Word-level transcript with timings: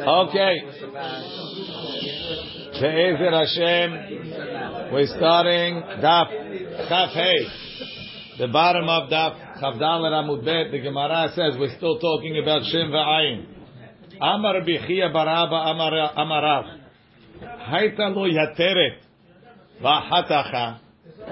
Okay. 0.00 0.62
Be'ezer 2.80 3.30
Hashem, 3.30 4.92
we're 4.92 5.06
starting 5.06 5.82
Daf 6.00 6.88
Chaf 6.88 7.10
Hey, 7.10 7.36
the 8.38 8.48
bottom 8.48 8.88
of 8.88 9.10
Daf 9.10 9.60
Chavdal 9.60 10.10
Amud 10.10 10.44
Bet. 10.44 10.70
The 10.72 10.78
Gemara 10.80 11.28
says 11.34 11.58
we're 11.58 11.76
still 11.76 11.98
talking 11.98 12.40
about 12.42 12.62
Shen 12.64 12.88
Va'ayin. 12.90 13.44
Amar 14.22 14.62
Bichia 14.62 15.12
Baraba 15.12 15.66
Amar 15.70 15.92
Amarav. 16.16 16.78
Haita 17.42 18.14
lo 18.14 18.26
yateret 18.26 19.00
va'hatacha. 19.82 20.78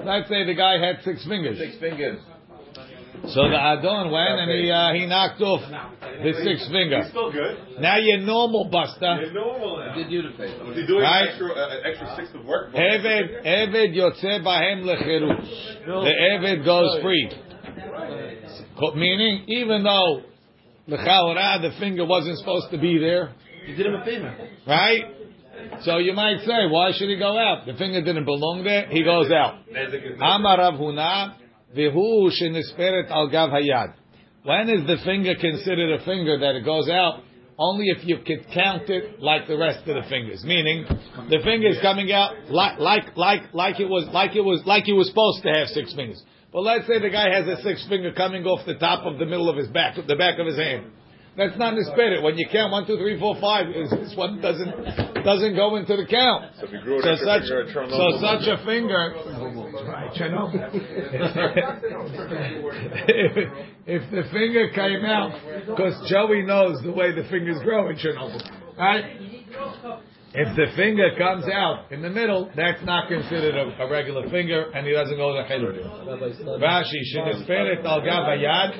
Let's 0.05 0.29
say 0.29 0.45
the 0.45 0.53
guy 0.53 0.77
had 0.77 1.03
six 1.03 1.25
fingers. 1.27 1.57
Six 1.57 1.79
fingers. 1.79 2.19
So 3.27 3.41
the 3.49 3.55
Adon 3.59 4.11
went 4.11 4.39
and 4.39 4.51
he 4.51 4.71
uh, 4.71 4.93
he 4.93 5.05
knocked 5.05 5.41
off 5.41 5.61
the 6.23 6.33
six 6.43 6.67
finger. 6.71 7.01
He's 7.03 7.09
still 7.11 7.31
good. 7.31 7.57
Now 7.79 7.97
you're 7.97 8.19
normal, 8.19 8.69
Buster. 8.71 9.19
You're 9.21 9.33
normal 9.33 9.77
now. 9.79 9.93
Did 9.95 10.09
you 10.11 10.21
to 10.23 10.29
pay? 10.31 10.57
Was 10.63 10.75
he 10.75 10.85
doing 10.87 11.01
Right. 11.03 11.23
an 11.23 11.29
extra, 11.29 11.51
uh, 11.51 11.69
an 11.69 11.79
extra 11.85 12.15
six 12.15 12.29
of 12.33 12.45
work? 12.45 12.73
Eved 12.73 13.45
Eved 13.45 13.95
yotze 13.95 14.43
bahem 14.43 14.83
lecherut. 14.83 15.85
The 15.85 16.13
Eved 16.31 16.65
goes 16.65 17.01
free. 17.01 17.29
Meaning, 18.95 19.43
even 19.47 19.83
though 19.83 20.21
the 20.87 20.97
Chaura, 20.97 21.61
the 21.61 21.71
finger 21.79 22.05
wasn't 22.05 22.37
supposed 22.39 22.71
to 22.71 22.77
be 22.77 22.97
there, 22.97 23.33
You 23.67 23.75
did 23.75 23.85
him 23.85 23.95
a 23.95 24.05
favor. 24.05 24.33
right? 24.65 25.03
So 25.81 25.97
you 25.97 26.13
might 26.13 26.39
say, 26.45 26.67
why 26.69 26.91
should 26.93 27.09
he 27.09 27.17
go 27.17 27.37
out? 27.37 27.65
The 27.65 27.73
finger 27.73 28.01
didn't 28.01 28.23
belong 28.25 28.63
there. 28.63 28.87
He 28.87 29.03
goes 29.03 29.29
out. 29.29 29.59
Amar 30.21 30.57
Rav 30.57 30.73
Huna, 30.75 31.33
v'hu 31.75 32.31
shenisperet 32.31 33.09
al 33.09 33.29
gav 33.29 33.49
hayad. 33.49 33.93
When 34.43 34.69
is 34.69 34.87
the 34.87 34.97
finger 35.03 35.35
considered 35.35 35.99
a 35.99 36.05
finger 36.05 36.39
that 36.39 36.55
it 36.55 36.65
goes 36.65 36.89
out? 36.89 37.23
Only 37.57 37.87
if 37.87 38.07
you 38.07 38.19
could 38.25 38.47
count 38.53 38.89
it 38.89 39.21
like 39.21 39.47
the 39.47 39.57
rest 39.57 39.79
of 39.85 40.01
the 40.01 40.09
fingers. 40.09 40.45
Meaning, 40.45 40.85
the 41.29 41.39
finger 41.43 41.67
is 41.67 41.77
coming 41.81 42.09
out 42.11 42.49
like 42.49 42.79
like 42.79 43.17
like 43.17 43.53
like 43.53 43.79
it 43.81 43.89
was 43.89 44.07
like 44.13 44.35
it 44.35 44.41
was 44.41 44.61
like 44.65 44.85
he 44.85 44.93
was 44.93 45.09
supposed 45.09 45.43
to 45.43 45.49
have 45.49 45.67
six 45.67 45.93
fingers. 45.93 46.23
But 46.53 46.61
let's 46.61 46.87
say 46.87 46.99
the 46.99 47.09
guy 47.09 47.29
has 47.29 47.47
a 47.47 47.61
six 47.61 47.85
finger 47.89 48.13
coming 48.13 48.45
off 48.45 48.65
the 48.65 48.75
top 48.75 49.05
of 49.05 49.19
the 49.19 49.25
middle 49.25 49.49
of 49.49 49.57
his 49.57 49.67
back, 49.67 49.95
the 49.95 50.15
back 50.15 50.39
of 50.39 50.47
his 50.47 50.57
hand. 50.57 50.85
That's 51.39 51.57
not 51.57 51.73
nisperet. 51.73 52.21
When 52.21 52.37
you 52.37 52.45
count 52.51 52.73
one, 52.73 52.85
two, 52.85 52.97
three, 52.97 53.17
four, 53.17 53.39
five, 53.39 53.67
this 53.71 54.13
one 54.17 54.41
doesn't 54.41 55.23
doesn't 55.23 55.55
go 55.55 55.77
into 55.77 55.95
the 55.95 56.05
count. 56.05 56.51
So 56.59 56.65
if 56.65 56.73
you 56.73 56.81
grew 56.81 57.01
So 57.01 57.15
such, 57.15 57.43
finger, 57.43 57.65
so 57.73 58.19
such 58.19 58.45
a 58.45 58.57
finger. 58.65 59.15
If, 63.07 63.47
if 63.87 64.11
the 64.11 64.23
finger 64.31 64.69
came 64.75 65.05
out, 65.05 65.31
because 65.65 66.09
Joey 66.09 66.41
knows 66.43 66.83
the 66.83 66.91
way 66.91 67.15
the 67.15 67.23
fingers 67.29 67.63
grow 67.63 67.89
in 67.89 67.95
Chernobyl, 67.95 68.77
right? 68.77 69.05
If 70.31 70.55
the 70.55 70.75
finger 70.75 71.09
comes 71.17 71.45
out 71.51 71.91
in 71.91 72.03
the 72.03 72.09
middle, 72.09 72.51
that's 72.55 72.83
not 72.85 73.07
considered 73.07 73.55
a, 73.55 73.83
a 73.83 73.89
regular 73.89 74.29
finger, 74.29 74.69
and 74.75 74.85
he 74.85 74.93
doesn't 74.93 75.17
go 75.17 75.33
to 75.33 75.43
chilul. 75.49 76.61
Rashi, 76.61 77.01
shenisperet 77.15 77.83
al 77.83 78.01
gav 78.01 78.25
hayad, 78.25 78.77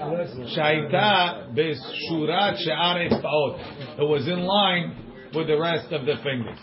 shaita 0.56 1.56
beshurat 1.56 2.58
she'ar. 2.60 3.02
It 3.02 4.08
was 4.08 4.28
in 4.28 4.42
line 4.42 5.32
with 5.34 5.48
the 5.48 5.60
rest 5.60 5.92
of 5.92 6.06
the 6.06 6.16
fingers. 6.22 6.60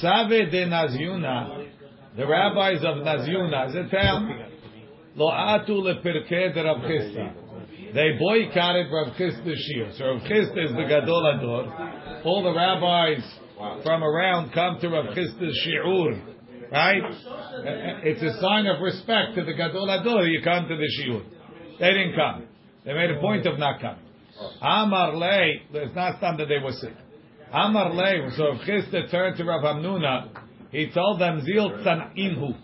Save 0.00 0.50
de 0.50 0.66
Nazyuna, 0.66 1.68
the 2.16 2.26
rabbis 2.26 2.78
of 2.78 3.04
Nazyuna, 3.04 3.68
is 3.68 3.74
a 3.76 3.88
town. 3.88 4.46
Lo 5.14 5.30
atu 5.30 5.80
lepirkei 5.80 6.52
de. 6.52 7.34
They 7.94 8.18
boycotted 8.18 8.86
Rav 8.90 9.14
Chisda's 9.14 9.70
shiur. 9.70 9.96
So 9.96 10.06
Rav 10.06 10.22
Chisda 10.22 10.64
is 10.64 10.72
the 10.72 10.86
Gadol 10.88 11.26
Ador. 11.36 12.22
All 12.24 12.42
the 12.42 12.52
rabbis 12.52 13.22
Uh, 13.62 13.80
from 13.84 14.02
around 14.02 14.52
come 14.52 14.78
to 14.80 14.88
Rav 14.88 15.14
Chisda's 15.14 15.56
shiur. 15.64 16.20
Right? 16.72 17.02
It's 18.02 18.22
a 18.22 18.40
sign 18.40 18.66
of 18.66 18.82
respect 18.82 19.36
to 19.36 19.44
the 19.44 19.52
Gadol 19.52 19.88
Ador. 19.88 20.26
You 20.26 20.42
come 20.42 20.66
to 20.66 20.74
the 20.74 20.88
shiur. 20.98 21.22
They 21.78 21.90
didn't 21.90 22.16
come. 22.16 22.48
They 22.84 22.92
made 22.92 23.10
a 23.10 23.20
point 23.20 23.46
of 23.46 23.60
not 23.60 23.80
coming. 23.80 24.02
Amar 24.60 25.16
lei, 25.16 25.62
it's 25.74 25.94
not 25.94 26.18
time 26.20 26.38
that 26.38 26.48
they 26.48 26.58
were 26.58 26.72
sick. 26.72 26.94
Amar 27.52 27.92
lei, 27.94 28.28
so 28.36 28.54
if 28.54 28.62
Chisda 28.62 29.08
turned 29.12 29.36
to 29.36 29.44
Rav 29.44 29.62
Hamnuna, 29.62 30.30
he 30.72 30.90
told 30.90 31.20
them, 31.20 31.42
Zil 31.42 31.70
tzan'inhu. 31.70 32.56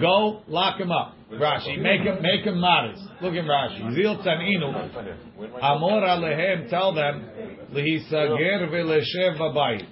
Go, 0.00 0.42
lock 0.48 0.80
him 0.80 0.90
up. 0.90 1.14
Rashi, 1.30 1.80
make 1.80 2.00
him, 2.00 2.20
make 2.20 2.44
him 2.44 2.58
modest. 2.58 3.02
Look 3.20 3.34
at 3.34 3.44
Rashi. 3.44 3.94
Zil 3.94 4.16
tzan'inu. 4.16 5.62
Amor 5.62 6.00
alehem, 6.00 6.68
tell 6.68 6.94
them, 6.94 7.28
Lihisager 7.72 8.68
v'leshev 8.72 9.38
v'bayit. 9.38 9.86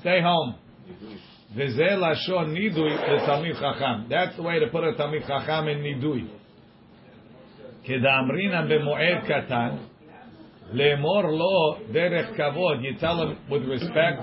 Stay 0.00 0.20
home. 0.20 0.54
That's 1.56 1.76
the 4.36 4.42
way 4.42 4.58
to 4.58 4.66
put 4.70 4.84
a 4.84 4.92
Talmid 4.92 5.26
Chacham 5.26 5.68
in 5.68 5.78
Nidui. 5.78 6.28
Kedamrina 7.86 8.68
במועד 8.68 9.26
katan 9.26 9.78
lemor 10.72 11.32
lo 11.32 11.78
derech 11.90 12.36
kavod. 12.36 12.82
you 12.82 12.94
tell 12.98 13.22
him 13.22 13.38
with 13.50 13.64
respect, 13.64 14.20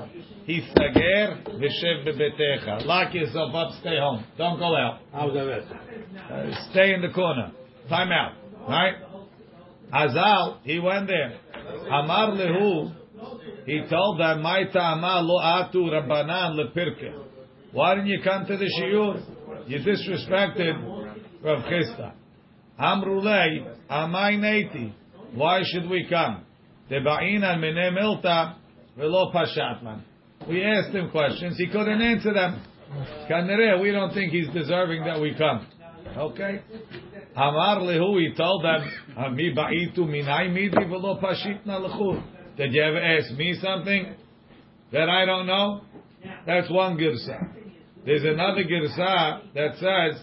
הסתגר 0.47 1.33
v'shev 1.59 2.05
בביתך. 2.05 2.85
Lock 2.85 3.13
yourself 3.15 3.55
up, 3.55 3.71
stay 3.79 3.97
home. 3.97 4.23
Don't 4.37 4.59
go 4.59 4.75
out. 4.75 4.99
Uh, 5.13 6.69
stay 6.69 6.93
in 6.93 7.01
the 7.01 7.09
corner. 7.09 7.51
Time 7.89 8.11
out. 8.11 8.33
Right? 8.67 8.95
Azal, 9.91 10.57
he 10.63 10.79
went 10.79 11.07
there. 11.07 11.39
Amar 11.91 12.31
lehu 12.31 12.93
he 13.65 13.81
told 13.89 14.19
them, 14.19 14.41
my 14.41 14.63
ta'ama 14.71 15.21
lo 15.23 15.39
atu 15.39 15.89
rabbanan 15.89 16.55
lepirke. 16.55 17.25
Why 17.71 17.95
didn't 17.95 18.07
you 18.07 18.21
come 18.23 18.45
to 18.45 18.57
the 18.57 18.69
shiur? 18.79 19.67
You 19.67 19.79
disrespected 19.79 21.43
Rav 21.43 21.63
Chisda. 21.63 22.13
Amrulei, 22.79 23.75
amai 23.89 24.37
neti. 24.37 24.93
Why 25.33 25.61
should 25.63 25.89
we 25.89 26.07
come? 26.09 26.45
Teba'in 26.89 27.43
al 27.43 27.57
mene 27.57 27.91
milta 27.91 28.55
velo 28.97 29.31
pashatman. 29.33 30.01
We 30.47 30.63
asked 30.63 30.93
him 30.93 31.09
questions. 31.09 31.57
He 31.57 31.67
couldn't 31.67 32.01
answer 32.01 32.33
them. 32.33 32.61
Kanere, 33.29 33.81
we 33.81 33.91
don't 33.91 34.13
think 34.13 34.31
he's 34.31 34.47
deserving 34.49 35.03
that 35.05 35.19
we 35.19 35.33
come. 35.35 35.67
Okay? 36.15 36.61
Amar 37.35 37.79
lehu, 37.81 38.19
he 38.19 38.33
told 38.35 38.63
them, 38.63 38.89
Ami 39.17 39.53
ba'itu 39.53 39.99
minai 39.99 40.53
midi 40.53 40.85
velo 40.87 41.19
pashitna 41.19 41.81
lechu. 41.81 42.34
Did 42.57 42.73
you 42.73 42.81
ever 42.81 42.99
ask 42.99 43.31
me 43.33 43.57
something 43.61 44.15
that 44.91 45.09
I 45.09 45.25
don't 45.25 45.45
know? 45.45 45.81
That's 46.45 46.69
one 46.69 46.97
girsa. 46.97 47.49
There's 48.05 48.23
another 48.23 48.63
girsa 48.63 49.41
that 49.53 49.75
says, 49.75 50.21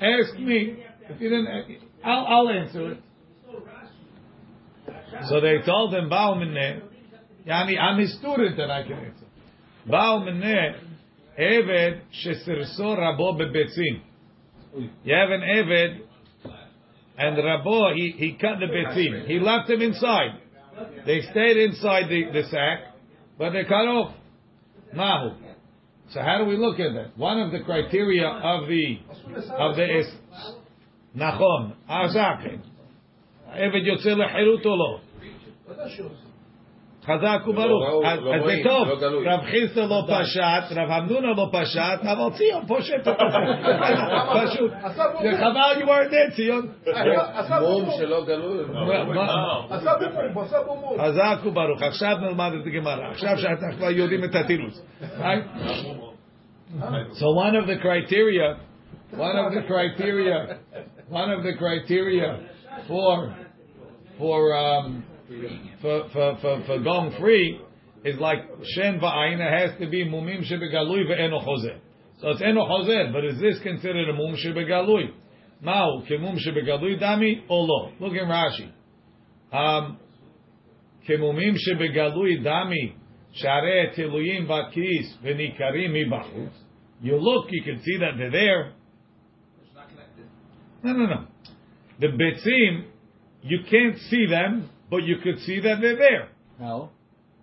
ask 0.00 0.38
me. 0.38 0.84
If 1.10 1.20
you 1.20 1.28
didn't, 1.28 1.78
I'll, 2.04 2.26
I'll 2.26 2.48
answer 2.48 2.92
it. 2.92 2.98
So 5.28 5.40
they 5.40 5.58
told 5.64 5.94
him, 5.94 6.08
Baal 6.08 6.36
minne, 6.36 6.82
Yani, 7.46 7.78
I'm 7.78 7.98
his 7.98 8.16
student 8.18 8.58
and 8.58 8.70
I 8.70 8.82
can 8.82 8.92
answer. 8.92 9.26
Baal 9.86 10.20
minne, 10.20 10.76
Eved 11.38 12.00
shesirso 12.24 12.98
rabo 12.98 13.38
bebetzim. 13.38 14.02
You 15.04 15.14
have 15.14 15.30
an 15.30 15.40
Eved, 15.40 16.00
and 17.16 17.36
Rabo, 17.36 17.94
he, 17.94 18.14
he 18.16 18.32
cut 18.32 18.60
the 18.60 18.66
betzim. 18.66 19.26
He 19.26 19.40
left 19.40 19.68
them 19.68 19.82
inside. 19.82 20.40
They 21.06 21.22
stayed 21.22 21.56
inside 21.56 22.08
the, 22.08 22.24
the 22.32 22.42
sack, 22.50 22.94
but 23.38 23.50
they 23.50 23.64
cut 23.64 23.86
off. 23.88 24.14
Mahu. 24.94 25.34
So 26.10 26.20
how 26.20 26.38
do 26.38 26.44
we 26.44 26.56
look 26.56 26.80
at 26.80 26.94
that? 26.94 27.18
One 27.18 27.40
of 27.40 27.52
the 27.52 27.60
criteria 27.60 28.26
of 28.26 28.66
the 28.68 28.98
of 29.52 29.76
the 29.76 29.98
is 29.98 30.06
nachon 31.16 31.74
azakin. 31.88 32.60
Evet 33.54 33.86
yotze 33.86 34.14
lecherut 34.14 34.64
חזק 37.07 37.47
וברוך. 37.47 38.05
אז 38.05 38.19
אז 38.19 38.45
זה 38.45 38.55
טוב. 38.63 38.87
לא 38.87 38.99
גלוי. 38.99 39.27
רב 39.29 39.41
חיסר 39.41 39.85
לא 39.87 40.01
פשט, 40.07 40.77
רב 40.77 40.91
המנונה 40.91 41.27
לא 41.37 41.49
פשט, 41.51 42.05
אבל 42.05 42.33
ציון 42.37 42.65
פושט 42.67 43.07
אותו. 43.07 43.23
פשוט. 44.33 44.71
זה 45.21 45.37
חבל 45.37 45.81
you 45.81 45.85
weren't 45.85 46.11
there, 46.11 46.35
ציון. 46.35 46.67
מום 47.61 47.89
שלא 47.97 48.25
גלוי. 48.25 48.63
מה- 49.15 49.61
חזק 50.99 51.45
וברוך. 51.45 51.81
עכשיו 51.81 52.17
נלמד 52.21 52.51
את 52.61 52.67
הגמרא. 52.67 53.07
עכשיו 53.11 53.37
שאנחנו 53.37 53.77
כבר 53.77 53.89
יודעים 53.89 54.23
את 54.23 54.35
התירוץ. 54.35 54.81
Right? 55.19 55.43
So 57.19 57.25
one 57.45 57.55
of 57.55 57.67
the 57.67 57.77
criteria, 57.81 58.47
one 59.17 59.37
of 59.43 59.51
the 59.53 59.61
criteria, 59.67 60.37
one 61.09 61.29
of 61.35 61.43
the 61.43 61.53
criteria 61.63 62.29
for 62.87 63.15
for 64.19 64.39
um, 64.65 65.03
for, 65.82 66.08
for, 66.12 66.38
for, 66.40 66.62
for 66.66 66.78
going 66.82 67.14
free 67.20 67.60
is 68.04 68.18
like 68.18 68.38
shen 68.74 68.98
va'ayin. 68.98 69.40
It 69.40 69.70
has 69.70 69.80
to 69.80 69.88
be 69.88 70.04
mumim 70.04 70.42
shebegalui 70.50 71.04
ve'eno 71.06 71.44
chozer. 71.44 71.78
So 72.20 72.30
it's 72.30 72.42
eno 72.42 72.66
chozer, 72.66 73.12
but 73.12 73.24
is 73.24 73.40
this 73.40 73.62
considered 73.62 74.08
a 74.08 74.12
mum 74.12 74.36
shebegalui? 74.36 75.12
Mao 75.60 76.02
kemum 76.08 76.36
shebegalui 76.36 77.00
dami 77.00 77.42
or 77.48 77.64
lo? 77.66 77.92
Look 78.00 78.12
in 78.12 78.26
Rashi. 78.26 78.72
Um, 79.52 79.98
kemumim 81.08 81.56
shebegalui 81.56 82.42
dami 82.42 82.94
share 83.34 83.92
tiluyim 83.96 84.46
vaKis 84.46 85.18
v'nikarim 85.22 85.90
mibachutz. 85.90 86.52
You 87.00 87.16
look, 87.16 87.46
you 87.50 87.62
can 87.62 87.82
see 87.82 87.98
that 87.98 88.12
they're 88.16 88.30
there. 88.30 88.72
It's 89.62 89.74
not 89.74 89.88
connected. 89.88 90.24
No, 90.82 90.92
no, 90.94 91.06
no. 91.06 91.26
The 92.00 92.08
betzim, 92.08 92.86
you 93.42 93.58
can't 93.70 93.98
see 94.10 94.26
them 94.26 94.70
but 94.90 95.02
you 95.04 95.16
could 95.22 95.38
see 95.40 95.60
that 95.60 95.80
they're 95.80 95.96
there. 95.96 96.28
How? 96.58 96.90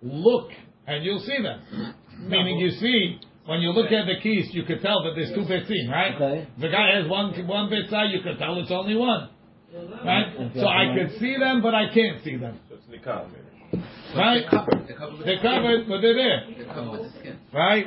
Look, 0.02 0.50
and 0.86 1.04
you'll 1.04 1.20
see 1.20 1.42
them. 1.42 1.94
Meaning 2.28 2.58
you 2.58 2.70
see, 2.70 3.20
when 3.46 3.60
you 3.60 3.70
look 3.70 3.92
at 3.92 4.06
the 4.06 4.20
keys, 4.22 4.48
you 4.52 4.64
could 4.64 4.80
tell 4.80 5.02
that 5.04 5.12
there's 5.14 5.30
two 5.30 5.42
bitzim, 5.50 5.90
right? 5.90 6.14
Okay. 6.14 6.48
The 6.60 6.68
guy 6.68 6.96
has 7.00 7.08
one 7.08 7.32
one 7.46 7.70
bitzah, 7.70 8.12
you 8.12 8.20
could 8.22 8.38
tell 8.38 8.58
it's 8.58 8.70
only 8.70 8.96
one. 8.96 9.30
Right? 10.04 10.34
Okay. 10.34 10.60
So 10.60 10.66
I 10.66 10.94
could 10.96 11.18
see 11.18 11.36
them, 11.38 11.60
but 11.62 11.74
I 11.74 11.92
can't 11.92 12.22
see 12.24 12.36
them. 12.36 12.58
So 12.68 12.76
it's 12.76 12.84
nikah, 12.86 13.28
maybe. 13.30 13.84
Right? 14.16 14.40
They're 14.40 14.50
covered. 14.50 14.88
They're 14.88 14.96
covered 14.96 15.16
with 15.18 15.26
They're 15.26 15.34
the 15.36 15.40
skin. 15.40 15.50
covered, 15.52 15.88
but 15.88 16.00
they're 16.00 16.14
there. 16.14 16.46
They're 16.56 16.74
covered 16.74 17.00
with 17.00 17.12
the 17.12 17.18
skin. 17.18 17.38
right? 17.52 17.86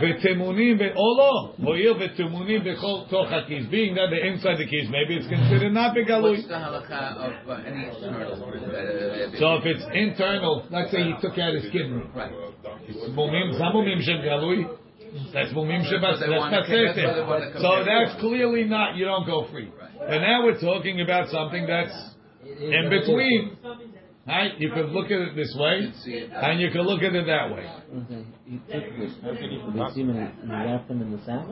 ותמונים, 0.00 0.76
ו- 0.80 0.96
או 0.96 1.18
לא, 1.18 1.52
הואיל 1.62 1.92
ותמונים 1.98 2.64
בכל 2.64 2.96
תוך 3.08 3.32
הכיס, 3.32 3.66
being 3.70 3.94
that 3.94 4.08
they're 4.10 4.26
inside 4.32 4.58
the 4.58 4.66
keys, 4.66 4.88
maybe 4.90 5.16
it's 5.16 5.28
considered 5.28 5.72
not 5.72 5.94
בגלוי. 5.94 6.36
What's 6.36 6.46
the 6.46 6.54
halakha 6.54 7.16
of 7.16 7.50
uh, 7.50 7.68
any 7.68 7.86
external? 7.88 8.32
Uh, 8.32 9.38
So 9.38 9.46
if 9.58 9.66
it's 9.66 9.84
internal, 9.94 10.62
let's 10.70 10.90
say 10.90 11.02
he 11.02 11.14
took 11.20 11.38
out 11.38 11.54
his 11.54 11.66
kidney, 11.72 12.02
right. 12.14 12.32
מומים, 13.14 13.52
זה 13.52 13.64
מומים 13.72 14.02
של 14.02 14.18
גלוי, 14.22 14.64
that's 15.32 15.52
מומים 15.52 15.80
That's 15.80 16.02
what 16.02 16.20
they 16.20 16.28
want 16.38 16.50
to- 16.50 16.56
that's 16.56 16.68
what 16.68 17.16
they 17.16 17.22
want 17.30 17.42
to 17.42 17.58
שבסתר. 17.58 17.62
So 17.62 17.68
compare. 17.68 17.84
that's 17.84 18.14
clearly 18.20 18.64
not, 18.64 18.96
you 18.96 19.04
don't 19.04 19.26
go 19.26 19.44
free. 19.52 19.68
And 20.08 20.22
now 20.22 20.44
we're 20.44 20.60
talking 20.60 21.00
about 21.00 21.28
something 21.28 21.66
that's 21.66 21.96
in 22.60 22.84
between. 22.90 23.50
Right? 24.25 24.57
You 24.57 24.71
could 24.71 24.89
look 24.89 25.07
at 25.11 25.19
it 25.19 25.35
this 25.35 25.53
way, 25.59 25.91
and 26.31 26.61
you 26.61 26.71
could 26.71 26.85
look 26.85 27.03
at 27.03 27.13
it 27.13 27.25
that 27.27 27.51
way. 27.51 27.67
Okay. 27.67 28.25
He 28.47 28.57
took 28.71 28.97
this. 28.97 29.11
They 29.21 30.01
him 30.01 30.09
and 30.11 30.31
he 30.41 30.49
wrapped 30.49 30.87
them 30.87 31.01
in 31.01 31.11
the 31.11 31.19
sack. 31.25 31.43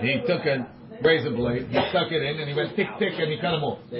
He 0.00 0.16
took 0.26 0.46
a 0.46 0.66
razor 1.02 1.30
blade, 1.30 1.68
he 1.68 1.78
stuck 1.90 2.10
it 2.10 2.22
in, 2.22 2.40
and 2.40 2.48
he 2.48 2.54
went 2.54 2.74
tick 2.74 2.86
tick, 2.98 3.12
and 3.18 3.30
he 3.30 3.36
cut 3.36 3.52
them 3.52 3.64
off. 3.64 3.80
Oh, 3.92 3.96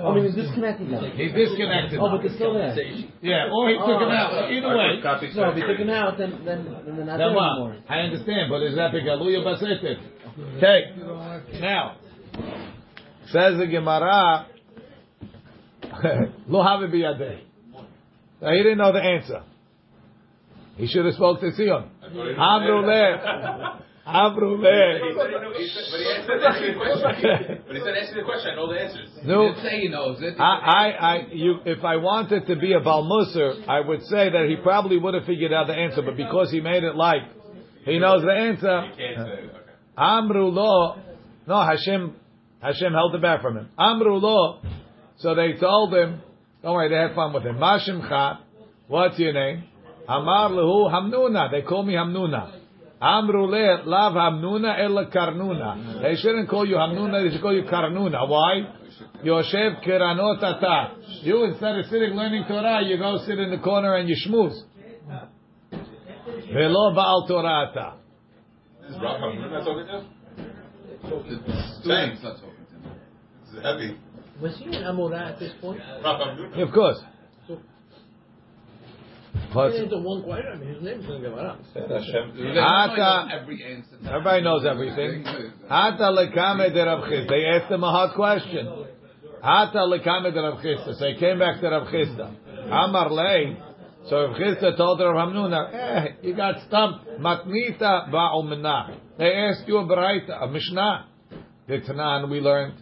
oh 0.00 0.10
I 0.10 0.14
mean, 0.14 0.24
he's 0.26 0.34
disconnected 0.34 0.90
them. 0.90 1.10
He 1.16 1.28
disconnected 1.32 1.98
Oh, 1.98 2.10
but 2.10 2.20
them. 2.20 2.26
they're 2.26 2.36
still 2.36 2.54
there. 2.54 2.76
Yeah, 3.22 3.48
or 3.48 3.70
he 3.70 3.76
took 3.80 4.00
them 4.00 4.12
out. 4.12 4.52
Either 4.52 4.76
way. 4.76 5.00
Copy 5.02 5.32
No, 5.34 5.50
if 5.50 5.56
he 5.56 5.62
took 5.62 5.78
them 5.78 5.90
out, 5.90 6.18
then 6.18 6.44
then, 6.44 6.64
then 6.84 6.96
they're 6.96 7.04
not 7.06 7.16
Then 7.16 7.32
there 7.32 7.32
what? 7.32 7.52
anymore. 7.56 7.76
I 7.88 7.98
understand, 8.00 8.50
but 8.50 8.62
is 8.62 8.76
that 8.76 8.92
begaluya 8.92 9.40
basetet? 9.40 10.00
Okay. 10.58 11.60
Now, 11.60 11.96
says 13.32 13.56
the 13.58 13.66
Gemara, 13.66 14.46
lo 16.48 16.62
have 16.62 16.88
biyadeh. 16.90 17.40
Now 18.40 18.50
he 18.50 18.58
didn't 18.58 18.78
know 18.78 18.92
the 18.92 19.00
answer. 19.02 19.42
He 20.76 20.86
should 20.86 21.04
have 21.04 21.14
spoke 21.14 21.40
to 21.40 21.50
Sion. 21.52 21.90
Amru 22.02 22.86
le, 22.86 23.80
amru 24.06 24.56
le. 24.56 24.98
But 25.00 25.60
he 25.60 25.68
said, 25.68 26.42
answer 26.42 26.72
the 26.72 26.78
question. 26.78 27.62
But 27.66 27.76
he 27.76 27.82
said, 27.82 27.94
answer 27.94 28.14
the 28.14 28.24
question. 28.24 28.50
I 28.52 28.56
know 28.56 28.72
the 28.72 28.80
answers. 28.80 29.08
No, 29.24 29.48
Didn't 29.48 29.62
say 29.62 29.80
he 29.80 29.88
knows 29.88 30.22
it. 30.22 30.40
I, 30.40 30.42
I, 30.42 30.88
I, 30.88 31.26
you, 31.32 31.56
if 31.66 31.84
I 31.84 31.96
wanted 31.96 32.46
to 32.46 32.56
be 32.56 32.72
a 32.72 32.80
Balmusar, 32.80 33.68
I 33.68 33.80
would 33.80 34.02
say 34.06 34.30
that 34.30 34.46
he 34.48 34.56
probably 34.56 34.98
would 34.98 35.14
have 35.14 35.24
figured 35.24 35.52
out 35.52 35.66
the 35.66 35.74
answer, 35.74 36.02
but 36.02 36.16
because 36.16 36.50
he 36.50 36.60
made 36.60 36.84
it 36.84 36.96
like 36.96 37.22
he 37.84 37.98
knows 37.98 38.22
the 38.22 38.32
answer, 38.32 38.86
You 38.86 38.96
can't 38.96 39.28
say 39.28 39.44
it. 39.44 39.50
Okay. 39.50 39.58
Amru 39.96 40.48
lo, 40.48 40.96
no, 41.46 41.62
Hashem, 41.62 42.16
Hashem 42.60 42.92
held 42.92 43.14
it 43.14 43.20
back 43.22 43.42
from 43.42 43.58
him. 43.58 43.68
Amru 43.78 44.16
lo, 44.16 44.60
so 45.18 45.34
they 45.34 45.54
told 45.54 45.94
him, 45.94 46.20
don't 46.62 46.74
worry, 46.74 46.88
they 46.88 46.96
had 46.96 47.14
fun 47.14 47.32
with 47.32 47.44
him. 47.44 47.56
Mashimcha, 47.56 48.38
what's 48.88 49.18
your 49.18 49.32
name? 49.32 49.64
Amar 50.08 50.50
lehu 50.50 50.90
Hamnuna, 50.92 51.50
they 51.50 51.62
call 51.62 51.82
me 51.82 51.94
Hamnuna. 51.94 52.58
Amru 53.00 53.46
le, 53.46 53.82
lav 53.84 54.12
Hamnuna 54.12 54.78
ella 54.78 55.06
Karnuna. 55.06 56.02
They 56.02 56.16
shouldn't 56.16 56.48
call 56.48 56.66
you 56.66 56.76
Hamnuna, 56.76 57.24
they 57.24 57.32
should 57.32 57.42
call 57.42 57.54
you 57.54 57.64
Karnuna. 57.64 58.28
Why? 58.28 58.62
Yoshev 59.24 59.84
Kiranot 59.84 60.42
Ata. 60.42 60.94
You, 61.22 61.44
instead 61.44 61.78
of 61.78 61.86
sitting 61.86 62.14
learning 62.14 62.44
Torah, 62.46 62.82
you 62.84 62.96
go 62.98 63.18
sit 63.26 63.38
in 63.38 63.50
the 63.50 63.58
corner 63.58 63.94
and 63.96 64.08
you 64.08 64.16
schmooze. 64.26 64.60
Velo 66.52 66.94
Baal 66.94 67.26
Torah 67.26 67.70
Ata. 67.70 67.94
This 68.82 68.90
is 68.96 69.02
Rav 69.02 69.20
Hamud 69.20 69.50
not 69.50 69.64
talking 69.64 69.86
to 69.86 69.98
him? 69.98 70.06
The 71.02 71.80
students 71.80 72.22
not 72.22 72.36
talking 72.36 72.66
to 72.70 72.74
him. 72.74 72.94
This 73.44 73.54
is 73.54 73.62
heavy. 73.62 73.98
Was 74.42 74.56
he 74.58 74.64
an 74.76 74.82
Amorah 74.82 75.32
at 75.32 75.38
this 75.38 75.52
point? 75.60 75.80
Rav 76.04 76.20
Hamud. 76.20 76.58
Of 76.60 76.72
course. 76.74 76.98
So- 77.46 77.58
What's- 79.52 79.76
He 79.76 79.84
into 79.84 79.98
one 79.98 80.22
quiet. 80.24 80.44
I 80.52 80.56
mean, 80.56 80.68
his 80.74 80.82
name's 80.82 81.06
going 81.06 81.22
to 81.22 81.30
get. 81.30 81.88
Hashem. 81.88 82.36
They 82.36 82.42
don't 82.42 82.54
know 82.54 82.60
Ata- 82.62 83.28
every 83.40 83.64
answer. 83.64 83.96
Everybody 84.08 84.42
knows 84.42 84.64
everything. 84.66 85.24
Ata 85.70 86.04
lekame 86.18 86.72
de 86.74 86.84
Rav 86.84 87.04
Chisda. 87.04 87.28
They 87.28 87.44
asked 87.46 87.70
him 87.70 87.84
a 87.84 87.90
hard 87.90 88.10
question. 88.14 88.66
Ata 89.42 89.78
lekame 89.78 90.32
de 90.34 90.40
Rav 90.42 90.58
Chisda. 90.60 90.98
So 90.98 91.06
he 91.06 91.14
came 91.18 91.38
back 91.38 91.60
to 91.60 91.68
Rav 91.68 91.86
Chisda. 91.88 92.34
Amar 92.66 93.10
lei. 93.10 93.56
So 94.08 94.26
Rav 94.26 94.36
Chisda 94.36 94.76
told 94.76 95.00
Rav 95.00 95.14
Hamnuna, 95.14 95.72
eh, 95.72 96.08
you 96.22 96.34
got 96.34 96.60
stumped. 96.66 97.06
Matnita 97.20 98.10
ba'umna. 98.10 98.96
They 99.18 99.32
asked 99.34 99.68
you 99.68 99.78
a 99.78 99.84
baraita, 99.84 100.42
a 100.42 100.48
mishnah. 100.48 101.06
The 101.68 101.78
Tanan 101.80 102.28
we 102.28 102.40
learned. 102.40 102.74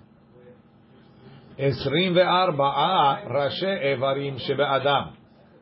Esrim 1.60 2.14
ve'arba'a 2.14 3.32
rashe 3.32 3.96
evarim 3.96 4.40
shebe'adam. 4.40 5.14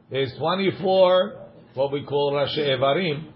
There's 0.09 0.33
24, 0.37 1.33
what 1.75 1.91
we 1.91 2.03
call 2.03 2.33
rashe 2.33 2.57
evarim. 2.57 3.33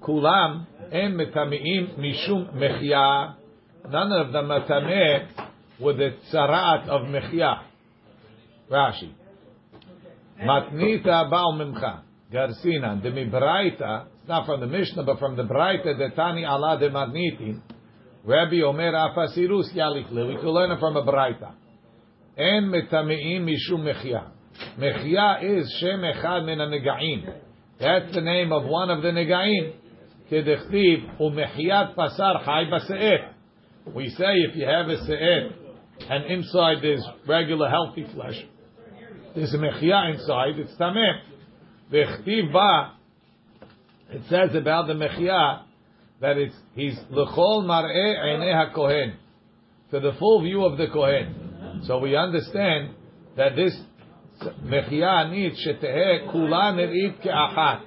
כולם 0.00 0.64
הם 0.92 1.16
מטמאים 1.16 1.86
משום 1.98 2.44
מחיה. 2.54 3.26
None 3.84 4.12
of 4.12 4.32
them 4.32 4.50
are 4.50 4.66
tameh 4.66 5.26
with 5.80 5.96
the 5.96 6.10
tzaraat 6.30 6.88
of 6.88 7.02
מחיה. 7.08 7.54
Rashi. 8.70 9.10
מתנית 10.38 11.06
באו 11.30 11.52
ממך. 11.52 11.86
גרסינן. 12.30 12.98
דמברייתא, 13.00 13.98
it's 14.14 14.28
not 14.28 14.46
from 14.46 14.60
the 14.60 14.66
Mishnah, 14.66 15.02
but 15.02 15.18
from 15.18 15.36
the 15.36 15.44
Braita, 15.44 15.92
דתני 15.98 16.46
עלה 16.46 16.76
דמתניתין. 16.76 17.60
Rabbi 18.26 18.62
אומר 18.62 19.06
אף 19.06 19.18
הסירוס 19.18 19.72
יליך 19.74 20.12
לי. 20.12 20.34
We 20.34 20.40
can 20.40 20.48
learn 20.48 20.70
it 20.72 20.80
from 20.80 20.96
a 20.96 21.02
Braita. 21.02 21.59
אין 22.36 22.70
מטמאים 22.70 23.46
משום 23.46 23.88
מחיה. 23.88 24.20
מחיה 24.78 25.40
is 25.40 25.80
שם 25.80 26.04
אחד 26.04 26.40
מן 26.46 26.60
הנגעים. 26.60 27.24
That's 27.78 28.14
the 28.14 28.20
name 28.20 28.52
of 28.52 28.64
one 28.64 28.90
of 28.90 29.02
the 29.02 29.12
negaim. 29.12 29.72
כדכתיב, 30.30 31.20
ומחיית 31.20 31.88
בשר 31.96 32.38
חי 32.44 32.64
בשאת. 32.72 33.20
We 33.94 34.08
say 34.08 34.34
if 34.48 34.56
you 34.56 34.66
have 34.66 34.88
a 34.88 34.96
se'et, 34.96 35.52
and 36.10 36.24
inside 36.24 36.78
there's 36.82 37.06
regular 37.28 37.68
healthy 37.70 38.04
flesh, 38.12 38.44
there's 39.34 39.54
a 39.54 39.58
mechia 39.58 40.14
inside, 40.14 40.58
it's 40.58 40.74
tameh. 40.74 41.20
V'chtiv 41.92 42.52
ba, 42.52 42.94
it 44.10 44.22
says 44.28 44.56
about 44.56 44.88
the 44.88 44.94
mechia, 44.94 45.62
that 46.20 46.36
it's, 46.36 46.56
he's 46.74 46.98
l'chol 47.10 47.64
mar'eh 47.64 48.16
einei 48.24 48.74
kohen 48.74 49.14
to 49.90 50.00
the 50.00 50.12
full 50.18 50.42
view 50.42 50.64
of 50.64 50.78
the 50.78 50.88
kohen. 50.88 51.39
So 51.83 51.99
we 51.99 52.15
understand 52.15 52.95
that 53.37 53.55
this 53.55 53.75
mechia 54.65 55.31
needs 55.31 55.65
sheteheh 55.65 56.31
kula 56.31 56.73
nir'it 56.75 57.21
ke'achat 57.21 57.81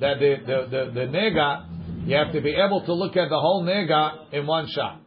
that 0.00 0.18
the, 0.18 0.36
the, 0.46 0.66
the, 0.70 0.90
the 0.92 1.06
nega, 1.06 2.06
you 2.06 2.16
have 2.16 2.32
to 2.32 2.40
be 2.40 2.54
able 2.54 2.84
to 2.84 2.92
look 2.92 3.16
at 3.16 3.28
the 3.28 3.38
whole 3.38 3.64
nega 3.64 4.32
in 4.32 4.46
one 4.46 4.66
shot. 4.68 5.00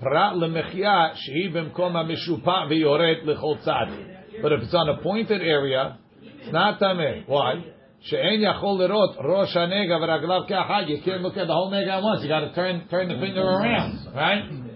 Prat 0.00 0.34
lemechia 0.34 1.14
shehi 1.14 1.52
b'mkom 1.52 1.92
ha-mishupa 1.92 2.70
v'yored 2.70 3.24
l'chol 3.24 3.58
tzad. 3.64 4.42
But 4.42 4.52
if 4.52 4.62
it's 4.62 4.74
on 4.74 4.88
a 4.90 5.02
pointed 5.02 5.40
area, 5.42 5.98
it's 6.22 6.52
not 6.52 6.78
tameh. 6.78 7.26
Why? 7.26 7.64
She'en 8.02 8.40
yachol 8.40 8.78
lerot 8.78 9.24
rosh 9.24 9.54
ha-nega 9.54 9.98
v'raglav 9.98 10.48
ke'achad. 10.48 10.88
You 10.88 11.00
can't 11.02 11.22
look 11.22 11.36
at 11.36 11.46
the 11.46 11.54
whole 11.54 11.72
nega 11.72 11.88
at 11.88 12.02
once. 12.02 12.22
You 12.22 12.28
got 12.28 12.40
to 12.40 12.54
turn 12.54 12.86
turn 12.88 13.08
the 13.08 13.18
finger 13.18 13.42
around, 13.42 14.14
right? 14.14 14.67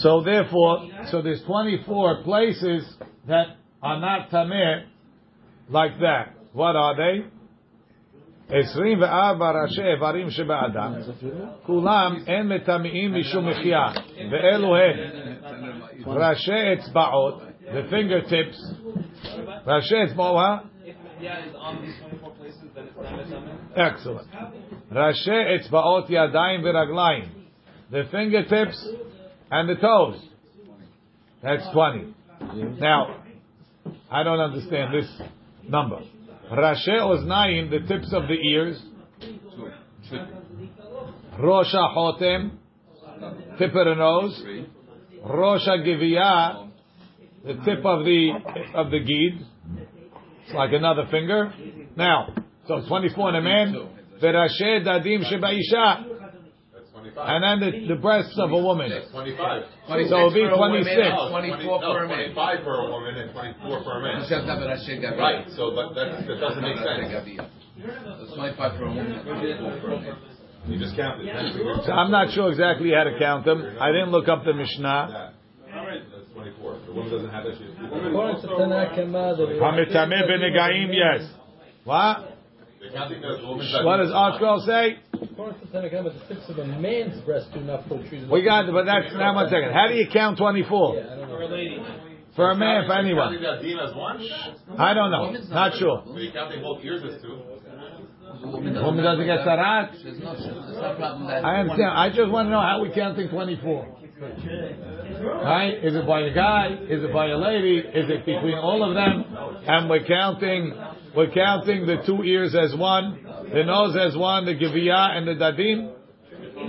So 0.00 0.22
therefore, 0.22 0.88
so 1.10 1.22
there's 1.22 1.42
24 1.44 2.22
places 2.22 2.84
that 3.26 3.56
are 3.82 4.00
not 4.00 4.30
tameh 4.30 4.84
like 5.68 5.98
that. 6.00 6.34
What 6.52 6.76
are 6.76 6.94
they? 6.96 7.24
24 8.48 9.62
ראשי 9.62 9.82
איברים 9.82 10.30
שבאדם, 10.30 10.92
כולם 11.62 12.16
אין 12.26 12.48
מטמאים 12.48 13.14
משום 13.14 13.48
מחיה, 13.48 13.86
ואלו 14.30 14.76
הם 14.76 14.96
ראשי 16.06 16.72
אצבעות, 16.72 17.42
the 17.62 17.92
fingertips, 17.92 18.58
ראשי 19.66 20.04
אצבעות, 20.04 20.60
excellent, 23.74 24.36
ראשי 24.92 25.56
אצבעות 25.56 26.04
ידיים 26.10 26.60
ורגליים, 26.64 27.24
the 27.90 28.12
fingertips 28.12 29.06
and 29.51 29.69
the 29.69 29.75
toes, 29.75 30.19
that's 31.43 31.63
20. 31.73 32.15
Now, 32.79 33.23
I 34.09 34.23
don't 34.23 34.39
understand 34.39 34.93
this 34.93 35.09
number. 35.67 35.99
Rashe 36.51 36.87
Oznaim, 36.87 37.69
the 37.69 37.79
tips 37.87 38.11
of 38.13 38.27
the 38.27 38.33
ears. 38.33 38.81
Two. 39.19 39.69
Triple. 40.09 40.41
Rosh 41.39 41.73
HaChotem, 41.73 42.51
tip 43.57 43.75
of 43.75 43.85
the 43.85 43.95
nose. 43.95 44.39
Three. 44.41 44.67
Rosh 45.23 45.67
HaGiviyah, 45.67 46.69
the 47.45 47.53
tip 47.65 47.85
of 47.85 48.05
the 48.05 48.31
of 48.73 48.91
the 48.91 48.99
gid. 48.99 49.45
It's 50.45 50.53
like 50.53 50.73
another 50.73 51.07
finger. 51.09 51.53
Now, 51.95 52.33
so 52.67 52.81
24 52.87 53.29
in 53.29 53.35
a 53.35 53.41
man. 53.41 53.89
Verashe 54.21 54.85
Dadim 54.85 55.23
Shebaisha. 55.23 56.10
That's 57.15 57.27
25. 57.27 57.27
And 57.27 57.39
then 57.43 57.57
the, 57.59 57.95
the 57.95 57.99
breasts 57.99 58.37
of 58.39 58.51
a 58.51 58.57
woman. 58.57 58.87
25. 58.87 59.63
So 59.87 59.99
it'll 59.99 60.33
be 60.33 60.47
for 60.47 60.55
26. 60.55 60.87
24 60.87 61.81
for 61.81 62.03
a 62.03 62.07
man. 62.07 62.33
25 62.33 62.63
for 62.63 62.75
a 62.75 62.87
woman 62.89 63.15
and 63.15 63.31
24 63.31 63.83
for 63.83 63.93
a 63.97 64.01
man. 64.01 64.23
You 64.23 64.29
just 64.31 64.47
have 64.47 64.59
a 64.59 64.67
Rashi 64.67 64.95
Gabi. 64.99 65.17
Right, 65.19 65.45
so 65.55 65.75
but 65.75 65.93
that, 65.95 66.23
that 66.27 66.39
doesn't 66.39 66.63
make 66.63 66.79
sense. 66.79 67.11
It's 67.77 68.33
25 68.33 68.77
for 68.77 68.85
a 68.85 68.93
woman, 68.95 69.23
24 69.23 69.81
for 69.81 69.91
a 69.93 69.99
man. 69.99 70.15
You 70.67 70.77
just 70.79 70.95
counted. 70.95 71.25
Ten. 71.25 71.57
So 71.85 71.91
I'm 71.91 72.11
not 72.11 72.31
sure 72.33 72.49
exactly 72.51 72.91
how 72.95 73.03
to 73.03 73.17
count 73.17 73.45
them. 73.45 73.77
I 73.79 73.91
didn't 73.91 74.11
look 74.11 74.27
up 74.27 74.45
the 74.45 74.53
Mishnah. 74.53 75.09
That. 75.09 75.33
That's 75.67 76.27
24. 76.33 76.79
The 76.85 76.93
woman 76.93 77.11
doesn't 77.11 77.29
have 77.29 77.43
that. 77.43 77.57
According 77.57 78.41
to 78.41 78.47
Tanakh 78.47 78.95
Kama, 78.95 79.35
Hamitame 79.57 80.21
benegaim, 80.29 80.93
yes. 80.93 81.29
What? 81.83 82.37
They're 82.79 82.91
counting 82.91 83.21
the 83.21 83.39
woman's 83.47 83.73
What 83.83 83.97
does 83.97 84.11
Archwell 84.13 84.59
say? 84.65 84.97
According 85.21 85.59
to 85.59 85.67
Tanakh 85.67 85.91
Kama, 85.91 86.09
the 86.09 86.33
tips 86.33 86.49
of 86.49 86.57
a 86.57 86.65
man's 86.65 87.21
breast 87.21 87.47
do 87.53 87.61
not 87.61 87.87
protrude. 87.87 88.29
We 88.29 88.43
got, 88.43 88.71
but 88.71 88.85
that's 88.85 89.13
now 89.13 89.35
one 89.35 89.49
second. 89.49 89.71
How 89.73 89.87
do 89.87 89.95
you 89.95 90.07
count 90.11 90.37
24? 90.37 90.95
Yeah, 90.95 91.01
I 91.01 91.15
don't. 91.15 92.11
For 92.35 92.49
a 92.49 92.55
man, 92.55 92.83
for 92.87 92.93
Counting 92.93 93.11
anyone. 93.11 93.43
that 93.43 93.61
Dean 93.61 93.77
as 93.77 93.93
one? 93.93 94.21
I 94.79 94.93
don't 94.93 95.11
know. 95.11 95.31
Not 95.49 95.75
sure. 95.77 96.03
So 96.05 96.17
you're 96.17 96.31
counting 96.31 96.61
both 96.61 96.83
ears 96.83 97.03
as 97.03 97.21
two. 97.21 97.41
The 98.41 98.47
woman 98.47 99.03
doesn't, 99.03 99.25
get 99.25 99.39
sarat. 99.39 100.01
There's 100.01 100.17
no, 100.19 100.33
there's 100.33 100.77
no 100.81 100.95
problem 100.95 101.27
that. 101.27 101.43
I 101.43 101.59
understand. 101.59 101.91
I 101.91 102.09
just 102.09 102.31
want 102.31 102.47
to 102.47 102.51
know 102.51 102.61
how 102.61 102.81
we 102.81 102.89
counting 102.91 103.27
24. 103.27 103.97
Right? 104.21 105.83
Is 105.83 105.95
it 105.95 106.07
by 106.07 106.21
a 106.21 106.33
guy? 106.33 106.77
Is 106.89 107.03
it 107.03 107.11
by 107.11 107.27
a 107.27 107.37
lady? 107.37 107.79
Is 107.79 108.09
it 108.09 108.25
between 108.25 108.57
all 108.57 108.87
of 108.87 108.95
them? 108.95 109.25
And 109.67 109.89
we're 109.89 110.05
counting, 110.05 110.73
we're 111.15 111.31
counting 111.31 111.85
the 111.85 111.97
two 112.05 112.23
ears 112.23 112.55
as 112.55 112.75
one, 112.75 113.19
the 113.53 113.63
nose 113.63 113.97
as 113.97 114.15
one, 114.15 114.45
the 114.45 114.55
giviyah 114.55 115.17
and 115.17 115.27
the 115.27 115.33
dadim. 115.33 115.93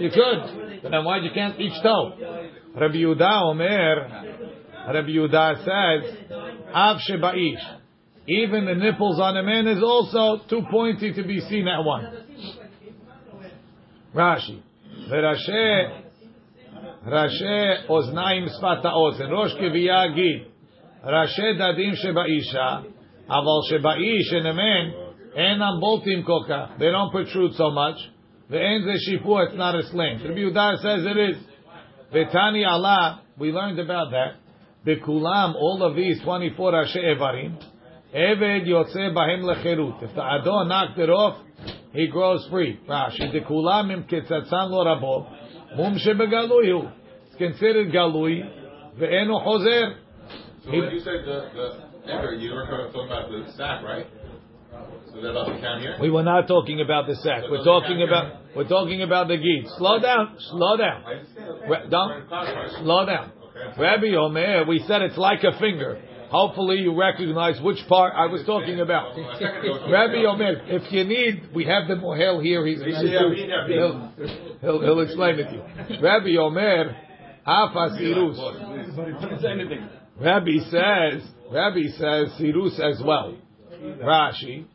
You 0.01 0.11
could. 0.11 0.83
Then 0.91 1.05
why 1.05 1.19
you 1.19 1.31
can't 1.33 1.61
each 1.61 1.81
toe? 1.83 2.13
Rabbi 2.75 2.95
Yehuda 2.95 3.43
Omer, 3.43 4.33
Rabbi 4.89 5.09
Yehuda 5.09 5.59
says, 5.59 6.33
Av 6.75 6.97
shebaish. 7.09 7.79
Even 8.27 8.65
the 8.65 8.75
nipples 8.75 9.21
on 9.21 9.37
a 9.37 9.43
man 9.43 9.67
is 9.69 9.83
also 9.83 10.45
too 10.49 10.63
pointy 10.71 11.13
to 11.13 11.23
be 11.23 11.41
seen 11.41 11.69
at 11.69 11.85
one. 11.85 12.07
Rashi. 14.15 14.61
Rashe, 15.09 16.03
Rashe 17.07 17.87
oznaim 17.89 18.49
sfata 18.61 18.93
ozen. 18.93 19.31
Rosh 19.31 19.55
gid. 19.55 20.47
Rashe 21.05 21.59
dadim 21.59 21.95
shebaisha. 21.95 22.92
Aval 23.29 23.63
shebaish 23.71 24.35
and 24.35 24.47
a 24.47 24.55
man, 24.55 24.95
and 25.37 25.61
enam 25.61 25.81
boltim 25.83 26.25
koka. 26.27 26.79
They 26.79 26.91
don't 26.91 27.11
protrude 27.11 27.55
so 27.55 27.71
much. 27.71 27.97
The 28.51 28.61
ends 28.61 28.87
of 28.87 28.95
shifu, 29.09 29.47
it's 29.47 29.57
not 29.57 29.75
a 29.75 29.83
sling. 29.91 30.21
Rabbi 30.23 30.41
Yehuda 30.41 30.83
says 30.83 31.07
it 31.07 31.17
is. 31.17 31.37
Vetani 32.13 32.67
Allah, 32.69 33.23
we 33.39 33.51
learned 33.51 33.79
about 33.79 34.11
that. 34.11 34.35
Bekulam, 34.87 35.55
all 35.55 35.83
of 35.83 35.97
these 35.97 36.21
24 36.23 36.73
Rashi 36.73 36.99
Evarim, 36.99 37.57
Eved 38.15 38.67
Yotze 38.67 39.15
Bahem 39.15 39.43
Lecherut. 39.43 40.03
If 40.03 40.15
the 40.15 40.23
Adon 40.23 40.69
knocked 40.69 40.99
it 40.99 41.09
off, 41.09 41.39
he 41.93 42.09
grows 42.09 42.47
free. 42.51 42.79
Rashi, 42.87 43.33
Bekulam 43.33 43.91
Im 43.91 44.05
kitzatzan 44.05 44.71
Lo 44.71 44.85
Rabo, 44.85 45.77
Mum 45.77 45.97
Shebegaluyu. 45.97 46.93
It's 47.29 47.37
considered 47.37 47.91
Galui, 47.91 48.43
Ve'enu 48.99 49.43
Hozer. 49.47 49.97
So 50.65 50.71
when 50.71 50.91
you 50.91 50.99
said 50.99 51.25
the, 51.25 51.49
the 51.55 51.92
ember, 52.07 52.35
you 52.35 52.53
were 52.53 52.67
talking 52.67 53.07
about 53.07 53.31
the 53.31 53.53
sack, 53.57 53.83
right? 53.85 54.07
So 55.13 55.21
that 55.21 55.31
about 55.31 55.47
the 55.55 55.61
count 55.61 55.83
here? 55.83 55.97
We 56.01 56.11
were 56.11 56.23
not 56.23 56.49
talking 56.49 56.81
about 56.81 57.07
the 57.07 57.15
sack. 57.17 57.45
We're 57.51 57.65
talking 57.65 58.03
about 58.03 58.41
we're 58.57 58.69
talking 58.69 59.03
about 59.03 59.29
the 59.29 59.37
geet. 59.37 59.67
Slow 59.77 59.99
down, 60.01 60.37
slow 60.39 60.77
down, 60.77 61.05
I 61.05 61.13
understand. 61.13 61.49
Ra- 61.69 61.87
don't 61.89 62.09
We're 62.09 62.21
in 62.23 62.27
class, 62.29 62.55
right? 62.55 62.71
slow 62.83 63.07
down. 63.07 63.33
Okay. 63.55 63.81
Rabbi 63.81 64.15
Omer, 64.17 64.65
we 64.67 64.79
said 64.87 65.03
it's 65.03 65.19
like 65.19 65.45
a 65.45 65.59
finger. 65.59 66.01
Hopefully 66.31 66.79
you 66.79 66.99
recognize 66.99 67.61
which 67.61 67.77
part 67.89 68.15
I 68.17 68.25
was 68.27 68.43
talking 68.47 68.81
about. 68.81 69.15
Well, 69.15 69.31
a 69.31 69.39
second 69.39 69.65
ago, 69.67 69.91
Rabbi 69.93 70.25
Omer, 70.25 70.63
if 70.67 70.91
you 70.91 71.05
need, 71.05 71.51
we 71.55 71.67
have 71.67 71.87
the 71.89 71.97
Mohel 71.97 72.43
here. 72.43 72.65
He's 72.67 72.81
Yeah, 72.81 73.03
yeah, 73.03 73.27
we 73.29 73.35
need 73.37 73.51
that. 73.51 73.69
he'll, 73.69 74.13
he'll, 74.63 74.81
he'll 74.81 75.01
explain 75.01 75.39
it 75.39 75.45
to 75.51 75.53
you. 75.53 75.63
Rabbi 76.03 76.35
Omer, 76.39 76.97
Afa 77.45 77.97
Sirus. 78.01 78.39
Rabbi 80.21 80.59
says, 80.71 81.23
Rabbi 81.51 81.87
says 81.97 82.29
Sirus 82.39 82.79
as 82.81 83.03
well. 83.05 83.37
Rashi, 83.83 84.67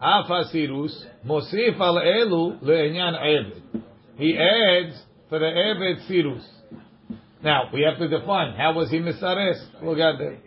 Afa 0.00 0.44
Sirus, 0.54 0.92
Mosif 1.26 1.78
al 1.80 1.96
Elu 1.96 2.62
le'enyan 2.62 3.14
Eved. 3.20 3.82
He 4.16 4.38
adds 4.38 5.02
for 5.28 5.38
the 5.38 5.46
Eved 5.46 6.08
Sirus. 6.08 6.44
Now, 7.42 7.70
we 7.72 7.82
have 7.82 7.98
to 7.98 8.08
define, 8.08 8.56
how 8.56 8.72
was 8.72 8.90
he 8.90 8.98
Misares? 8.98 9.60
Look 9.82 9.98
at 9.98 10.18
that. 10.18 10.38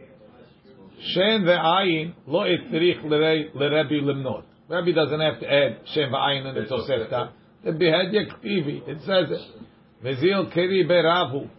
Shen 1.14 1.44
ve'ayin 1.44 2.14
lo 2.28 2.42
itrich 2.42 3.04
l'Rebbe 3.04 4.02
limnot. 4.02 4.44
Rabbi 4.68 4.92
doesn't 4.92 5.20
have 5.20 5.40
to 5.40 5.52
add 5.52 5.80
Shen 5.94 6.12
ve'ayin 6.12 6.46
in 6.50 6.56
the 6.56 6.70
Tosefta. 6.70 7.32
The 7.64 7.72
behead 7.72 8.14
yaktivi. 8.14 8.88
It 8.88 9.00
says 9.00 9.30
it. 9.30 9.42
Vezil 10.04 10.54
keri 10.54 10.86
beravu. 10.86 11.50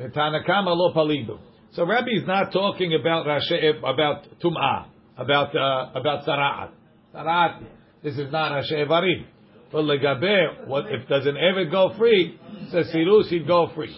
V'tanakama 0.00 0.76
lo 0.76 0.94
palidu. 0.94 1.38
So 1.72 1.86
Rabbi 1.86 2.10
is 2.10 2.26
not 2.26 2.52
talking 2.52 2.94
about 2.98 3.26
about 3.28 4.40
Tum'ah, 4.42 4.86
about, 5.16 5.54
uh, 5.54 5.90
about 5.94 6.26
Sara'at. 6.26 6.70
Sara'at, 7.14 7.62
this 8.02 8.18
is 8.18 8.32
not 8.32 8.50
Rashi 8.50 8.72
Evarim. 8.72 9.26
But 9.70 9.82
legabe, 9.82 10.66
what, 10.66 10.86
if 10.88 11.08
does 11.08 11.26
an 11.26 11.36
Eved 11.36 11.70
go 11.70 11.94
free, 11.96 12.40
says 12.72 12.90
Sirus, 12.92 13.28
he'd 13.28 13.46
go 13.46 13.70
free. 13.74 13.96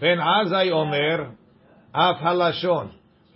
Ben 0.00 0.18
Azai 0.18 0.70
Omer, 0.70 1.34
Af 1.92 2.18
Halashon. 2.18 2.92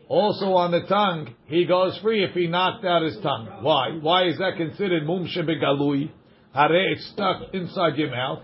Also 0.08 0.52
on 0.52 0.70
the 0.70 0.82
tongue, 0.82 1.34
he 1.46 1.64
goes 1.64 1.98
free 2.00 2.22
if 2.22 2.32
he 2.32 2.46
knocked 2.46 2.84
out 2.84 3.02
his 3.02 3.16
tongue. 3.22 3.48
Why? 3.62 3.98
Why 4.00 4.28
is 4.28 4.38
that 4.38 4.56
considered 4.56 5.04
mum 5.04 5.26
shebegalui? 5.26 6.12
Hare 6.54 6.92
it's 6.92 7.10
stuck 7.10 7.52
inside 7.52 7.96
your 7.96 8.10
mouth. 8.10 8.40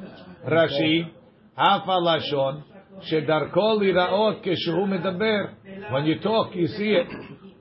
Rashi, 0.49 1.09
Af 1.57 1.83
Halashon, 1.83 2.65
shedarko 3.11 3.79
liraot 3.81 4.45
keshehu 4.45 4.87
medaber. 4.87 5.55
When 5.93 6.05
you 6.07 6.19
talk, 6.21 6.55
you 6.55 6.67
see 6.67 6.91
it. 6.91 7.09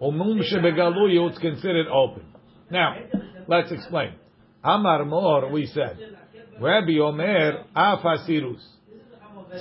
Umum 0.01 0.41
shebegalui, 0.41 1.29
it's 1.29 1.39
considered 1.39 1.88
open. 1.88 2.24
Now, 2.72 2.96
let's 3.48 3.72
explain. 3.72 4.13
Amar 4.63 5.05
Mor, 5.05 5.51
we 5.51 5.65
said. 5.65 5.98
Rabbi 6.62 7.00
Omer, 7.00 7.65
Af 7.75 8.00
Sirus. 8.27 8.62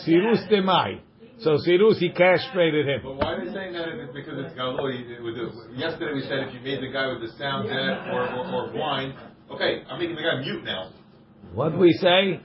Sirus 0.06 0.48
demai. 0.50 1.00
So 1.40 1.56
Sirus, 1.66 1.98
he 1.98 2.10
castrated 2.10 2.86
him. 2.86 3.00
But 3.04 3.16
why 3.16 3.32
are 3.34 3.44
they 3.44 3.52
saying 3.52 3.72
that? 3.72 3.88
It's 3.88 4.12
because 4.12 4.38
it's 4.44 4.54
galoi. 4.58 5.08
It 5.08 5.22
was 5.22 5.36
a- 5.36 5.78
Yesterday 5.78 6.14
we 6.14 6.22
said 6.22 6.48
if 6.48 6.54
you 6.54 6.60
made 6.60 6.82
the 6.82 6.92
guy 6.92 7.06
with 7.06 7.20
the 7.20 7.36
sound 7.38 7.68
deaf 7.68 8.06
or, 8.12 8.22
or, 8.22 8.66
or 8.66 8.72
blind, 8.72 9.14
okay, 9.50 9.82
I'm 9.88 9.98
making 10.00 10.16
the 10.16 10.22
guy 10.22 10.40
mute 10.40 10.64
now. 10.64 10.90
What 11.54 11.78
we 11.78 11.92
say? 11.92 12.40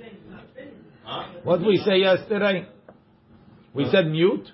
Huh? 1.03 1.27
What 1.43 1.57
did 1.57 1.67
we 1.67 1.77
say 1.77 1.97
yesterday? 1.97 2.67
We 3.73 3.89
said 3.91 4.07
mute. 4.07 4.47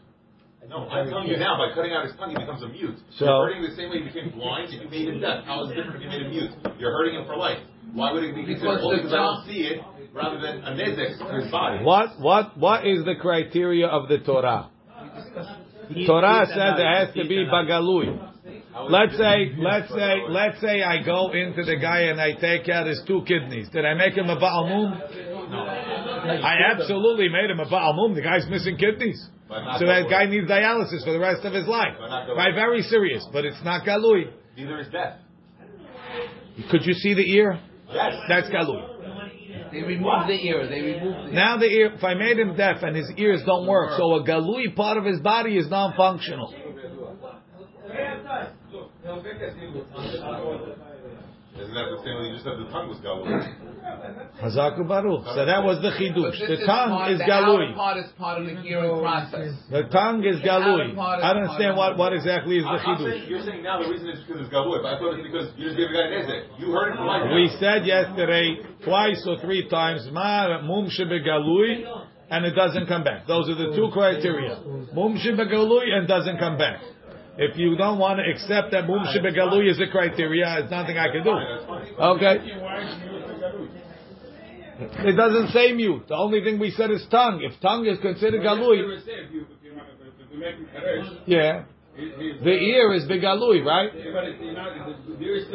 No, 0.69 0.87
I'm 0.87 1.09
telling 1.09 1.27
you 1.27 1.37
now, 1.37 1.57
by 1.57 1.73
cutting 1.73 1.93
out 1.93 2.05
his 2.05 2.13
tongue, 2.15 2.29
he 2.29 2.35
becomes 2.37 2.61
a 2.61 2.69
mute. 2.69 2.95
So- 3.17 3.25
You're 3.25 3.47
hurting 3.47 3.63
the 3.63 3.75
same 3.75 3.89
way 3.89 3.99
he 3.99 4.03
became 4.05 4.29
blind 4.37 4.71
if 4.71 4.83
you 4.83 4.89
made 4.89 5.09
him 5.09 5.19
deaf. 5.19 5.43
How 5.43 5.65
is 5.65 5.71
it 5.71 5.75
different 5.75 5.97
if 5.97 6.01
you 6.03 6.09
made 6.09 6.21
him 6.21 6.29
mute? 6.29 6.51
You're 6.77 6.91
hurting 6.91 7.15
him 7.15 7.25
for 7.25 7.35
life. 7.35 7.57
Why 7.93 8.11
would 8.13 8.23
it 8.23 8.35
be 8.35 8.45
considered 8.45 8.77
Because 8.77 8.83
only 8.83 8.97
because 8.97 9.13
I 9.13 9.17
don't 9.17 9.45
see 9.47 9.61
it 9.65 9.81
rather 10.13 10.39
than 10.39 10.61
a 10.61 10.71
nezek 10.77 11.17
to 11.17 11.41
his 11.41 11.51
body? 11.51 11.83
What 11.83 12.19
what 12.19 12.55
what 12.55 12.85
is 12.85 13.03
the 13.03 13.15
criteria 13.15 13.87
of 13.87 14.07
the 14.09 14.19
Torah? 14.19 14.69
Torah 16.05 16.45
says 16.45 16.77
it 16.77 16.85
has 16.85 17.13
to 17.15 17.27
be 17.27 17.45
bagalui. 17.49 18.13
Let's 18.89 19.17
say 19.17 19.55
let's 19.57 19.89
say 19.89 20.21
let's 20.29 20.61
say 20.61 20.83
I 20.83 21.01
go 21.03 21.31
into 21.31 21.63
the 21.65 21.77
guy 21.77 22.01
and 22.13 22.21
I 22.21 22.33
take 22.33 22.69
out 22.69 22.85
his 22.85 23.01
two 23.07 23.23
kidneys. 23.27 23.69
Did 23.69 23.85
I 23.85 23.95
make 23.95 24.13
him 24.13 24.29
a 24.29 24.39
Baal 24.39 24.67
Mum? 24.67 25.01
I 25.51 26.55
absolutely 26.71 27.29
made 27.29 27.49
him 27.49 27.59
a 27.59 27.69
Baal 27.69 27.93
Mum. 27.93 28.15
The 28.15 28.21
guy's 28.21 28.47
missing 28.49 28.77
kidneys. 28.77 29.27
So 29.49 29.85
that 29.85 30.07
guy 30.09 30.25
needs 30.25 30.47
dialysis 30.47 31.03
for 31.03 31.11
the 31.11 31.19
rest 31.19 31.43
of 31.43 31.53
his 31.53 31.67
life. 31.67 31.95
But 31.99 32.07
not 32.07 32.27
galui. 32.27 32.37
Right, 32.37 32.53
very 32.53 32.81
serious, 32.83 33.25
but 33.33 33.45
it's 33.45 33.63
not 33.63 33.85
galui. 33.85 34.31
Neither 34.55 34.79
is 34.79 34.87
deaf. 34.91 35.15
Could 36.69 36.85
you 36.85 36.93
see 36.93 37.13
the 37.13 37.33
ear? 37.33 37.59
Yes. 37.91 38.13
That's 38.27 38.49
galui. 38.49 38.99
They 39.71 39.81
removed 39.81 40.27
the 40.27 40.33
ear. 40.33 40.67
They 40.67 40.81
removed 40.81 41.29
the 41.29 41.33
Now 41.33 41.57
the 41.57 41.65
ear, 41.65 41.93
if 41.93 42.03
I 42.03 42.13
made 42.13 42.37
him 42.37 42.55
deaf 42.55 42.81
and 42.81 42.95
his 42.95 43.11
ears 43.17 43.41
don't 43.45 43.67
work, 43.67 43.97
so 43.97 44.15
a 44.15 44.23
galui 44.23 44.75
part 44.75 44.97
of 44.97 45.05
his 45.05 45.19
body 45.19 45.57
is 45.57 45.69
non-functional. 45.69 46.53
Isn't 51.61 51.75
that 51.75 51.87
the 51.91 52.01
same 52.03 52.15
way 52.19 52.31
you 52.31 52.33
just 52.39 52.45
said 52.47 52.55
the 52.57 52.69
tongue 52.71 52.87
was 52.87 52.99
galui? 53.03 53.27
Hazaku 54.43 54.87
Baruch. 54.87 55.25
So 55.35 55.45
that 55.45 55.63
was 55.63 55.81
the 55.83 55.91
But 55.91 55.99
chidush. 55.99 56.39
The 56.39 56.65
tongue 56.65 56.95
part, 56.95 57.11
is 57.11 57.19
the 57.19 57.25
galui. 57.25 57.75
part 57.75 57.97
is 57.97 58.09
part 58.17 58.41
of 58.41 58.45
the 58.47 58.55
hearing 58.61 59.01
process. 59.01 59.53
The 59.69 59.83
tongue 59.91 60.23
is 60.23 60.39
galui. 60.39 60.95
I 60.95 61.33
don't 61.33 61.43
understand 61.43 61.75
what, 61.75 61.97
what 61.97 62.13
exactly 62.13 62.57
is 62.57 62.63
the 62.63 62.69
I'm, 62.69 62.79
I'm 62.79 62.97
saying, 63.03 63.27
chidush. 63.27 63.29
you're 63.29 63.43
saying 63.43 63.63
now 63.63 63.81
the 63.83 63.89
reason 63.89 64.09
is 64.09 64.23
because 64.23 64.45
it's 64.45 64.53
galui, 64.53 64.81
but 64.81 64.93
I 64.93 64.99
thought 64.99 65.19
it's 65.19 65.27
because 65.27 65.51
you 65.57 65.67
just 65.67 65.77
gave 65.77 65.89
a 65.89 65.93
guy 65.93 66.05
an 66.07 66.13
ezek. 66.23 66.41
You 66.59 66.71
heard 66.71 66.93
it 66.93 66.95
from 66.95 67.07
my 67.07 67.27
We 67.33 67.49
said 67.59 67.85
yesterday 67.85 68.63
twice 68.83 69.21
or 69.27 69.39
three 69.39 69.67
times 69.67 70.07
ma 70.11 70.61
mum 70.61 70.87
galui, 70.87 71.83
and 72.29 72.45
it 72.45 72.53
doesn't 72.55 72.87
come 72.87 73.03
back. 73.03 73.27
Those 73.27 73.49
are 73.49 73.55
the 73.55 73.75
two 73.75 73.89
criteria. 73.91 74.61
Mum 74.93 75.17
galui 75.17 75.91
and 75.91 76.07
doesn't 76.07 76.37
come 76.37 76.57
back. 76.57 76.81
If 77.39 77.57
you 77.57 77.77
don't 77.77 77.99
want 77.99 78.19
to 78.19 78.29
accept 78.29 78.71
that 78.71 78.85
mum 78.85 79.05
galui 79.07 79.71
is 79.71 79.79
a 79.79 79.87
criteria, 79.89 80.59
it's 80.59 80.69
nothing 80.69 80.97
I 80.97 81.07
can 81.07 81.23
do. 81.23 81.31
Okay. 81.97 82.35
It 85.07 85.15
doesn't 85.15 85.51
say 85.51 85.71
mute. 85.71 86.09
The 86.09 86.15
only 86.15 86.43
thing 86.43 86.59
we 86.59 86.71
said 86.71 86.91
is 86.91 87.05
tongue. 87.09 87.41
If 87.41 87.59
tongue 87.61 87.85
is 87.85 87.97
considered 87.99 88.41
galui, 88.41 88.83
yeah. 91.27 91.63
The 91.95 92.51
ear 92.51 92.93
is 92.93 93.07
the 93.07 93.15
begalui, 93.15 93.63
right? 93.65 93.91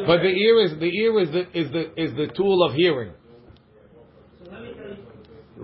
But 0.07 0.19
the 0.23 0.29
ear 0.29 0.61
is 0.64 0.79
the 0.79 0.87
ear 0.87 1.21
is 1.21 1.31
the 1.31 1.59
is 1.59 1.71
the 1.71 2.03
is 2.03 2.14
the 2.17 2.29
tool 2.35 2.62
of 2.64 2.75
hearing. 2.75 3.12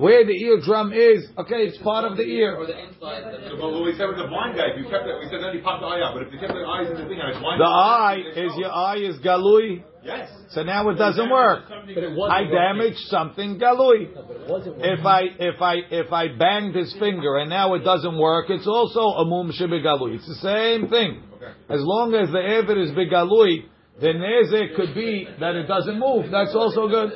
Where 0.01 0.25
the 0.25 0.33
eardrum 0.33 0.93
is, 0.97 1.29
okay, 1.37 1.69
it's 1.69 1.77
part 1.85 2.11
of 2.11 2.17
the 2.17 2.25
ear. 2.25 2.57
Or 2.57 2.65
the 2.65 2.73
inside. 2.73 3.21
So, 3.53 3.61
but 3.61 3.69
what 3.69 3.85
we 3.85 3.93
said 4.01 4.09
with 4.09 4.17
the 4.17 4.33
blind 4.33 4.57
guy, 4.57 4.73
if 4.73 4.81
you 4.81 4.89
kept 4.89 5.05
it, 5.05 5.13
we 5.21 5.29
said 5.29 5.45
then 5.45 5.53
he 5.53 5.61
popped 5.61 5.85
the 5.85 5.93
eye 5.93 6.01
out. 6.01 6.17
But 6.17 6.25
if 6.25 6.33
you 6.33 6.41
kept 6.41 6.57
the 6.57 6.65
eyes 6.65 6.89
in 6.89 6.97
the 6.97 7.05
thing, 7.05 7.21
and 7.21 7.29
it's 7.29 7.39
blind. 7.39 7.61
The 7.61 7.69
eye 7.69 8.25
is 8.33 8.57
your 8.57 8.73
eye 8.73 8.97
is 8.97 9.21
galui, 9.21 9.85
Yes. 10.03 10.33
so 10.57 10.63
now 10.63 10.89
it 10.89 10.95
doesn't 10.95 11.29
work. 11.29 11.69
It 11.87 12.17
I 12.17 12.45
damaged 12.45 13.05
something 13.13 13.61
galui. 13.61 14.15
No, 14.15 14.25
but 14.25 14.37
it 14.41 14.49
wasn't 14.49 14.77
If 14.81 15.05
I 15.05 15.21
if 15.37 15.61
I 15.61 15.75
if 15.91 16.11
I 16.13 16.29
banged 16.33 16.75
his 16.75 16.97
finger 16.97 17.37
and 17.37 17.51
now 17.51 17.75
it 17.75 17.85
doesn't 17.85 18.17
work, 18.17 18.49
it's 18.49 18.67
also 18.67 19.01
a 19.21 19.25
mum 19.27 19.53
galui. 19.53 20.17
It's 20.17 20.27
the 20.27 20.41
same 20.41 20.89
thing. 20.89 21.25
As 21.69 21.81
long 21.85 22.15
as 22.15 22.31
the 22.33 22.39
evid 22.41 22.83
is 22.85 22.91
begalui, 22.97 23.69
the 24.01 24.09
nezek 24.09 24.77
could 24.77 24.95
be 24.95 25.29
that 25.41 25.55
it 25.55 25.67
doesn't 25.67 25.99
move. 25.99 26.31
That's 26.31 26.55
also 26.55 26.89
good. 26.89 27.11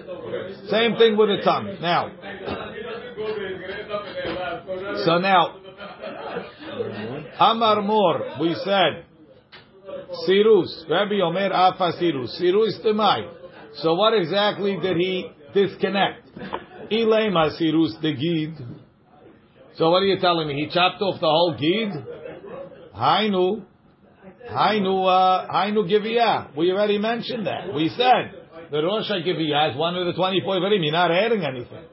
Same 0.69 0.97
thing 0.97 1.17
with 1.17 1.29
the 1.29 1.43
tongue. 1.43 1.79
Now, 1.81 2.11
so 5.05 5.19
now, 5.19 5.57
Amar 7.41 7.83
Mor, 7.83 8.37
we 8.41 8.55
said, 8.65 9.05
Sirus, 10.29 10.89
Rabbi 10.89 11.21
Omer 11.23 11.53
Afa 11.53 11.93
Sirus, 12.01 12.41
Sirus 12.41 12.85
Temai. 12.85 13.33
So 13.77 13.95
what 13.95 14.15
exactly 14.15 14.79
did 14.81 14.97
he 14.97 15.31
disconnect? 15.53 16.29
Ilema 16.91 17.51
Sirus 17.61 18.01
the 18.01 18.13
Gid. 18.13 18.67
So 19.77 19.91
what 19.91 20.03
are 20.03 20.07
you 20.07 20.21
telling 20.21 20.49
me? 20.49 20.55
He 20.55 20.71
chopped 20.73 21.01
off 21.03 21.21
the 21.21 21.27
whole 21.27 21.57
Gid? 21.59 22.07
Hainu, 22.95 23.65
Hainu, 24.51 25.89
Giviyah. 25.89 26.57
We 26.57 26.73
already 26.73 26.99
mentioned 26.99 27.47
that. 27.47 27.73
We 27.75 27.89
said 27.91 28.45
the 28.71 28.83
Rosh 28.83 29.11
Giviyah 29.11 29.73
is 29.73 29.77
one 29.77 29.97
of 29.97 30.07
the 30.07 30.13
24 30.13 30.57
Verim. 30.57 30.83
You're 30.83 30.93
not 30.93 31.11
adding 31.11 31.45
anything. 31.45 31.85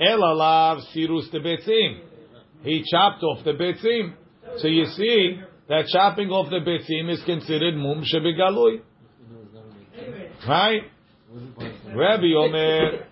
Elalav 0.00 0.82
Sirus 0.94 1.30
the 1.30 1.38
Betzim. 1.38 2.00
He 2.62 2.84
chopped 2.90 3.22
off 3.22 3.44
the 3.44 3.52
Betzim. 3.52 4.14
So 4.58 4.68
you 4.68 4.86
see 4.86 5.40
that 5.68 5.86
chopping 5.92 6.30
off 6.30 6.50
the 6.50 6.60
Betzim 6.60 7.10
is 7.10 7.22
considered 7.24 7.74
Mum 7.74 8.02
Shebegalui. 8.02 8.80
Right? 10.48 10.82
Rabbi 11.94 12.32
Omer, 12.36 13.06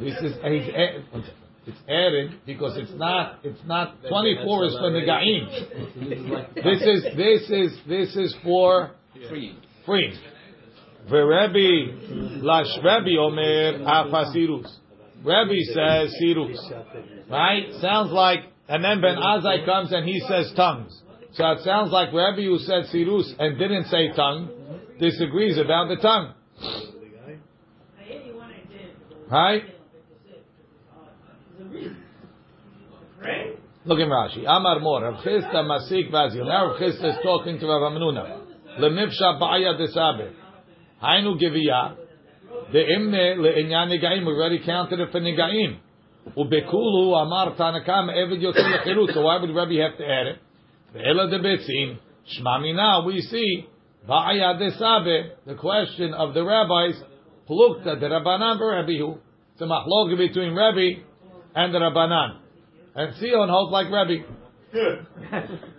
this 0.00 0.16
is, 0.22 0.36
add- 0.42 1.34
it's 1.66 1.78
added 1.88 2.40
because 2.44 2.76
it's 2.76 2.92
not, 2.94 3.38
it's 3.44 3.60
not, 3.66 3.96
24 4.08 4.64
is 4.66 4.72
for 4.74 4.90
the 4.90 5.00
Ga'im. 5.00 6.54
This 6.54 6.82
is, 6.82 7.16
this 7.16 7.50
is, 7.50 7.78
this 7.86 8.16
is 8.16 8.36
for 8.42 8.92
Free. 9.28 9.56
free. 9.86 10.18
Rabbi, 11.08 12.42
Lash 12.42 12.78
Rabbi 12.82 13.16
Omer 13.18 13.78
Afasirus. 13.84 14.72
Rabbi 15.24 15.60
says 15.72 16.14
sirus. 16.20 16.58
Right? 17.30 17.72
Sounds 17.80 18.10
like, 18.10 18.40
and 18.68 18.84
then 18.84 19.00
Ben 19.00 19.16
Azai 19.16 19.64
comes 19.64 19.92
and 19.92 20.08
he 20.08 20.20
says 20.28 20.52
tongues. 20.56 21.00
So 21.34 21.48
it 21.52 21.60
sounds 21.64 21.92
like 21.92 22.12
Rabbi 22.12 22.42
who 22.42 22.58
said 22.58 22.84
sirus 22.92 23.32
and 23.38 23.58
didn't 23.58 23.86
say 23.86 24.12
tongue 24.14 24.50
disagrees 24.98 25.58
about 25.58 25.88
the 25.88 25.96
tongue. 25.96 26.34
Right? 29.30 29.62
Look 33.84 33.98
in 33.98 34.08
Rashi. 34.08 34.44
Amar 34.46 34.80
Mor. 34.80 35.02
Rav 35.02 35.24
Chisda 35.24 35.64
Masik 35.64 36.10
Vazil. 36.10 36.46
Now 36.46 36.68
Rav 36.68 36.80
Chisda 36.80 37.10
is 37.10 37.16
talking 37.22 37.58
to 37.58 37.66
Rav 37.66 37.92
Amnuna. 37.92 38.40
Lemifsha 38.78 39.40
Ba'aya 39.40 39.78
Desabe. 39.78 40.32
Hainu 41.02 41.40
Giviyah. 41.40 41.96
The 42.72 42.78
Imne 42.78 43.36
Le'inyan 43.38 43.88
Negaim. 43.88 44.26
We 44.26 44.32
already 44.32 44.60
counted 44.64 45.00
it 45.00 45.10
for 45.10 45.20
Negaim. 45.20 45.78
Ubekulu 46.36 47.22
Amar 47.22 47.54
Tanakam 47.56 48.08
Eved 48.10 48.40
Yotzei 48.40 48.78
Lechirut. 48.78 49.14
So 49.14 49.22
why 49.22 49.40
would 49.40 49.54
Rabbi 49.54 49.74
have 49.82 49.98
to 49.98 50.04
add 50.04 50.26
it? 50.28 50.38
Ve'ela 50.94 51.28
de 51.30 51.38
Betzim. 51.40 51.98
Shmamina. 52.38 53.04
We 53.04 53.20
see 53.20 53.66
Ba'aya 54.08 54.60
Desabe. 54.60 55.30
The 55.46 55.54
question 55.54 56.14
of 56.14 56.34
the 56.34 56.44
rabbis. 56.44 57.02
Plukta 57.48 57.98
de 57.98 58.08
Rabbanan 58.08 58.60
Rabbihu. 58.60 59.18
It's 59.54 59.60
a 59.60 59.64
mahloga 59.64 60.16
between 60.16 60.54
Rabbi 60.54 61.02
and 61.54 61.74
the 61.74 61.78
Rabbanan. 61.78 62.38
And 62.94 63.14
Sion 63.18 63.48
holds 63.48 63.72
like 63.72 63.90
Rabbi. 63.90 64.22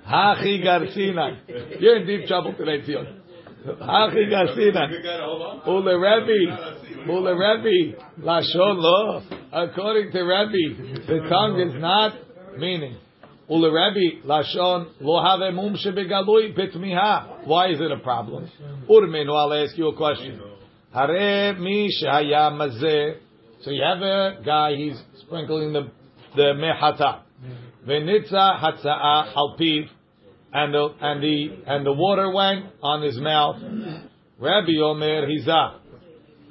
Hachi 0.07 0.63
Garsina. 0.63 1.37
You're 1.79 1.97
in 1.97 2.07
deep 2.07 2.27
trouble 2.27 2.53
today, 2.53 2.85
Sion. 2.85 3.21
Hachi 3.65 4.29
Garsina. 4.29 4.89
Good 4.89 5.03
guy 5.03 5.17
to 5.17 5.23
hold 5.23 5.41
on. 5.41 5.85
Ule 5.85 5.99
Rabbi. 5.99 7.07
Ule 7.07 7.35
Rabbi. 7.37 7.95
Lashon 8.19 8.77
lo. 8.77 9.21
According 9.51 10.11
to 10.11 10.23
Rabbi, 10.23 11.05
the 11.07 11.27
tongue 11.29 11.59
is 11.59 11.73
not 11.79 12.13
meaning. 12.57 12.97
Ule 13.49 13.71
Rabbi. 13.71 14.25
Lashon 14.25 14.91
lo 15.01 15.23
have 15.23 15.53
mum 15.53 15.75
shebegalui 15.75 16.55
pitmiha. 16.57 17.45
Why 17.45 17.69
is 17.69 17.79
it 17.79 17.91
a 17.91 17.99
problem? 17.99 18.49
Urmenu, 18.89 19.35
I'll 19.35 19.53
ask 19.53 19.77
you 19.77 19.87
a 19.87 19.95
question. 19.95 20.41
Hare 20.93 21.53
mi 21.53 21.89
shaya 22.01 22.51
mazeh. 22.51 23.17
So 23.63 23.71
you 23.71 23.81
have 23.81 24.01
a 24.01 24.41
guy, 24.45 24.75
he's 24.75 25.01
sprinkling 25.21 25.73
the 25.73 25.89
the 26.35 26.53
mehata. 26.53 27.21
Mm-hmm. 27.41 27.89
Venitza 27.89 28.61
hatza'a 28.61 29.35
al 29.35 29.55
piv, 29.59 29.85
and 30.51 30.73
the 30.73 30.89
and 31.01 31.23
the 31.23 31.63
and 31.67 31.85
the 31.85 31.93
water 31.93 32.31
went 32.31 32.65
on 32.81 33.01
his 33.01 33.17
mouth. 33.17 33.57
Rabbi 34.39 34.73
Omer 34.81 35.27
hiza. 35.27 35.79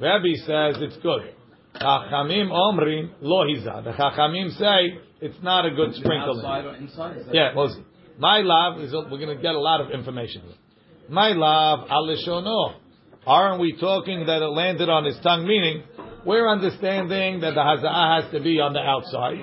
Rabbi 0.00 0.34
says 0.46 0.76
it's 0.80 0.96
good. 1.02 1.34
Chachamim 1.74 2.50
omrim 2.50 3.12
lo 3.20 3.44
hizah. 3.46 3.84
The 3.84 3.92
Chachamim 3.92 4.50
say 4.58 4.98
it's 5.20 5.42
not 5.42 5.66
a 5.66 5.70
good 5.70 5.94
sprinkling. 5.94 6.38
Outside 6.38 6.64
or 6.64 6.74
inside? 6.76 7.16
Yeah, 7.32 7.52
see. 7.68 7.82
my 8.18 8.40
love 8.40 8.80
is 8.80 8.92
we're 8.92 9.18
going 9.18 9.36
to 9.36 9.42
get 9.42 9.54
a 9.54 9.60
lot 9.60 9.80
of 9.80 9.90
information 9.90 10.42
here. 10.42 10.56
My 11.08 11.28
love 11.32 11.88
alishono. 11.88 12.76
Aren't 13.24 13.60
we 13.60 13.76
talking 13.78 14.26
that 14.26 14.42
it 14.42 14.46
landed 14.46 14.88
on 14.88 15.04
his 15.04 15.16
tongue? 15.22 15.46
Meaning, 15.46 15.84
we're 16.24 16.48
understanding 16.48 17.40
that 17.40 17.54
the 17.54 17.60
hazaa 17.60 18.22
has 18.22 18.32
to 18.32 18.40
be 18.40 18.60
on 18.60 18.72
the 18.72 18.80
outside. 18.80 19.38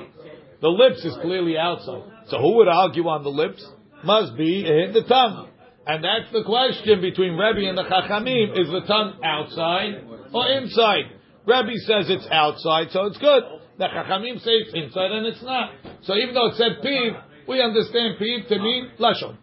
The 0.61 0.69
lips 0.69 1.03
is 1.05 1.15
clearly 1.21 1.57
outside. 1.57 2.03
So 2.27 2.37
who 2.37 2.57
would 2.57 2.67
argue 2.67 3.07
on 3.07 3.23
the 3.23 3.29
lips? 3.29 3.65
Must 4.03 4.35
be 4.37 4.65
in 4.65 4.93
the 4.93 5.03
tongue. 5.03 5.49
And 5.87 6.03
that's 6.03 6.31
the 6.31 6.43
question 6.43 7.01
between 7.01 7.33
Rebbe 7.33 7.67
and 7.67 7.77
the 7.77 7.83
Chachamim. 7.83 8.59
Is 8.59 8.67
the 8.67 8.81
tongue 8.85 9.19
outside 9.23 10.03
or 10.33 10.47
inside? 10.47 11.11
Rebbe 11.45 11.75
says 11.85 12.09
it's 12.09 12.27
outside, 12.31 12.91
so 12.91 13.05
it's 13.05 13.17
good. 13.17 13.43
The 13.77 13.85
Chachamim 13.85 14.39
say 14.39 14.51
it's 14.51 14.73
inside 14.73 15.11
and 15.11 15.25
it's 15.25 15.41
not. 15.41 15.71
So 16.03 16.15
even 16.15 16.35
though 16.35 16.47
it 16.47 16.55
said 16.55 16.83
piv, 16.83 17.21
we 17.47 17.61
understand 17.61 18.17
piv 18.19 18.47
to 18.49 18.59
mean 18.59 18.91
lashon. 18.99 19.37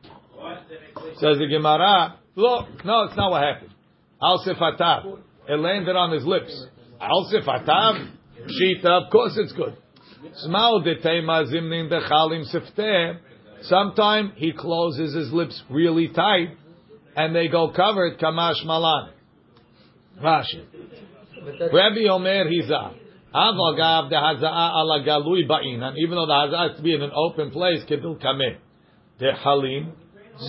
Says 1.18 1.38
the 1.38 1.48
Gemara, 1.50 2.18
look, 2.36 2.84
no, 2.84 3.04
it's 3.04 3.16
not 3.16 3.30
what 3.30 3.42
happened. 3.42 3.72
Al 4.22 4.44
sifatav. 4.46 5.18
It 5.48 5.58
landed 5.58 5.96
on 5.96 6.12
his 6.12 6.24
lips. 6.24 6.66
Al 7.00 7.30
sifatam 7.32 8.10
shita, 8.46 9.04
Of 9.04 9.10
course, 9.10 9.36
it's 9.36 9.52
good. 9.52 9.76
Smal 10.46 10.84
detema 10.84 11.44
zimnin 11.46 11.90
dechalim 11.90 12.44
sifteh. 12.54 13.18
Sometimes 13.62 14.32
he 14.36 14.52
closes 14.52 15.14
his 15.14 15.32
lips 15.32 15.62
really 15.70 16.08
tight, 16.08 16.56
and 17.16 17.34
they 17.34 17.48
go 17.48 17.70
covered. 17.70 18.18
Kamash 18.18 18.64
malan. 18.64 19.10
Rashi. 20.22 20.64
Rabbi 21.72 22.08
Omer 22.10 22.44
Hiza. 22.46 22.94
Aval 23.34 23.76
gav 23.76 24.12
ala 24.12 25.04
galui 25.04 25.46
ba'in. 25.48 25.94
Even 25.98 26.16
though 26.16 26.26
the 26.26 26.32
hasa 26.32 26.68
has 26.68 26.76
to 26.76 26.82
be 26.82 26.94
in 26.94 27.02
an 27.02 27.10
open 27.14 27.50
place, 27.50 27.82
kidul 27.88 28.20
kameh. 28.20 28.58
The. 29.18 29.32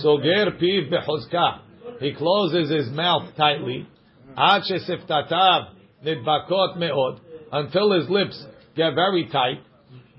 Soger 0.04 0.60
piv. 0.60 2.00
He 2.00 2.14
closes 2.14 2.70
his 2.70 2.90
mouth 2.90 3.34
tightly. 3.36 3.86
Ache 4.36 4.80
siftatav 4.88 5.77
nidbakot 6.04 6.76
meod, 6.76 7.20
until 7.52 7.92
his 7.92 8.08
lips 8.08 8.44
get 8.76 8.94
very 8.94 9.28
tight. 9.30 9.60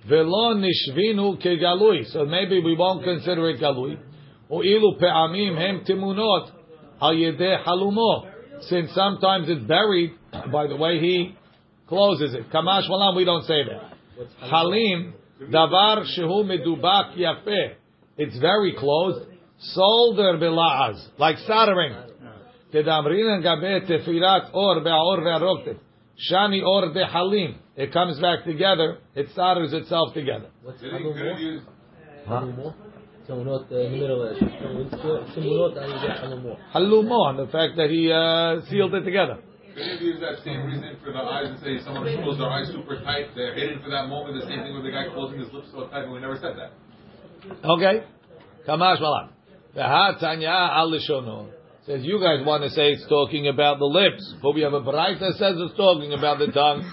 Velo 0.07 0.55
nishvinu 0.55 1.41
kegalui. 1.43 2.11
So 2.11 2.25
maybe 2.25 2.61
we 2.61 2.75
won't 2.75 3.03
consider 3.03 3.49
it 3.49 3.59
galui. 3.61 3.97
U'ilu 4.49 4.99
pe'amim 4.99 5.57
hem 5.57 5.85
timunot 5.85 6.51
al 7.01 7.13
halumo. 7.13 8.31
Since 8.61 8.91
sometimes 8.93 9.47
it's 9.49 9.65
buried 9.65 10.11
by 10.51 10.67
the 10.67 10.75
way 10.75 10.99
he 10.99 11.35
closes 11.87 12.33
it. 12.33 12.49
Kamash 12.51 12.89
malam, 12.89 13.15
we 13.15 13.25
don't 13.25 13.45
say 13.45 13.63
that. 13.63 13.93
Halim, 14.49 15.13
davar 15.41 16.05
shehu 16.17 16.43
medubak 16.43 17.17
yafeh. 17.17 17.75
It's 18.17 18.37
very 18.39 18.73
closed. 18.77 19.29
Solder 19.59 20.37
bila'az. 20.37 21.07
Like 21.17 21.37
soldering. 21.47 21.95
Tedamrin 22.73 23.41
gabe 23.41 23.87
tefilat 23.87 24.49
or 24.53 24.81
be'aor 24.81 25.19
ve'aroktet. 25.27 25.77
Shani 26.29 26.63
or 26.63 26.89
be'halim. 26.93 27.55
It 27.75 27.91
comes 27.93 28.19
back 28.19 28.43
together. 28.45 28.99
It 29.15 29.29
solders 29.35 29.73
itself 29.73 30.13
together. 30.13 30.49
What's 30.63 30.81
Hamumor? 30.83 31.61
Hamumor? 32.27 32.73
Tsunot 33.27 33.71
in 33.71 33.77
the 33.77 33.97
middle 33.97 34.23
of 34.23 34.37
Tsunot 34.37 35.75
The 37.37 37.47
fact 37.51 37.77
that 37.77 37.89
he 37.89 38.11
uh, 38.11 38.61
sealed 38.69 38.93
it 38.95 39.03
together. 39.03 39.37
Could 39.73 39.87
it 39.87 40.01
use 40.01 40.19
that 40.19 40.43
same 40.43 40.65
reason 40.65 40.97
for 41.03 41.11
the 41.13 41.19
eyes 41.19 41.47
and 41.47 41.59
say 41.59 41.79
someone 41.85 42.03
pulls 42.23 42.37
their 42.37 42.49
eyes 42.49 42.67
super 42.67 43.01
tight, 43.03 43.27
they're 43.35 43.53
hidden 43.53 43.81
for 43.81 43.89
that 43.91 44.07
moment, 44.09 44.41
the 44.41 44.47
same 44.47 44.63
thing 44.63 44.73
with 44.73 44.83
the 44.83 44.91
guy 44.91 45.07
closing 45.13 45.39
his 45.39 45.53
lips 45.53 45.69
so 45.71 45.87
tight, 45.87 46.03
and 46.03 46.11
we 46.11 46.19
never 46.19 46.37
said 46.37 46.55
that. 46.57 46.73
Okay. 47.63 48.03
Kamash 48.67 48.99
malam. 48.99 49.29
V'ha 49.75 50.19
tanya 50.19 50.49
al 50.49 50.91
lishonon. 50.91 51.58
Says 51.89 52.01
you 52.03 52.21
guys 52.21 52.45
want 52.45 52.61
to 52.61 52.69
say 52.69 52.91
it's 52.91 53.07
talking 53.09 53.47
about 53.47 53.79
the 53.79 53.85
lips, 53.85 54.35
but 54.43 54.53
we 54.53 54.61
have 54.61 54.73
a 54.73 54.81
baraita 54.81 55.31
says 55.39 55.55
it's 55.57 55.75
talking 55.75 56.13
about 56.13 56.37
the 56.37 56.51
tongue. 56.51 56.85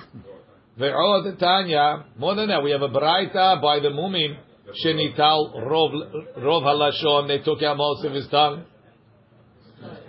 Tanya. 1.39 2.07
More 2.17 2.35
than 2.35 2.49
that, 2.49 2.63
we 2.63 2.71
have 2.71 2.81
a 2.81 2.89
baraita 2.89 3.61
by 3.61 3.81
the 3.81 3.91
mumim 3.91 4.39
shenital 4.83 5.69
rov 5.69 5.93
rov 6.39 6.63
halashon. 6.63 7.29
They 7.29 7.41
took 7.45 7.63
out 7.63 7.77
most 7.77 8.07
of 8.07 8.15
his 8.15 8.27
tongue. 8.29 8.65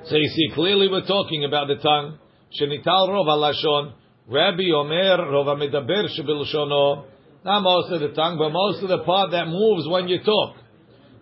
So 0.06 0.15
you 0.15 0.30
see, 0.30 0.56
clearly 0.56 0.88
we're 0.88 1.06
talking 1.06 1.43
about 1.43 1.67
the 1.67 1.76
tongue. 1.76 2.19
Shenital 2.58 3.10
rov 3.10 3.28
halashon. 3.28 3.91
Rabbi 4.30 4.71
Omer 4.73 5.17
rov 5.17 5.47
hamedaber 5.47 6.08
shebeloshono. 6.17 7.08
Not 7.43 7.60
most 7.60 7.91
of 7.91 8.00
the 8.00 8.15
tongue, 8.15 8.38
but 8.38 8.52
most 8.52 8.82
of 8.84 8.88
the 8.88 9.00
part 9.00 9.32
that 9.32 9.50
moves 9.50 9.86
when 9.89 10.08
you 10.08 10.23
talk. 10.23 10.56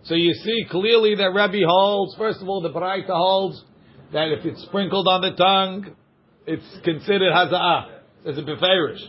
So 0.06 0.14
you 0.14 0.34
see 0.34 0.66
clearly 0.70 1.16
that 1.16 1.34
Rabbi 1.34 1.62
holds, 1.66 2.14
first 2.16 2.40
of 2.40 2.48
all, 2.48 2.60
the 2.60 2.70
Baraita 2.70 3.08
holds 3.08 3.62
that 4.12 4.28
if 4.28 4.44
it's 4.44 4.62
sprinkled 4.62 5.08
on 5.08 5.20
the 5.20 5.32
tongue, 5.32 5.96
it's 6.46 6.64
considered 6.84 7.32
haza'ah. 7.32 7.92
Says 8.24 8.38
a 8.38 8.42
beferish. 8.42 9.02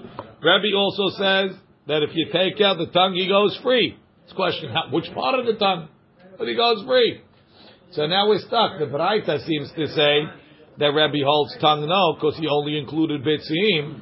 Rabbi 0.43 0.73
also 0.75 1.09
says 1.17 1.57
that 1.87 2.01
if 2.01 2.15
you 2.15 2.27
take 2.33 2.59
out 2.61 2.77
the 2.79 2.87
tongue, 2.87 3.13
he 3.13 3.27
goes 3.27 3.57
free. 3.61 3.95
It's 4.23 4.31
a 4.31 4.35
question, 4.35 4.71
how, 4.71 4.89
which 4.91 5.05
part 5.13 5.39
of 5.39 5.45
the 5.45 5.53
tongue? 5.53 5.87
But 6.37 6.47
he 6.47 6.55
goes 6.55 6.83
free. 6.85 7.21
So 7.91 8.07
now 8.07 8.27
we're 8.27 8.39
stuck. 8.39 8.79
The 8.79 8.85
Baraita 8.85 9.45
seems 9.45 9.71
to 9.75 9.87
say 9.87 10.23
that 10.79 10.87
Rabbi 10.87 11.19
holds 11.23 11.55
tongue 11.61 11.87
no, 11.87 12.15
because 12.15 12.37
he 12.39 12.47
only 12.47 12.77
included 12.77 13.23
Bitzim. 13.23 14.01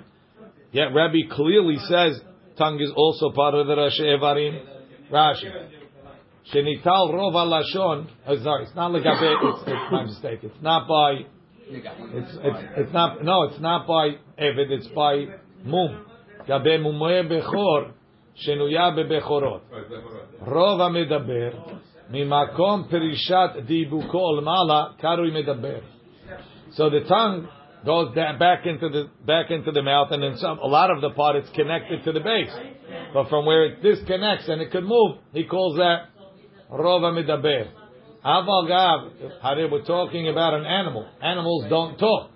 Yet 0.71 0.93
Rabbi 0.95 1.27
clearly 1.29 1.77
says 1.89 2.21
tongue 2.57 2.79
is 2.79 2.91
also 2.95 3.31
part 3.31 3.53
of 3.53 3.67
the 3.67 3.75
Rashi 3.75 4.01
Evarim. 4.01 4.65
Rashi. 5.11 5.74
Shenital 6.53 7.11
rova 7.11 7.45
lashon. 7.45 8.07
Oh, 8.27 8.37
sorry, 8.43 8.65
it's 8.65 8.75
not 8.75 8.91
legabe. 8.91 9.35
It's, 9.41 9.63
it's 9.65 9.91
my 9.91 10.03
mistake. 10.03 10.39
It's 10.43 10.61
not 10.61 10.87
by. 10.87 11.25
It's, 11.67 12.37
it's 12.43 12.63
it's 12.77 12.93
not 12.93 13.23
no. 13.23 13.43
It's 13.43 13.59
not 13.59 13.87
by 13.87 14.09
Evid. 14.39 14.69
It's 14.69 14.87
by 14.87 15.25
mum. 15.63 16.05
Gabe 16.47 16.79
mumoe 16.79 17.27
bechor 17.27 17.93
shenuya 18.47 18.93
bebechorot. 18.95 19.61
Rova 20.47 20.91
medaber 20.91 21.79
mimakom 22.11 22.91
perishat 22.91 23.67
dibuko 23.67 24.13
olmala 24.13 24.99
karui 25.01 25.31
medaber. 25.31 25.81
So 26.73 26.91
the 26.91 27.01
tongue 27.07 27.47
goes 27.83 28.13
back 28.13 28.65
into 28.67 28.89
the 28.89 29.09
back 29.25 29.49
into 29.49 29.71
the 29.71 29.81
mouth, 29.81 30.11
and 30.11 30.23
in 30.23 30.37
some 30.37 30.59
a 30.59 30.67
lot 30.67 30.91
of 30.91 31.01
the 31.01 31.09
part 31.11 31.37
it's 31.37 31.49
connected 31.55 32.03
to 32.03 32.11
the 32.11 32.19
base, 32.19 32.51
but 33.13 33.29
from 33.29 33.45
where 33.47 33.65
it 33.65 33.81
disconnects 33.81 34.47
and 34.47 34.61
it 34.61 34.71
could 34.71 34.83
move, 34.83 35.17
he 35.33 35.45
calls 35.45 35.77
that 35.77 36.09
rov 36.71 37.01
medaber. 37.01 37.67
Aval 38.25 38.67
gav, 38.67 39.71
we're 39.71 39.83
talking 39.83 40.27
about 40.29 40.53
an 40.55 40.65
animal. 40.65 41.05
Animals 41.21 41.65
don't 41.69 41.97
talk, 41.97 42.31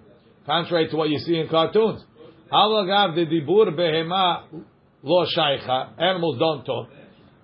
contrary 0.46 0.88
to 0.90 0.96
what 0.96 1.10
you 1.10 1.18
see 1.18 1.36
in 1.38 1.48
cartoons. 1.48 2.04
Aval 2.52 2.86
gav 2.88 3.16
the 3.16 3.26
dibur 3.26 3.72
behema 3.76 4.44
lo 5.02 5.26
shaycha. 5.26 6.00
Animals 6.00 6.38
don't 6.38 6.64
talk. 6.64 6.90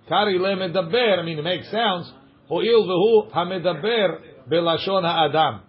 Kari 0.07 0.37
le 0.37 0.55
medaber. 0.55 1.17
I 1.19 1.23
mean, 1.23 1.39
it 1.39 1.43
makes 1.43 1.71
sounds. 1.71 2.11
Ho'il 2.47 2.85
v'hu 2.85 3.31
hamedaber 3.31 4.19
belashon 4.51 5.01
ha'adam. 5.01 5.61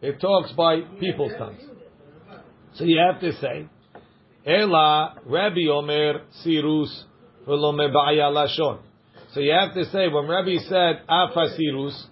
It 0.00 0.20
talks 0.20 0.52
by 0.52 0.80
people's 1.00 1.32
tongues. 1.38 1.62
So 2.74 2.84
you 2.84 2.98
have 2.98 3.20
to 3.20 3.32
say, 3.32 3.68
Ela 4.46 5.16
Rabbi 5.26 5.68
Omer 5.70 6.22
Sirus 6.44 7.04
v'lo 7.48 7.72
mebaya 7.74 8.30
lashon. 8.30 8.78
So 9.34 9.40
you 9.40 9.52
have 9.52 9.74
to 9.74 9.84
say 9.86 10.08
when 10.08 10.28
Rabbi 10.28 10.56
said 10.68 11.02
Afa 11.08 11.56
Sirus, 11.56 12.04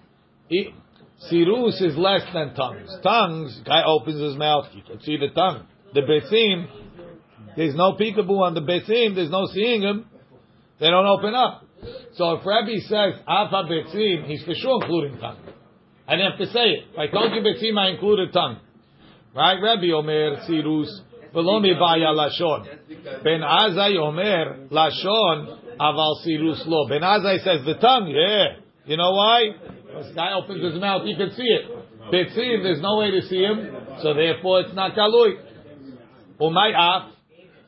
Sirus 1.31 1.81
is 1.81 1.95
less 1.95 2.21
than 2.33 2.55
tongues. 2.55 2.89
Tongues, 3.03 3.61
guy 3.63 3.83
opens 3.85 4.19
his 4.19 4.35
mouth, 4.35 4.65
you 4.73 4.81
can 4.81 4.99
see 5.01 5.17
the 5.17 5.29
tongue. 5.29 5.67
The 5.93 6.01
besim, 6.01 6.67
there's 7.55 7.75
no 7.75 7.93
peekaboo 7.93 8.39
on 8.39 8.55
the 8.55 8.61
besim, 8.61 9.13
there's 9.13 9.29
no 9.29 9.45
seeing 9.53 9.83
him. 9.83 10.07
They 10.79 10.89
don't 10.89 11.05
open 11.05 11.35
up. 11.35 11.63
So 12.15 12.33
if 12.33 12.45
Rabbi 12.45 12.79
says 12.87 13.21
Afa 13.27 13.69
besim, 13.69 14.25
he's 14.25 14.43
for 14.43 14.55
sure 14.55 14.81
including 14.81 15.19
tongue. 15.19 15.37
I 16.07 16.15
didn't 16.15 16.31
have 16.31 16.39
to 16.39 16.47
say 16.47 16.69
it. 16.69 16.85
If 16.93 16.97
I 16.97 17.07
told 17.07 17.33
you 17.33 17.41
besim, 17.41 17.77
I 17.77 17.89
included 17.89 18.33
tongue. 18.33 18.59
Right? 19.35 19.61
Rabbi 19.61 19.91
Omer 19.91 20.37
Sirus 20.49 20.89
v'lo 21.35 21.61
mibaya 21.63 22.15
lashon. 22.15 23.23
Ben 23.23 23.41
Azai 23.41 23.95
Omer 23.97 24.67
lashon 24.71 25.60
aval 25.81 26.15
Sirus 26.23 26.65
lo. 26.67 26.87
Ben 26.87 27.01
Azai 27.01 27.43
says 27.43 27.65
the 27.65 27.75
tongue. 27.81 28.07
Yeah. 28.07 28.61
You 28.85 28.97
know 28.97 29.11
why? 29.11 29.49
This 29.97 30.13
guy 30.15 30.33
opens 30.33 30.63
his 30.63 30.79
mouth, 30.79 31.01
you 31.05 31.17
can 31.17 31.31
see 31.31 31.43
it. 31.43 31.65
Betzim, 32.11 32.63
there's 32.63 32.81
no 32.81 32.97
way 32.97 33.11
to 33.11 33.21
see 33.27 33.41
him, 33.41 33.75
so 34.01 34.13
therefore 34.13 34.61
it's 34.61 34.73
not 34.73 34.93
galui. 34.93 35.35
Umay 36.39 36.73
af. 36.75 37.11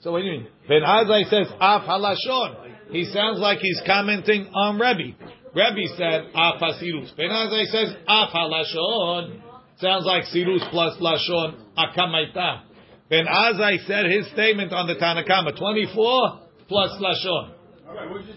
So 0.01 0.11
what 0.11 0.19
do 0.19 0.25
you 0.25 0.31
mean? 0.31 0.47
Ben 0.67 0.81
Azai 0.81 1.29
says 1.29 1.47
af 1.59 1.81
halashon. 1.81 2.91
He 2.91 3.05
sounds 3.05 3.39
like 3.39 3.59
he's 3.59 3.81
commenting 3.85 4.47
on 4.53 4.79
Rebbe. 4.79 5.15
Rebbe 5.55 5.87
said 5.97 6.29
af 6.35 6.59
hasirus. 6.59 7.15
Ben 7.15 7.29
Azai 7.29 7.65
says 7.65 7.95
af 8.07 8.29
halashon. 8.29 9.41
Sounds 9.77 10.05
like 10.05 10.23
sirus 10.25 10.69
plus 10.71 10.97
lashon 10.99 11.55
akamaita. 11.77 12.61
Ben 13.09 13.25
Azai 13.25 13.85
said 13.85 14.05
his 14.05 14.27
statement 14.31 14.73
on 14.73 14.87
the 14.87 14.95
Tanakama, 14.95 15.57
24 15.57 16.39
plus 16.67 16.91
lashon. 17.01 17.51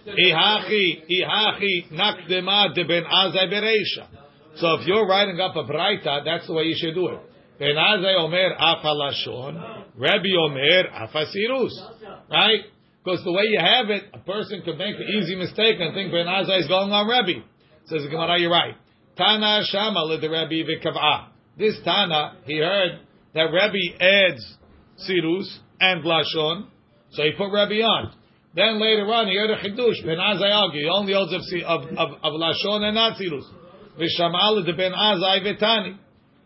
Ihachi, 0.07 1.03
ihachi 1.11 2.75
de 2.75 2.85
ben 2.85 3.05
bereisha. 3.05 4.07
So 4.57 4.75
if 4.75 4.87
you're 4.87 5.07
writing 5.07 5.38
up 5.40 5.57
a 5.57 5.64
braita, 5.64 6.25
that's 6.25 6.47
the 6.47 6.53
way 6.55 6.64
you 6.64 6.77
should 6.77 6.95
do 6.95 7.09
it. 7.09 7.21
Ben 7.59 7.77
Azai 7.77 8.14
omer 8.16 8.55
af 8.59 8.83
halashon. 8.85 9.85
Rebbe 9.97 10.37
omer 10.38 10.88
af 10.92 11.11
hasirus. 11.11 11.73
Right? 12.31 12.64
Because 13.05 13.23
the 13.23 13.33
way 13.33 13.45
you 13.45 13.61
have 13.61 13.88
it, 13.90 14.05
a 14.12 14.19
person 14.19 14.62
could 14.64 14.79
make 14.79 14.97
an 14.97 15.07
easy 15.16 15.37
mistake 15.37 15.77
and 15.79 15.95
think 15.95 16.11
Ben 16.11 16.27
Azai 16.27 16.61
is 16.61 16.69
going 16.69 16.90
on 16.90 17.07
Rebbe. 17.07 17.45
Says 17.87 18.03
the 18.03 18.09
Gemara, 18.09 18.40
you're 18.40 18.51
right. 18.51 18.75
Tana 19.16 19.62
Shama 19.64 20.19
the 20.21 20.29
Rebbe 20.29 20.69
v'kav'a. 20.69 21.29
This 21.57 21.79
Tana, 21.85 22.38
he 22.45 22.59
heard 22.59 22.99
that 23.33 23.45
Rebbe 23.45 24.03
adds 24.03 24.57
Sirus 25.09 25.59
and 25.79 26.03
Lashon, 26.03 26.66
so 27.11 27.23
he 27.23 27.31
put 27.38 27.53
Rebbe 27.53 27.83
on. 27.83 28.12
Then 28.57 28.81
later 28.81 29.05
on, 29.12 29.29
he 29.29 29.37
heard 29.37 29.51
a 29.51 29.59
Chidush, 29.61 30.01
Ben 30.01 30.16
Azai 30.16 30.51
argue, 30.51 30.81
he 30.81 30.88
only 30.88 31.12
holds 31.12 31.33
of, 31.35 31.42
of, 31.66 31.85
of, 31.92 32.09
of 32.25 32.33
Lashon 32.33 32.83
and 32.88 32.95
not 32.95 33.19
Sirus. 33.21 33.45
V'sham'a 34.01 34.57
lid 34.57 34.77
Ben 34.77 34.92
Azai 34.92 35.45
v'tani. 35.45 35.99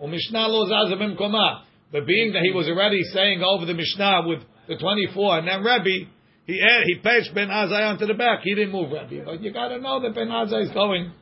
U'mishnah 0.02 0.48
lo 0.48 0.66
zaza 0.68 0.96
b'mkoma. 0.96 1.62
But 1.92 2.06
being 2.06 2.32
that 2.32 2.42
he 2.42 2.50
was 2.50 2.66
already 2.68 3.02
saying 3.14 3.42
over 3.44 3.64
the 3.64 3.74
Mishnah 3.74 4.22
with 4.26 4.40
the 4.66 4.76
24, 4.76 5.38
and 5.38 5.48
then 5.48 5.62
Rebbe, 5.62 6.10
he 6.46 6.60
add, 6.60 6.82
he 6.86 6.96
patched 6.96 7.32
Ben 7.32 7.46
Azai 7.46 7.90
onto 7.90 8.06
the 8.06 8.14
back. 8.14 8.40
He 8.42 8.56
didn't 8.56 8.72
move 8.72 8.90
Rebbe. 8.90 9.24
But 9.24 9.40
you 9.40 9.52
gotta 9.52 9.78
know 9.78 10.02
that 10.02 10.12
Ben 10.12 10.28
Azai 10.28 10.64
is 10.64 10.70
going 10.70 11.12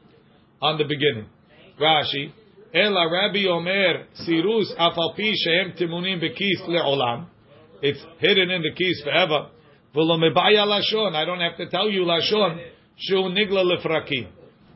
on 0.63 0.79
the 0.79 0.85
beginning. 0.85 1.29
Rashi, 1.79 2.33
Ela 2.75 3.11
Rabbi 3.11 3.47
Omer 3.47 4.07
Sirus 4.27 4.75
Afalpi 4.79 5.33
Shehem 5.35 5.73
Timunim 5.79 6.23
Bekis 6.23 6.67
Le'olam. 6.67 7.27
It's 7.83 8.01
hidden 8.21 8.51
in 8.51 8.63
the 8.63 8.73
keys 8.75 9.03
forever. 9.05 9.51
Lashon. 9.95 11.15
I 11.15 11.25
don't 11.25 11.41
have 11.41 11.57
to 11.57 11.69
tell 11.69 11.89
you 11.91 12.03
lashon. 12.03 12.59
Shu 12.97 13.15
nigla 13.15 13.65
lefrakim. 13.65 14.29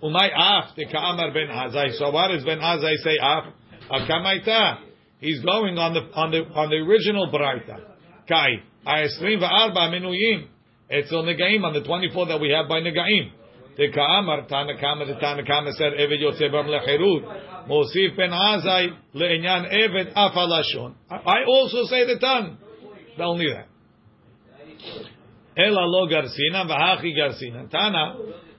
Umay 0.03 0.31
af 0.35 0.75
ka'amar 0.90 1.33
ben 1.33 1.48
Azai. 1.48 1.98
So 1.98 2.11
what 2.11 2.29
does 2.29 2.44
ben 2.44 2.59
Azai 2.59 2.96
say 2.96 3.18
af? 3.20 3.44
Akamaita. 3.90 4.79
He's 5.20 5.40
going 5.40 5.79
on 5.79 5.94
the 5.94 6.01
on 6.14 6.31
the 6.31 6.38
on 6.55 6.70
the 6.70 6.77
original 6.77 7.31
Braita. 7.31 7.81
Kai. 8.29 8.62
Ayesrim 8.87 9.40
va'arba 9.40 9.90
minuyim. 9.90 10.48
On 10.92 11.72
the 11.72 11.83
24 11.87 12.27
that 12.27 12.38
we 12.40 12.51
have 12.51 12.68
by 12.68 12.81
negaim. 12.81 13.33
The 13.79 13.90
Ka'amar 13.90 14.46
the 14.46 15.72
said, 15.79 15.92
Eved 15.94 16.20
Lechirut. 16.68 17.66
Mosif 17.66 18.14
ben 18.14 18.31
Azai 18.31 18.88
le'enyan 19.14 19.72
Eved 19.72 20.12
Afalashon. 20.12 20.94
I 21.11 21.44
also 21.46 21.85
say 21.85 22.05
the 22.05 22.18
tongue. 22.20 22.59
Only 23.18 23.46
that. 23.46 23.71
Ela 25.56 25.84
lo 25.84 26.06
garsina 26.08 26.64
v'hachi 26.66 27.14
garsina. 27.16 27.70
Tana 27.70 28.16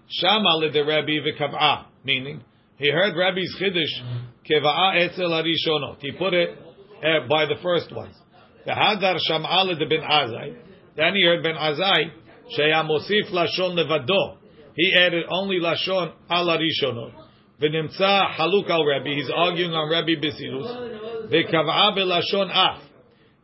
shama 0.10 0.58
le 0.58 0.70
de 0.72 0.84
Rabbi 0.84 1.20
v'kav'a. 1.20 1.86
Meaning, 2.04 2.44
he 2.78 2.90
heard 2.92 3.16
Rabbi's 3.16 3.56
chiddush 3.60 4.24
keva'a 4.50 4.98
etzel 5.02 5.30
harishonot. 5.30 5.98
He 6.02 6.12
put 6.12 6.34
it 6.34 6.50
uh, 6.50 7.28
by 7.28 7.46
the 7.46 7.56
first 7.64 7.92
ones. 7.96 8.16
V'hadar 8.68 9.18
sham'a 9.30 9.66
le 9.66 9.76
de 9.76 9.88
ben 9.88 10.02
Azai. 10.02 10.56
Then 10.96 11.16
he 11.16 11.24
heard 11.24 11.42
ben 11.42 11.56
Azai 11.56 12.12
sheya 12.58 12.88
mosif 12.88 13.32
lashon 13.32 13.76
levado. 13.76 14.38
He 14.76 14.94
added 14.96 15.26
only 15.30 15.60
lashon 15.60 16.14
al 16.30 16.46
harishonot. 16.46 17.14
V'nimtza 17.60 18.36
haluk 18.36 18.70
al 18.70 18.86
Rabbi. 18.86 19.16
He's 19.16 19.32
arguing 19.34 19.72
on 19.72 19.90
Rabbi 19.90 20.16
Bisirus. 20.22 21.32
V'kav'a 21.32 21.98
belashon 21.98 22.52
af. 22.52 22.84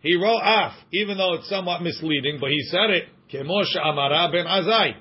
He 0.02 0.16
wrote 0.16 0.42
af, 0.44 0.74
even 0.94 1.18
though 1.18 1.34
it's 1.34 1.50
somewhat 1.50 1.82
misleading, 1.82 2.38
but 2.40 2.50
he 2.50 2.62
said 2.70 2.90
it. 2.92 3.10
Kemosha 3.32 3.80
Amara 3.84 4.30
ben 4.32 4.46
Azai. 4.46 4.96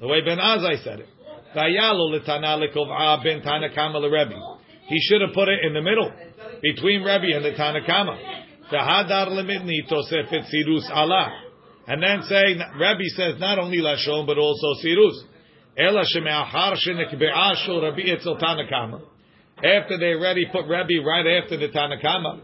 The 0.00 0.06
way 0.06 0.20
Ben 0.24 0.38
Azai 0.38 0.82
said 0.84 1.00
it. 1.00 1.08
Dayalo 1.56 2.10
l'kov'a 2.12 3.22
ben 3.22 3.40
Tanakama 3.40 4.00
l'Rebbe. 4.00 4.38
He 4.86 4.98
should 5.00 5.20
have 5.20 5.34
put 5.34 5.48
it 5.48 5.64
in 5.64 5.74
the 5.74 5.82
middle, 5.82 6.12
between 6.62 7.02
Rebbe 7.02 7.34
and 7.34 7.44
the 7.44 7.52
Tanakama. 7.52 8.16
Sirus 9.90 10.90
Allah. 10.90 11.28
And 11.86 12.02
then 12.02 12.22
say, 12.22 12.54
Rebbe 12.74 13.08
says 13.16 13.40
not 13.40 13.58
only 13.58 13.78
Lashon, 13.78 14.26
but 14.26 14.38
also 14.38 14.74
sirus. 14.84 15.24
Ela 15.76 16.04
sheme'achar 16.14 16.76
shenekbe'a 16.86 17.64
shul 17.64 17.82
Rabbi 17.82 18.02
Tanakama. 18.24 19.00
After 19.56 19.98
they 19.98 20.12
already 20.12 20.46
put 20.52 20.66
Rebbe 20.66 21.04
right 21.04 21.42
after 21.42 21.56
the 21.56 21.68
Tanakama. 21.68 22.40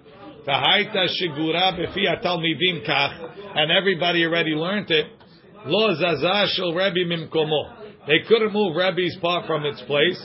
V'haita 0.47 1.07
shigura 1.09 1.73
b'fi 1.73 2.05
atalmidim 2.07 2.87
kach, 2.87 3.57
and 3.57 3.71
everybody 3.73 4.25
already 4.25 4.51
learned 4.51 4.91
it. 4.91 5.07
Lo 5.67 5.95
zazah 5.95 6.47
shel 6.49 6.75
Rebbe 6.75 7.09
mimkomo. 7.09 8.07
They 8.07 8.21
couldn't 8.29 8.53
move 8.53 8.77
Rebbe's 8.77 9.17
part 9.23 9.47
from 9.47 9.65
its 9.65 9.81
place. 9.83 10.21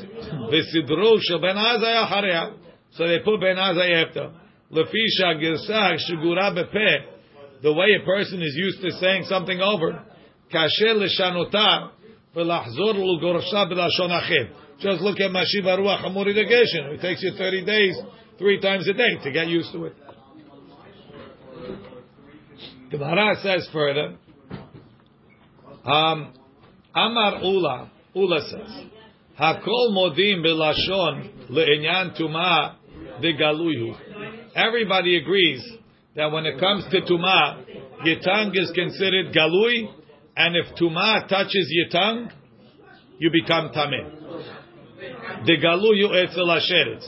V'sidru 0.52 1.18
shel 1.22 1.40
Ben 1.40 1.56
Azai 1.56 2.06
acharei. 2.06 2.54
So 2.92 3.08
they 3.08 3.20
put 3.24 3.40
Ben 3.40 3.56
Azai 3.56 4.06
after. 4.06 4.32
Lefisha 4.72 5.40
girsach 5.42 5.98
shigura 6.10 6.52
b'peh. 6.54 7.62
The 7.62 7.74
way 7.74 7.88
a 8.02 8.06
person 8.06 8.42
is 8.42 8.56
used 8.56 8.82
to 8.82 8.92
saying 9.00 9.24
something 9.30 9.62
over. 9.62 10.04
Kasher 10.54 10.96
l'shanota 10.96 11.92
v'lachzor 12.36 12.96
l'gorsha 12.96 13.72
b'lashon 13.72 14.10
acher. 14.10 14.50
Just 14.82 15.02
look 15.02 15.20
at 15.20 15.32
Mashiva 15.32 15.78
Ruach 15.78 16.06
Hamuridagation. 16.06 16.94
It 16.94 17.02
takes 17.02 17.22
you 17.22 17.34
30 17.38 17.66
days, 17.66 17.98
three 18.38 18.62
times 18.62 18.88
a 18.88 18.94
day 18.94 19.18
to 19.24 19.32
get 19.32 19.48
used 19.48 19.74
to 19.74 19.86
it. 19.86 19.94
Gemara 22.90 23.36
says 23.44 23.70
further, 23.72 24.16
um, 25.86 26.34
Amar 26.96 27.44
Ula, 27.44 27.92
Ula 28.16 28.42
says, 28.50 28.84
Hakol 29.40 29.92
modim 29.92 30.44
belashon 30.44 31.50
le'inyan 31.52 32.20
tuma 32.20 32.78
degaluyu. 33.22 33.96
Everybody 34.56 35.18
agrees 35.18 35.64
that 36.16 36.32
when 36.32 36.48
it 36.48 36.60
comes 36.60 36.84
to 36.90 37.02
tuma, 37.02 37.64
tongue 38.24 38.52
is 38.56 38.72
considered 38.74 39.36
galui, 39.36 39.94
and 40.36 40.56
if 40.56 40.76
tuma 40.76 41.28
touches 41.28 41.68
your 41.70 41.90
tongue, 41.90 42.32
you 43.20 43.30
become 43.32 43.70
tameh. 43.70 44.10
Degaluyu 45.48 46.12
etzel 46.26 46.48
asheretz. 46.48 47.08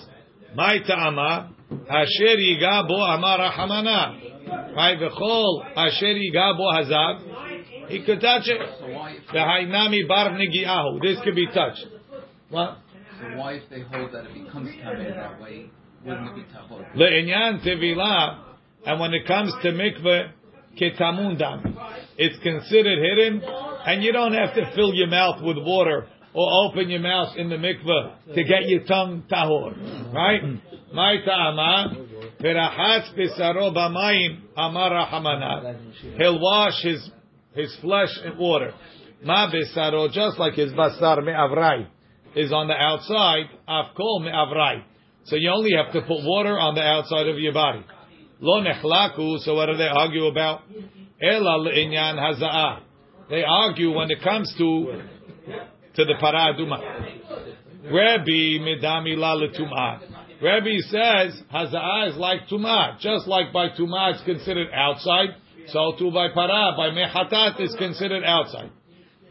My 0.53 0.77
ta'ama, 0.85 1.55
asher 1.89 2.37
yiga 2.37 2.87
bo 2.87 3.01
amar. 3.01 4.30
Right, 4.75 4.97
v'chol 4.99 5.65
asher 5.75 6.15
yiga 6.15 6.57
bo 6.57 6.71
hazav. 6.73 7.89
He 7.89 8.03
could 8.03 8.21
touch 8.21 8.47
it. 8.47 8.61
The 9.33 9.39
hainami 9.39 10.07
bar 10.07 10.29
negiahu. 10.31 11.01
This 11.01 11.19
could 11.23 11.35
be 11.35 11.47
touched. 11.47 11.85
What? 12.49 12.77
So 13.19 13.37
why, 13.37 13.53
if 13.53 13.69
they 13.69 13.81
hold 13.81 14.13
that 14.13 14.25
it 14.25 14.33
becomes 14.33 14.69
tameh 14.69 15.15
that 15.15 15.41
way, 15.41 15.69
wouldn't 16.05 16.29
it 16.29 16.35
be 16.35 16.41
tahor? 16.53 16.95
Le'inyan 16.95 17.61
tevilah, 17.65 18.39
and 18.85 18.99
when 18.99 19.13
it 19.13 19.27
comes 19.27 19.53
to 19.61 19.71
mikveh, 19.71 20.31
ketamundam, 20.79 21.75
it's 22.17 22.39
considered 22.41 22.99
hidden, 22.99 23.41
and 23.85 24.03
you 24.03 24.11
don't 24.11 24.33
have 24.33 24.55
to 24.55 24.71
fill 24.75 24.93
your 24.93 25.07
mouth 25.07 25.41
with 25.43 25.57
water 25.57 26.07
or 26.33 26.65
open 26.65 26.89
your 26.89 27.01
mouth 27.01 27.35
in 27.37 27.49
the 27.49 27.57
mikveh 27.57 28.35
to 28.35 28.43
get 28.43 28.67
your 28.67 28.83
tongue 28.85 29.23
tahor, 29.29 30.13
right? 30.13 30.41
My 30.93 31.17
ta'ama, 31.23 31.95
perachatz 32.41 33.13
besaro 33.17 33.73
b'mayim 33.75 34.41
amar 34.57 34.91
rahamana. 34.91 35.75
He'll 36.17 36.39
wash 36.39 36.81
his 36.81 37.09
his 37.53 37.75
flesh 37.81 38.09
in 38.25 38.37
water. 38.37 38.73
Ma 39.23 39.51
besaro, 39.51 40.11
just 40.11 40.39
like 40.39 40.53
his 40.53 40.71
basar 40.71 41.23
me'avrai 41.23 41.87
is 42.35 42.51
on 42.51 42.67
the 42.67 42.73
outside, 42.73 43.45
afkol 43.67 44.21
me'avrai. 44.21 44.83
So 45.25 45.35
you 45.35 45.51
only 45.51 45.71
have 45.75 45.93
to 45.93 46.01
put 46.01 46.23
water 46.23 46.57
on 46.57 46.75
the 46.75 46.81
outside 46.81 47.27
of 47.27 47.37
your 47.37 47.53
body. 47.53 47.85
Lo 48.39 48.61
nechlaku, 48.61 49.39
so 49.39 49.53
what 49.53 49.67
do 49.67 49.77
they 49.77 49.87
argue 49.87 50.25
about? 50.25 50.61
Ela 51.21 51.59
le'inyan 51.59 52.17
haza'ah. 52.17 52.79
They 53.29 53.43
argue 53.43 53.95
when 53.95 54.09
it 54.09 54.21
comes 54.23 54.53
to 54.57 55.01
to 55.95 56.05
the 56.05 56.15
paraduma. 56.21 56.79
Rabbi 57.83 58.59
medami 58.59 59.15
la 59.17 59.35
letumah. 59.35 60.20
Rabbi 60.41 60.77
says 60.89 61.39
haza'ah 61.53 62.09
is 62.09 62.17
like 62.17 62.47
tumah, 62.47 62.99
just 62.99 63.27
like 63.27 63.53
by 63.53 63.69
tumah 63.69 64.15
it's 64.15 64.23
considered 64.23 64.69
outside. 64.73 65.29
So 65.67 65.93
too 65.99 66.11
by 66.11 66.29
para, 66.33 66.73
by 66.75 66.89
mehatat 66.89 67.61
is 67.61 67.75
considered 67.77 68.23
outside. 68.23 68.71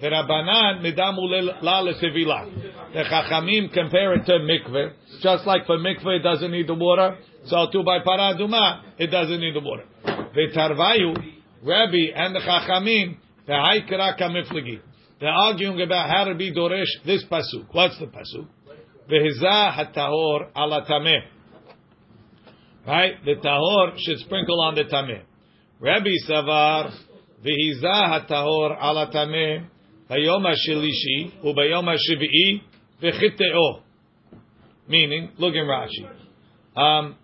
The 0.01 0.07
Rabbanan 0.07 0.81
medamu 0.83 1.63
la 1.63 1.83
letevila. 1.83 2.93
The 2.95 3.03
Chachamim 3.03 3.73
compare 3.73 4.15
it 4.15 4.25
to 4.27 4.33
mikveh, 4.33 4.93
just 5.21 5.47
like 5.47 5.67
for 5.67 5.79
mikveh 5.79 6.21
it 6.21 6.23
doesn't 6.23 6.51
need 6.53 6.69
the 6.69 6.75
water. 6.75 7.19
So 7.47 7.67
too 7.73 7.83
by 7.83 7.99
para 8.05 8.39
duma 8.39 8.85
it 8.97 9.09
doesn't 9.09 9.41
need 9.41 9.57
the 9.57 9.61
water. 9.61 9.85
The 10.05 10.47
Tarvayu, 10.55 11.17
Rabbi 11.65 12.13
and 12.15 12.37
the 12.37 12.41
Chachamim, 12.41 13.17
the 13.47 13.53
Haikra. 13.53 14.81
They're 15.19 15.29
arguing 15.29 15.83
about 15.83 16.09
how 16.09 16.25
to 16.25 16.35
be 16.37 16.55
doresh 16.55 17.05
this 17.05 17.25
pasuk. 17.25 17.67
What's 17.73 17.99
the 17.99 18.07
pasuk? 18.07 18.47
Vehizah 19.11 19.73
hatahor 19.75 20.51
ala 20.55 20.87
tameh. 20.87 21.21
Right? 22.87 23.15
The 23.25 23.35
tahor 23.37 23.99
should 23.99 24.19
sprinkle 24.19 24.61
on 24.61 24.75
the 24.77 24.85
tameh. 24.85 25.23
Rabbi 25.81 26.11
Savar, 26.29 26.93
vehizah 27.45 28.29
hatahor 28.29 28.77
ala 28.81 29.11
tameh, 29.13 29.67
bayom 30.09 30.45
hashilishi, 30.45 31.43
ubayom 31.45 31.89
hashivi'i, 31.89 32.63
vechiteo. 33.03 33.83
Meaning, 34.89 35.33
look 35.39 35.55
in 35.55 35.67
Rashi. 35.67 36.09
Um, 36.77 37.17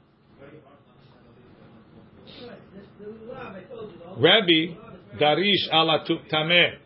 Rabbi 4.19 4.75
darish 5.21 5.73
ala 5.73 6.05
tameh, 6.33 6.79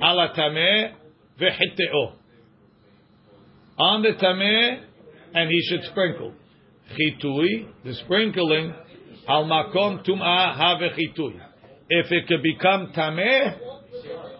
ala 0.00 0.32
tameh 0.34 0.94
vechiteo. 1.40 2.17
On 3.78 4.02
the 4.02 4.12
tameh, 4.20 4.82
and 5.34 5.50
he 5.50 5.60
should 5.68 5.84
sprinkle. 5.90 6.32
Chitui, 6.92 7.68
the 7.84 7.94
sprinkling, 7.94 8.74
al 9.28 9.44
makom 9.44 10.04
tum'ah 10.04 10.56
have 10.56 10.78
chitui. 10.92 11.40
If 11.88 12.10
it 12.10 12.26
could 12.26 12.42
become 12.42 12.92
tameh, 12.96 13.56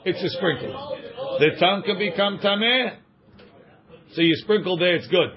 it's 0.05 0.23
a 0.23 0.29
sprinkle. 0.37 0.99
The 1.39 1.51
tongue 1.61 1.83
could 1.87 1.99
become 1.99 2.39
tameh, 2.39 2.97
so 4.15 4.23
you 4.23 4.35
sprinkle 4.37 4.79
there, 4.79 4.97
it's 4.97 5.07
good. 5.09 5.29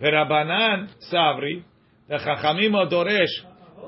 V'rabanan 0.00 0.90
savri, 1.12 1.64
the 2.08 2.16
chachamim 2.16 2.72
odoresh, 2.72 3.26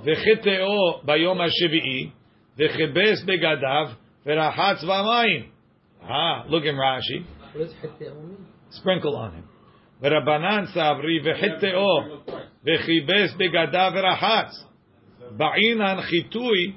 v'chiteo 0.05 1.05
bayom 1.05 1.39
ha'shevi'i, 1.39 2.13
v'chibes 2.59 3.25
begadav, 3.29 3.95
v'rachatz 4.27 4.85
v'amayim. 4.85 5.51
Ah, 6.03 6.45
look 6.49 6.65
in 6.65 6.75
Rashi. 6.75 7.25
What 7.53 7.65
does 7.65 7.75
hitteo 7.75 8.15
mean? 8.27 8.46
Sprinkle 8.70 9.16
on 9.16 9.33
him. 9.33 9.44
V'rabanan 10.02 10.72
savri, 10.74 11.24
v'chiteo, 11.24 12.22
v'chibes 12.66 13.37
begadav 13.40 13.92
v'rachatz. 13.94 14.55
Ba'inan 15.38 16.05
chitui, 16.09 16.76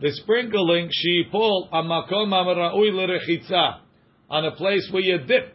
the 0.00 0.10
sprinkling, 0.12 0.88
sheipol, 0.88 1.70
amakom 1.72 2.32
amra'ui 2.32 2.92
l'rechitza, 2.92 3.80
on 4.28 4.44
a 4.44 4.52
place 4.52 4.88
where 4.92 5.02
you 5.02 5.18
dip. 5.18 5.54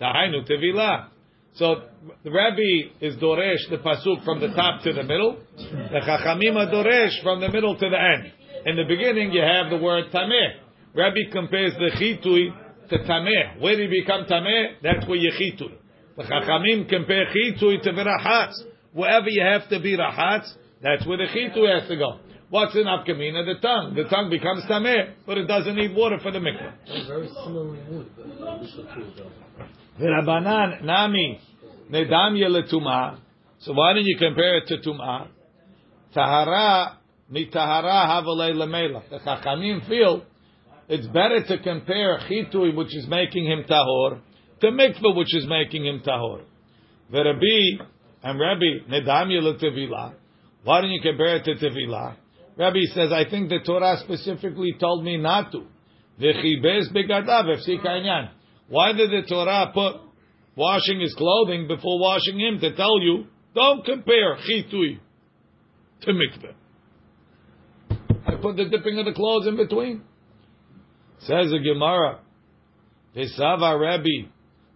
Dahainu 0.00 0.48
tevilah. 0.48 1.08
So 1.54 1.82
the 2.22 2.30
Rabbi 2.30 2.92
is 3.00 3.16
Doresh 3.16 3.70
the 3.70 3.78
pasuk 3.78 4.24
from 4.24 4.40
the 4.40 4.48
top 4.48 4.82
to 4.82 4.92
the 4.92 5.02
middle. 5.02 5.38
The 5.56 6.00
Chachamim 6.06 6.54
Doresh 6.70 7.22
from 7.22 7.40
the 7.40 7.48
middle 7.48 7.74
to 7.74 7.88
the 7.88 7.98
end. 7.98 8.32
In 8.66 8.76
the 8.76 8.84
beginning, 8.84 9.32
you 9.32 9.40
have 9.40 9.70
the 9.70 9.78
word 9.78 10.12
Tameh. 10.12 10.56
Rabbi 10.94 11.30
compares 11.32 11.72
the 11.74 11.92
Chitui 11.98 12.54
to 12.88 12.98
Tameh. 12.98 13.60
Where 13.60 13.76
do 13.76 13.82
you 13.82 14.02
become 14.02 14.24
Tameh? 14.24 14.76
That's 14.82 15.06
where 15.06 15.16
you 15.16 15.30
Chitui. 15.32 15.74
The 16.16 16.22
Chachamim 16.22 16.88
compare 16.88 17.26
Chitui 17.26 17.82
to 17.82 17.90
Rahatz. 17.90 18.54
Wherever 18.92 19.28
you 19.28 19.42
have 19.42 19.68
to 19.68 19.80
be 19.80 19.96
Rahatz, 19.96 20.52
that's 20.82 21.06
where 21.06 21.18
the 21.18 21.26
Chitui 21.26 21.80
has 21.80 21.88
to 21.88 21.96
go. 21.96 22.18
What's 22.48 22.76
in 22.76 22.84
Afkamina? 22.84 23.44
The 23.44 23.60
tongue. 23.60 23.94
The 23.94 24.04
tongue 24.04 24.30
becomes 24.30 24.64
Tameh, 24.64 25.14
but 25.26 25.36
it 25.36 25.46
doesn't 25.46 25.74
need 25.74 25.94
water 25.96 26.18
for 26.22 26.30
the 26.30 26.38
mikvah. 26.38 27.06
Very 27.08 27.28
similar 27.28 27.66
wood, 27.66 28.08
but 28.16 28.60
this 28.60 28.70
is 28.70 28.86
true. 28.94 29.12
V'Rabanan 30.00 30.84
nami 30.84 31.40
nedamya 31.90 32.48
letuma. 32.48 33.18
So 33.58 33.72
why 33.72 33.94
don't 33.94 34.04
you 34.04 34.16
compare 34.16 34.58
it 34.58 34.68
to 34.68 34.76
tumah? 34.78 35.28
Tahara 36.14 36.98
mitahara 37.32 38.06
havalei 38.06 38.54
lemelach. 38.54 39.10
The 39.10 39.18
Chachamim 39.18 39.88
feel 39.88 40.24
it's 40.88 41.06
better 41.08 41.42
to 41.42 41.58
compare 41.62 42.18
chitui, 42.30 42.76
which 42.76 42.94
is 42.96 43.06
making 43.08 43.46
him 43.46 43.64
tahor, 43.68 44.20
to 44.60 44.66
mikvah, 44.68 45.16
which 45.16 45.34
is 45.34 45.46
making 45.48 45.84
him 45.84 46.00
tahor. 46.06 46.42
V'Rabbi 47.12 47.80
and 48.22 48.40
Rabbi 48.40 48.88
nedamya 48.90 49.42
letevilah. 49.42 50.14
Why 50.64 50.80
don't 50.80 50.90
you 50.90 51.00
compare 51.02 51.36
it 51.36 51.44
to 51.44 51.54
tevilah? 51.54 52.16
Rabbi 52.56 52.80
says, 52.94 53.12
I 53.12 53.28
think 53.28 53.48
the 53.48 53.58
Torah 53.64 53.98
specifically 54.02 54.74
told 54.80 55.04
me 55.04 55.16
not 55.16 55.52
to. 55.52 55.66
V'chibes 56.20 56.92
begadav 56.94 57.56
efsik. 57.56 58.30
Why 58.68 58.92
did 58.92 59.10
the 59.10 59.28
Torah 59.28 59.70
put 59.74 60.00
washing 60.56 61.00
his 61.00 61.14
clothing 61.14 61.68
before 61.68 62.00
washing 62.00 62.40
him 62.40 62.58
to 62.60 62.74
tell 62.74 63.00
you 63.00 63.26
don't 63.54 63.84
compare 63.84 64.36
chitui 64.36 64.98
to 66.02 66.12
mikveh? 66.12 66.54
I 68.26 68.34
put 68.40 68.56
the 68.56 68.64
dipping 68.68 68.98
of 68.98 69.04
the 69.04 69.12
clothes 69.12 69.46
in 69.46 69.56
between. 69.56 70.02
Says 71.26 71.50
the 71.50 71.58
Gemara, 71.58 72.20
Vesava 73.16 73.80
Rabbi 73.80 74.28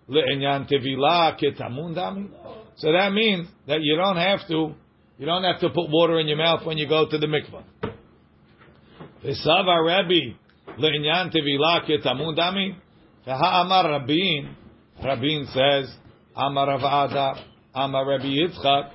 le'enyan 0.09 0.69
tevilah 0.69 1.39
ketamun 1.39 1.95
dami. 1.95 2.29
So 2.77 2.91
that 2.93 3.13
means 3.13 3.47
that 3.69 3.83
you 3.83 3.95
don't 3.97 4.17
have 4.17 4.41
to, 4.49 4.75
you 5.19 5.27
don't 5.27 5.45
have 5.45 5.61
to 5.61 5.69
put 5.69 5.89
water 5.91 6.19
in 6.19 6.27
your 6.27 6.39
mouth 6.39 6.67
when 6.67 6.77
you 6.77 6.89
go 6.89 7.09
to 7.09 7.19
the 7.19 7.27
mikveh. 7.27 7.63
Vesava 9.25 9.87
Rabbi 9.87 10.35
le'enyan 10.77 11.33
tevilah 11.33 11.89
ketamun 11.89 12.37
dami. 12.37 12.75
Amar 13.27 13.89
Rabin, 13.89 14.57
Rabin 15.05 15.47
says, 15.53 15.95
Amar 16.35 16.67
Ravada, 16.67 17.41
Amar 17.75 18.09
Rabbi 18.09 18.25
Yitzchak, 18.25 18.91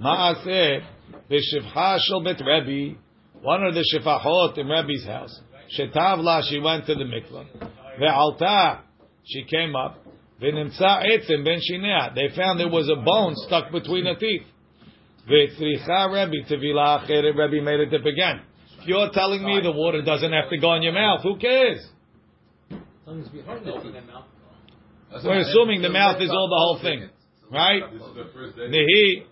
Maaseh, 0.00 0.84
B'shivcha 1.28 1.98
shel 2.06 2.22
bet 2.22 2.40
Rabbi, 2.46 2.94
one 3.40 3.64
of 3.64 3.74
the 3.74 3.84
shifachot 3.92 4.58
in 4.58 4.68
Rabbi's 4.68 5.04
house. 5.06 5.40
Shetavla, 5.78 6.42
she 6.48 6.58
went 6.58 6.86
to 6.86 6.94
the 6.94 7.04
mikvah. 7.04 7.46
Ve'alta, 8.00 8.80
she 9.24 9.44
came 9.44 9.74
up. 9.76 9.98
Ve'nimtza 10.40 11.04
etzem 11.06 11.44
ben 11.44 11.60
shinea. 11.60 12.14
They 12.14 12.28
found 12.36 12.58
there 12.60 12.68
was 12.68 12.88
a 12.88 12.96
bone 12.96 13.34
stuck 13.36 13.70
between 13.72 14.06
her 14.06 14.16
teeth. 14.16 14.42
Ve'tzricha 15.28 16.12
Rabbi 16.12 16.42
tevila 16.48 17.06
achere. 17.06 17.34
Rabbi 17.36 17.60
made 17.60 17.80
a 17.80 17.86
dip 17.86 18.04
again. 18.04 18.42
If 18.80 18.88
you're 18.88 19.10
telling 19.12 19.44
me 19.44 19.60
the 19.62 19.72
water 19.72 20.02
doesn't 20.02 20.32
have 20.32 20.50
to 20.50 20.58
go 20.58 20.74
in 20.74 20.82
your 20.82 20.92
mouth, 20.92 21.22
who 21.22 21.38
cares? 21.38 21.86
We're 25.24 25.40
assuming 25.40 25.82
the 25.82 25.90
mouth 25.90 26.20
is 26.20 26.30
all 26.30 26.48
the 26.48 26.56
whole 26.56 26.80
thing, 26.82 27.08
right? 27.50 27.82
Nehi, 28.70 29.24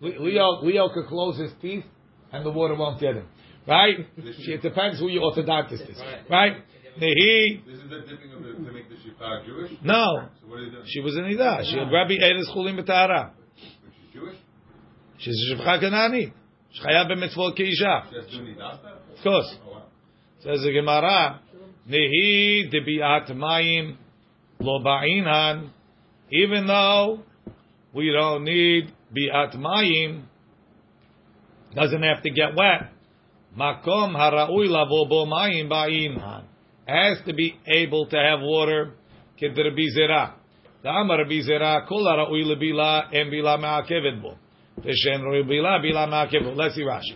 Leo, 0.00 0.62
Leo 0.62 0.88
could 0.92 1.06
close 1.06 1.38
his 1.38 1.52
teeth 1.62 1.84
and 2.32 2.44
the 2.44 2.50
water 2.50 2.74
won't 2.74 3.00
get 3.00 3.14
him, 3.14 3.26
right? 3.66 4.06
It 4.16 4.62
depends 4.62 4.98
who 4.98 5.08
your 5.08 5.30
orthodontist 5.32 5.88
is, 5.90 6.00
right? 6.30 6.56
Nehi, 7.00 7.64
This 7.64 7.76
is 7.78 7.88
the 7.88 8.00
dipping 8.00 8.32
of 8.34 8.42
the, 8.42 8.52
to 8.52 8.72
make 8.72 8.88
the 8.88 8.96
shifa 8.96 9.46
Jewish? 9.46 9.72
no, 9.82 10.28
So 10.40 10.46
what 10.48 10.60
is 10.60 10.74
it? 10.74 10.80
she 10.86 11.00
was 11.00 11.16
an 11.16 11.24
Ida. 11.24 11.42
Ah. 11.42 11.62
She 11.64 11.76
Rabbi 11.78 12.14
Eres 12.20 12.48
Chulim 12.54 12.78
B'Tahara. 12.78 13.30
She's 13.56 14.12
Jewish? 14.12 14.36
She's 15.18 15.52
a 15.52 15.54
Shivcha 15.56 15.82
Kanani. 15.82 16.32
B'mitzvot. 16.84 17.56
She 17.56 17.84
has 17.86 18.26
to 18.30 18.30
do 18.30 18.54
nidasta? 18.54 18.92
Of 19.16 19.22
course. 19.22 19.56
Oh. 19.66 19.82
Says 20.42 20.60
the 20.62 20.72
Gemara, 20.72 21.40
Nehi 21.88 22.70
debiat 22.72 23.30
mayim 23.30 23.96
lo 24.60 24.80
ba'inan. 24.84 25.70
Even 26.30 26.66
though 26.66 27.20
we 27.94 28.12
don't 28.12 28.44
need 28.44 28.92
biat 29.16 29.56
mayim, 29.56 30.24
doesn't 31.74 32.02
have 32.02 32.22
to 32.22 32.30
get 32.30 32.54
wet. 32.54 32.91
Makom 33.57 34.15
hara'ui 34.15 34.67
lavo 34.67 35.05
bo 35.09 35.25
mayim 35.25 35.69
ba'inan. 35.69 36.43
Has 36.87 37.17
to 37.25 37.33
be 37.33 37.57
able 37.67 38.05
to 38.07 38.17
have 38.17 38.39
water. 38.41 38.93
Kid 39.39 39.57
Rabbi 39.57 39.87
Zera. 39.97 40.33
The 40.83 40.89
Amar 40.89 41.19
Rabbi 41.19 41.41
Zera, 41.41 41.87
kol 41.87 42.05
hara'ui 42.05 42.43
lebila 42.45 43.13
en 43.13 43.29
bila 43.29 43.57
me'akevet 43.57 44.21
bo. 44.21 44.35
Veshen 44.79 45.21
roi 45.23 45.43
bila 45.43 45.79
bila 45.81 46.07
me'akevet 46.07 46.43
bo. 46.43 46.51
Let's 46.51 46.75
see 46.75 46.83
Rashi. 46.83 47.15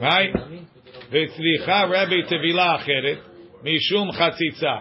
Right? 0.00 0.34
וצריכה 1.10 1.84
רבי 1.90 2.22
טבילה 2.22 2.74
אחרת, 2.74 3.18
משום 3.62 4.12
חציצה. 4.12 4.76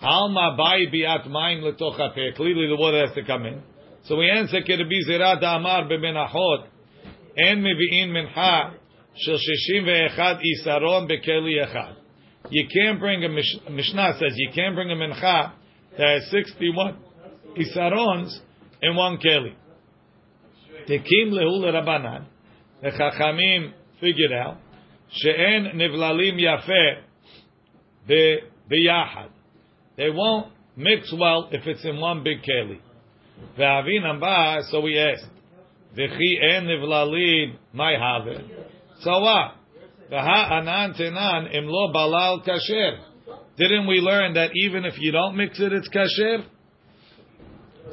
עלמא 0.00 0.56
באי 0.56 0.86
ביאת 0.86 1.26
מים 1.26 1.64
לתוך 1.64 2.00
הפה. 2.00 2.20
Clearly 2.36 2.66
the 2.68 2.76
water 2.76 3.06
has 3.06 3.14
to 3.14 3.22
come 3.22 3.46
in. 3.46 3.60
So 4.02 4.16
we 4.16 4.30
answer 4.30 4.60
כרבי 4.66 5.02
זירא 5.06 5.34
דאמר 5.34 5.80
במנחות, 5.88 6.60
אין 7.36 7.64
מביאים 7.64 8.16
you 12.49 12.67
can't 12.73 12.99
bring 12.99 13.23
a 13.23 13.29
Mishnah 13.29 14.17
says 14.19 14.33
you 14.35 14.49
can't 14.53 14.75
bring 14.75 14.91
a 14.91 14.95
Mincha 14.95 15.53
that 15.97 16.21
has 16.21 16.29
61 16.31 16.97
Isarons 17.57 18.39
in 18.81 18.95
one 18.95 19.17
Keli. 19.17 19.53
Tekim 20.87 21.31
Lehu 21.31 21.63
Rabanan. 21.63 22.25
The 22.81 22.89
Chachamim 22.89 23.71
figured 24.01 24.33
out 24.33 24.57
She'en 25.11 25.71
Nivlalim 25.75 26.39
Yafeh 26.39 27.01
be 28.07 28.39
Biyahad. 28.69 29.29
They 29.95 30.09
won't 30.09 30.51
mix 30.75 31.13
well 31.17 31.47
if 31.51 31.65
it's 31.65 31.85
in 31.85 32.01
one 32.01 32.23
big 32.23 32.43
Keli. 32.43 32.79
Ve'avin 33.57 34.03
Amba, 34.03 34.61
so 34.69 34.81
we 34.81 34.99
asked. 34.99 35.25
V'chi 35.97 36.43
en 36.43 36.65
Nivlalim 36.65 37.55
my 37.73 37.93
Haver. 37.93 38.64
Sawa. 39.01 39.55
V'ha'anan 40.11 40.99
tenan 40.99 41.53
imlo 41.55 41.93
balal 41.93 42.45
kasher. 42.45 42.99
Didn't 43.57 43.87
we 43.87 43.95
learn 43.95 44.33
that 44.33 44.51
even 44.53 44.85
if 44.85 44.99
you 44.99 45.11
don't 45.11 45.35
mix 45.35 45.59
it, 45.59 45.71
it's 45.73 45.89
kasher? 45.89 46.45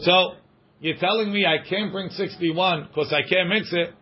So, 0.01 0.33
you're 0.81 0.97
telling 0.97 1.33
me 1.33 1.47
I 1.47 1.67
can't 1.69 1.93
bring 1.93 2.11
61 2.11 2.89
because 2.89 3.13
I 3.13 3.29
can't 3.29 3.49
mix 3.49 3.73
it. 3.73 3.95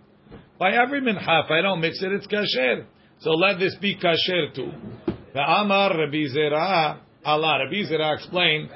By 0.59 0.73
every 0.73 1.01
minhaf, 1.01 1.51
I 1.51 1.63
don't 1.63 1.81
mix 1.81 2.03
it, 2.03 2.13
it's 2.13 2.27
kasher. 2.27 2.85
So 3.21 3.31
let 3.31 3.59
this 3.59 3.77
be 3.81 3.97
kasher 3.97 4.55
too. 4.55 4.71
The 5.35 5.41
Amar 5.41 5.97
Rabbi 5.97 6.27
Zerah, 6.33 7.01
Allah, 7.25 7.65
Rabbi 7.65 7.87
Zerah 7.87 8.15
explained, 8.15 8.71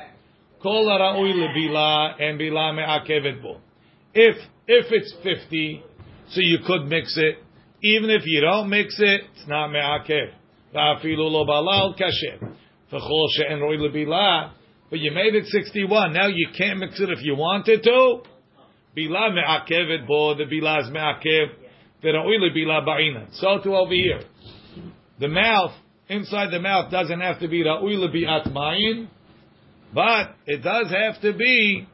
Kol 0.62 0.88
ha'ra'ui 0.88 1.32
lebila 1.32 2.22
and 2.22 2.38
bila 2.38 2.74
me'akevet 2.74 3.42
bo. 3.42 3.60
If, 4.14 4.36
if 4.66 4.86
it's 4.90 5.14
50, 5.22 5.82
so 6.28 6.40
you 6.40 6.58
could 6.66 6.86
mix 6.86 7.16
it, 7.16 7.43
even 7.84 8.08
if 8.08 8.22
you 8.24 8.40
don't 8.40 8.70
mix 8.70 8.96
it, 8.98 9.20
it's 9.36 9.46
not 9.46 9.68
me'akev. 9.68 10.30
Va'afilu 10.74 11.30
lo 11.30 11.44
balal 11.44 11.94
kasher. 12.00 12.40
V'chol 12.90 13.26
she'en 13.36 13.60
roi 13.60 13.76
lebila. 13.76 14.52
But 14.88 15.00
you 15.00 15.12
made 15.12 15.34
it 15.34 15.46
61. 15.46 16.14
Now 16.14 16.28
you 16.28 16.48
can't 16.56 16.78
mix 16.78 16.98
it 16.98 17.10
if 17.10 17.22
you 17.22 17.36
wanted 17.36 17.82
to. 17.82 18.22
Bila 18.96 19.34
me'akevet 19.34 20.06
bo. 20.06 20.34
The 20.34 20.44
bila 20.44 20.82
is 20.82 20.90
me'akev. 20.90 21.48
V'ra'ui 22.02 22.38
lebila 22.40 22.86
ba'inan. 22.86 23.34
So 23.34 23.58
too 23.62 23.74
over 23.76 23.92
here. 23.92 24.22
The 25.20 25.28
mouth, 25.28 25.72
inside 26.08 26.50
the 26.52 26.60
mouth 26.60 26.90
doesn't 26.90 27.20
have 27.20 27.40
to 27.40 27.48
be 27.48 27.62
ra'ui 27.62 27.96
lebi'at 27.96 28.52
mayin, 28.52 29.08
but 29.94 30.34
it 30.46 30.62
does 30.62 30.90
have 30.90 31.20
to 31.20 31.32
be, 31.32 31.86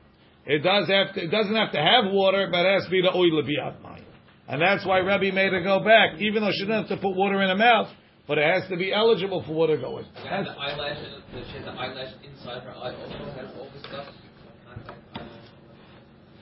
it 0.46 0.60
does 0.62 0.88
have 0.88 1.14
to, 1.14 1.24
it 1.24 1.30
doesn't 1.30 1.54
have 1.54 1.72
to 1.72 1.78
have 1.78 2.12
water, 2.12 2.48
but 2.50 2.64
it 2.64 2.74
has 2.74 2.84
to 2.84 2.90
be 2.90 3.02
ra'ui 3.02 3.30
lebi'at 3.30 3.82
mayin. 3.82 3.89
And 4.50 4.60
that's 4.60 4.84
why 4.84 4.98
Rabbi 4.98 5.30
made 5.30 5.52
her 5.52 5.62
go 5.62 5.78
back, 5.78 6.20
even 6.20 6.42
though 6.42 6.50
she 6.50 6.66
doesn't 6.66 6.88
have 6.88 6.88
to 6.88 6.96
put 6.96 7.14
water 7.14 7.40
in 7.40 7.50
her 7.50 7.56
mouth, 7.56 7.88
but 8.26 8.36
it 8.36 8.52
has 8.52 8.68
to 8.68 8.76
be 8.76 8.92
eligible 8.92 9.44
for 9.46 9.52
water 9.52 9.76
going. 9.76 10.06
And 10.16 10.24
That's- 10.24 10.46
the 10.46 10.60
eyelash, 10.60 10.98
she 11.32 11.56
has 11.56 11.64
the 11.64 11.70
eyelash 11.70 12.12
inside 12.24 12.62
her 12.64 12.70
eye 12.70 12.94
also 12.94 13.30
has 13.36 13.46
all 13.56 13.68
this 13.72 13.82
stuff. 13.84 14.06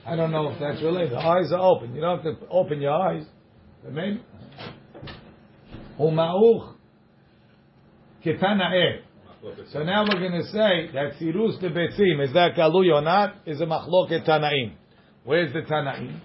I 0.07 0.15
don't 0.15 0.31
know 0.31 0.49
if 0.49 0.59
that's 0.59 0.81
related. 0.81 1.11
The 1.11 1.19
eyes 1.19 1.51
are 1.51 1.59
open. 1.59 1.93
You 1.93 2.01
don't 2.01 2.23
have 2.23 2.39
to 2.39 2.47
open 2.49 2.81
your 2.81 2.93
eyes. 2.93 3.25
Maybe. 3.87 4.23
Humauch 5.99 6.73
ketanaeh. 8.25 9.01
So 9.71 9.83
now 9.83 10.03
we're 10.03 10.19
going 10.19 10.41
to 10.41 10.47
say 10.47 10.89
that 10.93 11.13
sirus 11.21 11.59
de 11.61 11.69
betzim 11.69 12.25
is 12.25 12.33
that 12.33 12.55
galui 12.55 12.91
or 12.91 13.01
not 13.01 13.35
is 13.45 13.61
a 13.61 13.65
machloket 13.65 14.27
tanaim. 14.27 14.73
Where's 15.23 15.53
the 15.53 15.61
Tanaim? 15.61 16.21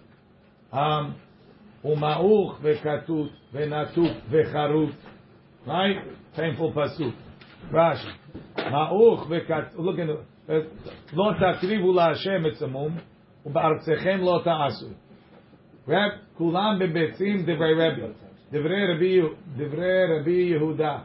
Um, 0.73 1.17
Umauch 1.84 2.62
vekatut 2.62 3.32
venatuk 3.54 4.14
vecharut. 4.32 4.94
Right? 5.66 5.98
Painful 6.36 6.74
pasuk. 6.74 7.14
Rashi. 7.72 8.12
Ma'uch 8.58 9.30
vekat. 9.30 9.78
Look 9.78 10.00
at 10.00 10.10
it. 10.10 10.72
Lo 11.14 11.34
takrivu 11.34 11.94
la'Hashem 11.94 12.46
etzamum. 12.46 13.00
ובארצכם 13.46 14.20
לא 14.22 14.42
תעשו. 14.44 14.88
רב, 15.88 16.12
כולם 16.38 16.80
בביצים 16.80 17.44
דברי 17.44 17.74
רבי. 17.74 18.02
דברי 18.52 18.96
רבי, 18.96 19.22
דברי 19.56 20.20
רבי 20.20 20.32
יהודה. 20.32 20.98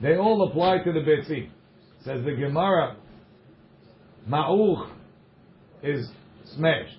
They 0.00 0.16
all 0.16 0.48
apply 0.48 0.78
to 0.84 0.92
the 0.92 1.00
ביצים. 1.00 1.50
Says 2.00 2.24
the 2.24 2.32
Gemara, 2.32 2.96
Ma'uch 4.28 4.90
is 5.82 6.08
smashed. 6.55 6.97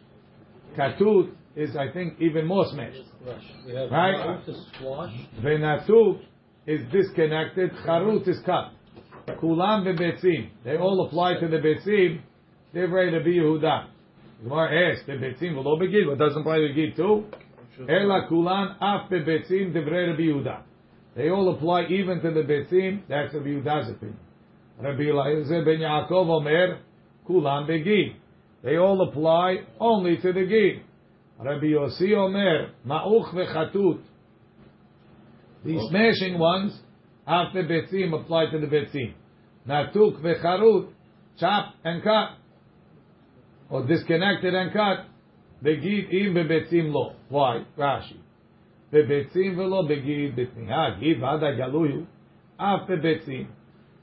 Katut 0.77 1.31
is, 1.57 1.77
I 1.77 1.89
think, 1.93 2.21
even 2.21 2.47
more 2.47 2.67
smashed. 2.67 3.03
Rush. 3.27 3.43
We 3.67 3.75
have 3.75 3.91
Right. 3.91 4.17
ma'ut 4.17 4.49
is 4.49 4.67
squash. 4.75 5.15
Venatuk 5.41 6.21
is 6.67 6.81
disconnected. 6.91 7.71
Charut 7.87 8.27
is 8.29 8.41
cut. 8.41 8.73
Kulam 9.27 9.85
bebetzim. 9.85 10.49
They 10.65 10.77
all 10.77 11.07
apply 11.07 11.35
to 11.41 11.49
the 11.49 11.59
betzim. 11.59 12.21
Divrei 12.75 13.13
Rabbi 13.13 13.29
Yehuda. 13.29 13.87
Gemara 14.43 14.91
asks, 14.91 15.07
the 15.07 15.13
betzim 15.13 15.55
will 15.55 15.79
begid. 15.79 16.07
What 16.09 16.19
doesn't 16.19 16.41
apply 16.41 16.59
to 16.59 16.73
gid 16.75 16.97
too? 16.97 17.25
Ela 17.89 18.27
kulan 18.29 18.77
af 18.81 19.09
bebetzim 19.11 19.73
divrei 19.73 20.09
Rabbi 20.11 20.23
Yehuda. 20.23 20.63
They 21.17 21.31
all 21.31 21.49
apply 21.55 21.87
even 21.87 22.21
to 22.21 22.31
the 22.33 22.43
betzim. 22.43 23.03
That's 23.09 23.33
Rabbi 23.33 23.47
Yehuda's 23.49 23.91
opinion. 23.91 24.19
Rabbi 24.81 25.05
Eliezer 25.05 25.65
ben 25.65 25.79
Yaakov 25.79 26.29
Omer 26.29 26.81
kulan 27.27 27.67
begid. 27.67 28.17
They 28.65 28.79
all 28.79 29.07
apply 29.07 29.59
only 29.79 30.17
to 30.17 30.33
the 30.33 30.47
gid. 30.47 30.83
Rabbi 31.39 31.67
Yossi 31.67 32.17
Omer 32.17 32.71
ma'uch 32.87 33.35
vechatut. 33.35 34.01
The 35.65 35.77
oh. 35.77 35.89
smashing 35.91 36.39
ones, 36.39 36.81
after 37.27 37.62
betzim, 37.62 38.19
apply 38.19 38.51
to 38.51 38.59
the 38.59 38.67
betzim. 38.67 39.12
Natuk 39.69 40.23
vecharut, 40.23 40.89
chop 41.39 41.75
and 41.85 42.03
cut, 42.03 42.39
or 43.69 43.87
disconnected 43.87 44.55
and 44.55 44.73
cut. 44.73 45.07
The 45.62 45.71
Begid 45.71 46.12
im 46.12 46.35
bebetzim 46.35 46.93
lo. 46.93 47.17
Why? 47.29 47.65
Rashi. 47.79 48.17
Bebetzim 48.93 49.57
velo 49.57 49.87
begid 49.87 50.39
betniha. 50.39 51.01
Gid 51.01 51.21
vada 51.21 51.55
galuyu. 51.55 52.07
After 52.59 52.97
betzim. 52.97 53.47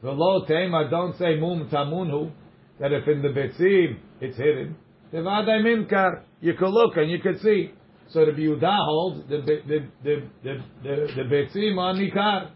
Velo 0.03 0.45
tema, 0.45 0.87
don't 0.89 1.17
say 1.17 1.39
mum 1.39 1.69
tamunhu, 1.71 2.31
that 2.79 2.91
if 2.91 3.07
in 3.07 3.21
the 3.21 3.29
betzim 3.29 3.97
it's 4.21 4.37
hidden. 4.37 4.75
Devada 5.11 5.59
minkar. 5.61 6.21
You 6.39 6.53
can 6.53 6.69
look 6.69 6.95
and 6.97 7.09
you 7.11 7.19
can 7.19 7.39
see. 7.39 7.71
So 8.09 8.25
the 8.25 8.31
Yehuda 8.31 8.85
holds 8.85 9.29
the 9.29 9.37
the 9.37 9.61
the 9.67 9.79
the 10.03 10.23
the, 10.43 10.63
the, 10.83 11.07
the 11.15 11.23
betzim 11.23 11.77
on 11.77 11.97
nikar. 11.97 12.51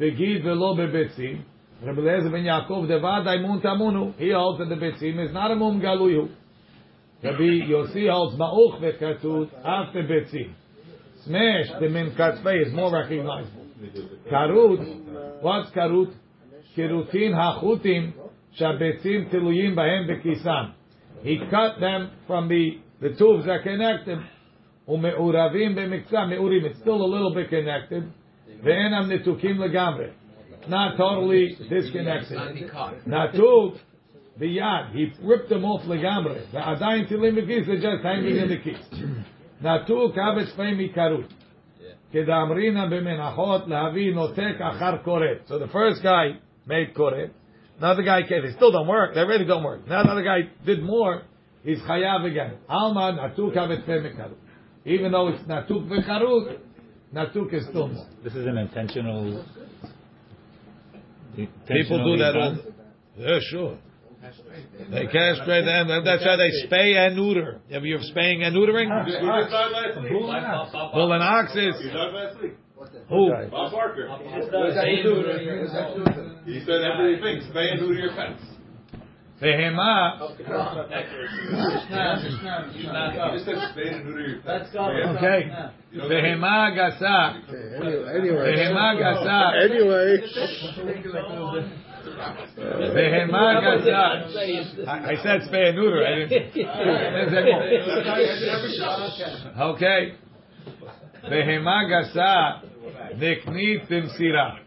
Begid 0.00 0.42
velo 0.42 0.74
bebetzim. 0.74 1.44
Rabbi 1.82 2.00
Eliezer 2.00 2.30
ben 2.30 2.44
Yaakov 2.44 2.88
devadai 2.88 3.40
mun 3.40 3.60
tamunu. 3.60 4.14
He 4.18 4.30
holds 4.30 4.58
that 4.58 4.68
the 4.68 4.74
betzim 4.74 5.24
is 5.24 5.32
not 5.32 5.50
a 5.50 5.56
mum 5.56 5.80
galuyu. 5.80 6.28
Rabbi 7.22 7.68
Yossi 7.68 8.10
holds 8.10 8.36
ma'uch 8.36 8.80
vekatut 8.80 9.50
after 9.64 10.02
betzim. 10.02 10.54
Smash 11.24 11.66
the 11.80 11.88
min 11.88 12.12
katzvei 12.12 12.66
is 12.66 12.72
more 12.72 12.92
recognizable. 12.92 13.66
Karut, 14.30 15.42
what's 15.42 15.70
karut? 15.70 16.12
Kirutin 16.76 17.32
hachutim 17.32 18.12
shabetzim 18.58 19.30
tiluyim 19.30 19.74
bahem 19.74 20.08
bekisan 20.08 20.74
He 21.23 21.39
cut 21.49 21.79
them 21.79 22.11
from 22.27 22.47
the 22.47 22.79
the 23.01 23.09
tubes 23.15 23.45
that 23.45 23.63
connect 23.63 24.05
them. 24.05 24.25
Ume'uravim 24.87 25.75
b'miksa 25.75 26.29
me'urim. 26.29 26.63
It's 26.65 26.79
still 26.79 27.01
a 27.01 27.05
little 27.05 27.33
bit 27.33 27.49
connected. 27.49 28.11
Ve'enam 28.63 29.09
netukim 29.09 29.57
legamre. 29.57 30.13
Not 30.67 30.97
totally 30.97 31.57
disconnected. 31.69 32.37
Natuk 33.07 33.77
biyad. 34.39 34.91
He 34.93 35.11
ripped 35.21 35.49
them 35.49 35.65
off 35.65 35.83
legamre. 35.83 36.47
Ve'adayin 36.51 37.09
tilim 37.09 37.35
b'kis. 37.35 37.65
They're 37.67 37.81
just 37.81 38.03
hanging 38.03 38.37
in 38.37 38.49
the 38.49 38.57
keys. 38.57 38.85
Natuk 39.63 40.15
havetz 40.15 40.55
fei 40.55 40.73
mikarut. 40.73 41.31
כדאמרינא 42.13 42.85
במנחות 42.85 43.67
להביא 43.67 44.13
נותק 44.13 44.55
אחר 44.59 44.97
כורת. 45.03 45.47
So 45.47 45.59
the 45.59 45.67
first 45.67 46.01
guy 46.01 46.37
made 46.65 46.93
koret. 46.93 47.31
Another 47.80 48.02
guy 48.02 48.22
came. 48.28 48.44
They 48.44 48.52
still 48.52 48.70
don't 48.70 48.86
work. 48.86 49.14
They 49.14 49.24
really 49.24 49.46
don't 49.46 49.64
work. 49.64 49.88
Now 49.88 50.02
another 50.02 50.22
guy 50.22 50.50
did 50.66 50.82
more. 50.82 51.22
He's 51.64 51.78
chayav 51.78 52.26
again. 52.30 52.58
Alma 52.68 53.12
natuk 53.18 53.56
havet 53.56 53.86
fe. 53.86 54.02
Even 54.84 55.12
though 55.12 55.28
it's 55.28 55.42
natuk 55.44 55.88
vekarut, 55.88 56.58
natuk 57.14 57.54
is 57.54 57.66
still 57.68 57.88
more. 57.88 58.06
This 58.22 58.34
is 58.34 58.46
an 58.46 58.58
intentional. 58.58 59.46
People 61.36 62.04
do 62.04 62.18
that 62.18 62.36
all. 62.36 62.56
Yeah, 63.16 63.38
sure. 63.50 63.78
They 64.90 65.06
castrate 65.06 65.64
them. 65.64 65.88
That's 66.04 66.22
how 66.22 66.36
they 66.36 66.50
spay 66.66 66.94
and 66.96 67.16
neuter. 67.16 67.60
Have 67.72 67.86
you 67.86 67.94
ever 67.94 68.04
spaying 68.04 68.42
and 68.42 68.54
neutering? 68.54 68.90
Who 68.90 69.10
did 69.10 69.22
that 69.22 69.72
last 69.72 70.02
week? 70.02 70.12
Bull 70.12 71.12
and 71.12 71.22
ox 71.22 71.56
You 72.80 72.86
is 72.86 72.92
done 72.92 73.02
last 73.02 73.28
week? 73.28 73.44
who? 73.44 73.50
Bob 73.50 73.72
Barker. 73.72 74.08
Say 74.74 75.02
He 76.46 76.60
said 76.64 76.80
everything. 76.80 77.42
Spay 77.50 77.72
and 77.72 77.80
neuter 77.80 78.00
your 78.00 78.14
pets. 78.14 78.42
Behema. 79.42 80.18
He 80.36 80.42
just 83.32 83.44
said 83.44 83.56
spay 83.56 83.88
and 83.94 84.04
neuter 84.06 84.26
your 84.26 84.40
pets. 84.40 84.70
Okay. 84.74 85.40
You 85.92 85.98
know, 85.98 86.08
Behema 86.08 86.70
gasa. 86.74 87.16
Anyway. 88.16 88.44
Behema 88.48 88.86
gasa. 88.98 89.38
Anyway. 89.64 90.10
Behema 92.94 93.44
gasa. 93.60 94.06
I, 94.88 94.90
I 95.04 95.16
said 95.22 95.40
spay 95.50 95.64
and 95.68 95.76
neuter. 95.76 96.02
I 96.06 96.08
didn't. 96.14 96.42
Okay. 99.60 100.14
Behema 101.28 101.76
gasa. 101.90 102.69
Niknit 102.80 103.88
bimsira. 103.88 104.58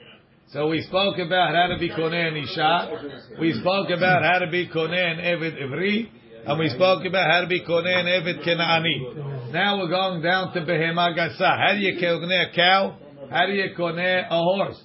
So 0.49 0.67
we 0.67 0.81
spoke 0.83 1.17
about 1.17 1.55
how 1.55 1.67
to 1.73 1.79
be 1.79 1.89
konen 1.89 2.43
isha. 2.43 3.39
We 3.39 3.53
spoke 3.53 3.89
about 3.89 4.21
how 4.23 4.39
to 4.39 4.51
be 4.51 4.67
konen 4.67 5.19
evid 5.19 5.59
ivri. 5.59 6.09
And 6.45 6.59
we 6.59 6.69
spoke 6.69 7.05
about 7.05 7.31
how 7.31 7.41
to 7.41 7.47
be 7.47 7.61
konen 7.61 8.05
evid 8.05 8.45
kenaani. 8.45 9.51
Now 9.51 9.79
we're 9.79 9.89
going 9.89 10.21
down 10.21 10.53
to 10.53 10.61
behema 10.61 11.17
gasa. 11.17 11.57
How 11.57 11.73
do 11.73 11.79
you 11.79 11.99
konen 11.99 12.51
a 12.51 12.55
cow? 12.55 12.97
How 13.31 13.47
do 13.47 13.53
you 13.53 13.69
konen 13.75 14.27
a 14.29 14.37
horse? 14.37 14.79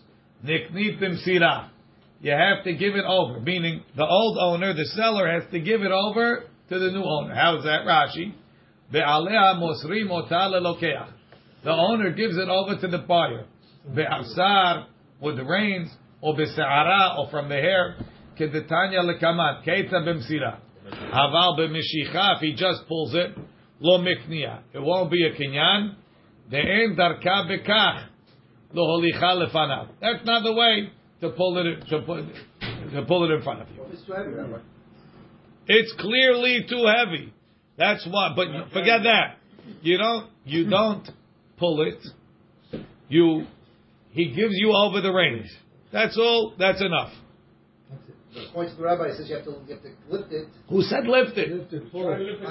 Niknit 0.44 0.98
bimsira. 0.98 1.68
You 2.20 2.32
have 2.32 2.64
to 2.64 2.72
give 2.72 2.94
it 2.94 3.04
over, 3.04 3.40
meaning 3.40 3.82
the 3.94 4.06
old 4.06 4.38
owner, 4.38 4.72
the 4.72 4.86
seller, 4.86 5.30
has 5.30 5.50
to 5.52 5.60
give 5.60 5.82
it 5.82 5.92
over 5.92 6.44
to 6.68 6.78
the 6.78 6.90
new 6.90 7.04
owner. 7.04 7.34
How 7.34 7.58
is 7.58 7.64
that, 7.64 7.82
Rashi? 7.86 8.34
Be'alea 8.90 9.54
mosri 9.54 10.06
mota 10.06 10.50
lelokeach. 10.50 11.17
The 11.64 11.70
owner 11.70 12.10
gives 12.10 12.36
it 12.36 12.48
over 12.48 12.80
to 12.80 12.88
the 12.88 12.98
buyer. 12.98 13.44
Be'asar, 13.94 14.86
with 15.20 15.36
the 15.36 15.44
reins, 15.44 15.90
or 16.20 16.36
be'se'ara, 16.36 17.16
or 17.18 17.30
from 17.30 17.48
the 17.48 17.56
hair. 17.56 17.96
Kedetanya 18.38 19.02
lekamat, 19.02 19.66
keita 19.66 19.94
b'msira. 19.94 20.58
Haval 21.12 21.58
b'mishicha, 21.58 22.36
if 22.36 22.40
he 22.40 22.52
just 22.52 22.86
pulls 22.86 23.14
it, 23.14 23.36
lo 23.80 23.98
mikniya. 23.98 24.60
It 24.72 24.80
won't 24.80 25.10
be 25.10 25.26
a 25.26 25.32
kinyan. 25.32 25.94
De'en 26.50 26.96
darka 26.96 27.48
bekach, 27.48 28.06
lo 28.72 29.00
holicha 29.00 29.46
lefanav. 29.46 29.88
That's 30.00 30.24
not 30.24 30.42
the 30.44 30.52
way 30.52 30.90
to 31.20 31.30
pull 31.30 31.58
it, 31.58 31.88
to 31.88 32.00
put, 32.02 32.24
to 32.92 33.04
pull 33.06 33.30
it 33.30 33.34
in 33.34 33.42
front 33.42 33.62
of 33.62 33.68
you. 33.70 33.82
It's 35.66 35.92
clearly 35.98 36.64
too 36.68 36.86
heavy. 36.86 37.32
That's 37.76 38.06
why. 38.10 38.32
But 38.34 38.72
forget 38.72 39.02
that. 39.02 39.36
You 39.82 39.98
don't. 39.98 40.30
You 40.44 40.70
don't 40.70 41.08
pull 41.58 41.82
it. 41.82 42.82
You. 43.08 43.46
He 44.10 44.26
gives 44.34 44.54
you 44.54 44.72
over 44.72 45.00
the 45.00 45.10
range. 45.12 45.46
That's 45.92 46.16
all. 46.18 46.54
That's 46.58 46.80
enough. 46.82 47.12
The 48.34 48.44
points 48.52 48.74
the 48.76 48.82
rabbi 48.82 49.08
says 49.16 49.28
you 49.28 49.36
have 49.36 49.44
to 49.46 49.52
you 49.66 49.74
have 49.74 49.82
to 49.82 49.90
lift 50.10 50.32
it. 50.32 50.48
Who 50.68 50.82
said 50.82 51.06
lift 51.06 51.36
it? 51.38 51.48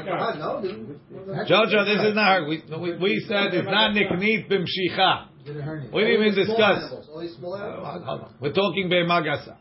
Ah, 0.09 0.33
no, 0.37 0.61
dude. 0.61 0.99
Jojo, 1.47 1.85
this 1.85 2.03
is 2.03 2.15
not 2.15 2.25
hard. 2.25 2.47
We, 2.47 2.63
we, 2.81 2.97
we 2.97 3.25
said 3.27 3.53
it's 3.53 3.65
not 3.67 3.91
niknit 3.95 4.49
b'mshicha. 4.49 5.27
We 5.45 5.53
didn't 5.53 5.93
even 5.93 5.93
Only 5.93 6.33
small 6.33 6.57
discuss. 6.57 6.83
animals, 6.83 7.09
Only 7.13 7.27
small 7.29 7.55
animals. 7.57 8.31
We're 8.41 8.53
talking 8.53 8.89
be'magasa. 8.89 9.55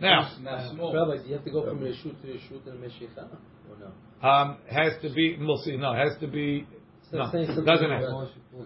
Now, 0.00 0.30
Rabbi, 0.40 1.22
do 1.22 1.28
you 1.28 1.34
have 1.34 1.44
to 1.44 1.50
go 1.50 1.64
from 1.64 1.80
Reshut 1.80 2.22
to 2.22 2.26
Reshut 2.28 2.66
and 2.68 2.78
Meshicha? 2.82 3.28
Or 3.68 3.76
no? 4.22 4.28
um, 4.28 4.58
has 4.70 4.92
to 5.02 5.12
be. 5.12 5.36
We'll 5.40 5.58
see. 5.58 5.76
No, 5.76 5.92
has 5.92 6.16
to 6.20 6.28
be. 6.28 6.66
No, 7.12 7.30
doesn't 7.64 7.90
have. 7.90 8.02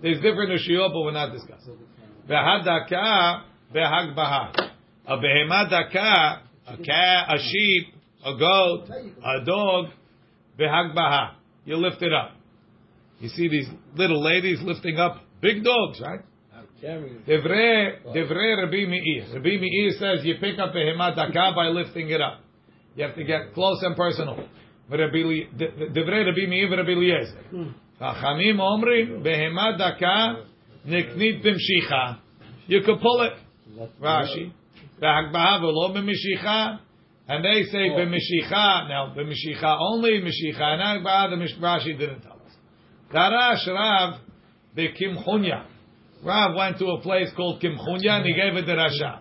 There's 0.03 0.21
different 0.21 0.51
rishiyot, 0.51 0.93
but 0.93 1.01
we're 1.01 1.13
not 1.13 1.33
discussing. 1.33 1.77
V'hadaka 2.29 3.43
behagbaha. 3.75 4.71
A 5.07 5.17
behema 5.17 5.69
daka, 5.69 6.43
a 6.67 6.77
cat, 6.77 7.35
a 7.35 7.39
sheep, 7.39 7.95
a 8.25 8.37
goat, 8.39 8.87
a 9.25 9.45
dog, 9.45 9.87
behagbaha. 10.59 11.35
You 11.65 11.77
lift 11.77 12.03
it 12.03 12.13
up. 12.13 12.33
You 13.21 13.29
see 13.29 13.49
these 13.49 13.69
little 13.95 14.23
ladies 14.23 14.61
lifting 14.63 14.99
up 14.99 15.19
big 15.41 15.63
dogs, 15.63 16.01
right? 16.01 16.21
Devrei 16.83 18.03
Devrei 18.07 18.57
Rabbi 18.65 18.87
Meir. 18.87 19.27
Rabbi 19.35 19.59
Meir 19.61 19.91
says 19.93 20.25
you 20.25 20.35
pick 20.41 20.59
up 20.59 20.75
a 20.75 20.79
hemataka 20.79 21.55
by 21.55 21.69
lifting 21.69 22.11
it 22.11 22.21
up. 22.21 22.41
You 22.97 23.05
have 23.05 23.15
to 23.15 23.25
get 23.25 23.55
close 23.55 23.81
and 23.83 23.97
personal. 23.97 24.49
De- 24.91 25.89
Devrei 25.91 26.27
Rabbi 26.27 26.47
Meir 26.47 26.71
Rabbi 26.71 26.93
Eliezer. 26.93 27.39
Chachamim 28.01 28.59
omrim 28.59 29.23
behemat 29.23 29.79
daka 29.79 30.45
niknit 30.87 31.45
b'mshicha. 31.45 32.19
You 32.67 32.83
could 32.83 33.01
pull 33.01 33.23
it. 33.23 33.33
Rashi. 34.01 34.53
V'lo 35.01 35.95
b'mishicha. 35.95 36.81
And 37.29 37.45
they 37.45 37.63
say 37.65 37.91
oh. 37.91 37.99
b'mishicha. 37.99 38.89
Now 38.89 39.15
b'mishicha 39.17 39.77
only 39.81 40.21
mishicha. 40.21 40.61
And 40.61 41.05
the 41.05 41.47
Rashi 41.61 41.99
didn't 41.99 42.23
tell 42.23 42.33
us. 42.33 42.53
Darash 43.13 43.67
Rav 43.69 44.21
b'kimchunya. 44.77 45.67
Rav 46.25 46.55
went 46.55 46.79
to 46.79 46.87
a 46.87 47.01
place 47.01 47.31
called 47.37 47.61
Kimchunya 47.61 48.19
and 48.19 48.27
he 48.27 48.35
gave 48.35 48.55
it 48.55 48.65
to 48.65 48.75
Rasha. 48.75 49.21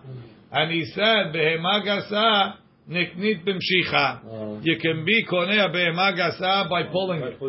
And 0.52 0.70
he 0.70 0.84
said, 0.94 1.32
Behema 1.34 1.84
gasa 1.84 2.56
niknit 2.92 3.44
b'mshicha. 3.46 4.20
Oh. 4.24 4.60
You 4.62 4.78
can 4.78 5.04
be 5.04 5.24
konea 5.24 5.74
behema 5.74 6.12
gasa 6.16 6.68
by 6.68 6.84
pulling 6.92 7.22
it. 7.22 7.40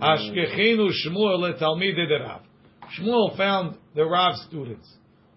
Ashkechinu 0.00 0.90
Shmuel 1.04 1.38
letalmidei 1.38 2.08
de 2.08 2.18
Rav. 2.24 2.40
Shmuel 2.98 3.36
found 3.36 3.76
the 3.94 4.04
Rav 4.04 4.36
students. 4.48 4.88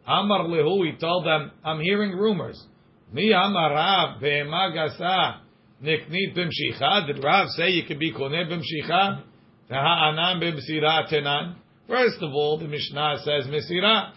Amar 0.06 0.46
lehu, 0.46 0.86
he 0.86 0.98
told 0.98 1.26
them, 1.26 1.52
I'm 1.64 1.80
hearing 1.80 2.12
rumors. 2.12 2.62
Mi 3.12 3.32
amar 3.32 3.72
Rav 3.72 4.22
behema 4.22 4.74
gasa 4.76 5.42
niknit 5.84 6.36
b'mshicha. 6.36 7.08
Did 7.08 7.24
Rav 7.24 7.50
say 7.50 7.70
you 7.70 7.84
can 7.84 8.00
be 8.00 8.12
koneh 8.12 8.48
b'mshicha? 8.50 9.24
V'ha'anan 9.70 10.42
b'msira 10.42 11.12
tenan. 11.12 11.56
First 11.88 12.22
of 12.22 12.32
all, 12.34 12.58
the 12.58 12.68
Mishnah 12.68 13.18
says 13.24 13.46
Mesira. 13.48 14.14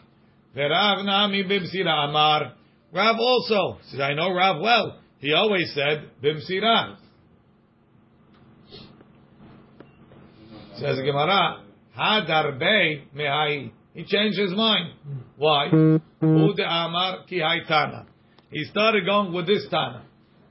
V'Rav 0.57 1.05
nami 1.05 1.45
b'msira 1.45 2.09
amar. 2.09 2.53
Rav 2.93 3.16
also 3.18 3.79
says, 3.91 4.01
I 4.01 4.14
know 4.14 4.33
Rav 4.33 4.61
well. 4.61 5.01
He 5.19 5.33
always 5.33 5.73
said 5.75 6.11
b'msira. 6.23 6.97
Says 10.79 10.99
Gemara, 10.99 11.62
Hadarbe 11.99 13.03
mehai. 13.17 13.71
He 13.95 14.05
changed 14.05 14.39
his 14.39 14.53
mind. 14.53 14.93
Why? 15.37 15.69
Ude 16.23 16.61
amar 16.61 17.25
ki 17.27 17.41
tana. 17.67 18.07
He 18.51 18.64
started 18.64 19.07
going 19.07 19.33
with 19.33 19.47
this 19.47 19.67
Tana. 19.71 20.03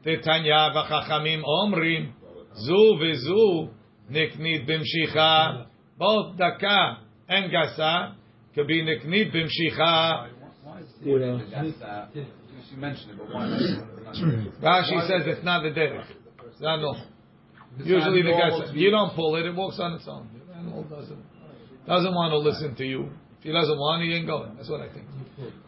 The 0.03 0.17
Tanya 0.23 0.71
v'chachamim 0.75 1.43
omrim, 1.43 2.11
zu 2.55 2.97
v'zu 2.99 3.69
niknit 4.11 4.67
b'mshicha. 4.67 5.67
Both 5.97 6.37
daka 6.37 6.97
and 7.29 7.51
gasa 7.51 8.15
could 8.55 8.67
be 8.67 8.83
niknit 8.83 9.31
b'mshicha. 9.31 10.29
Why 10.63 10.79
is 10.79 10.87
it 11.01 11.51
gasa? 11.51 12.09
Mentioned 12.77 13.11
it, 13.11 13.17
but 13.17 13.33
why? 13.33 13.94
Rashi 14.61 15.07
says 15.07 15.23
it's 15.25 15.43
not 15.43 15.63
the 15.63 15.69
derech. 15.69 16.05
It's 16.47 16.61
not 16.61 16.77
normal. 16.77 17.05
Usually 17.77 18.21
the 18.21 18.31
guy 18.31 18.65
says, 18.65 18.73
you 18.73 18.89
don't 18.89 19.13
pull 19.15 19.35
it, 19.35 19.45
it 19.45 19.55
walks 19.55 19.79
on 19.79 19.93
its 19.93 20.07
own. 20.07 20.29
The 20.47 20.53
animal 20.55 20.83
doesn't 20.83 21.23
doesn't 21.87 22.13
want 22.13 22.31
to 22.31 22.37
listen 22.37 22.75
to 22.75 22.85
you. 22.85 23.09
If 23.39 23.43
he 23.43 23.51
doesn't 23.51 23.77
want, 23.77 24.03
he 24.03 24.13
ain't 24.13 24.27
going. 24.27 24.55
That's 24.55 24.69
what 24.69 24.81
I 24.81 24.91
think. 24.91 25.05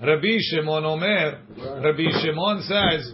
Rabbi 0.02 0.38
Shimon 0.40 0.86
Omer, 0.86 1.42
Rabbi 1.84 2.10
Shimon 2.22 2.62
says, 2.64 3.14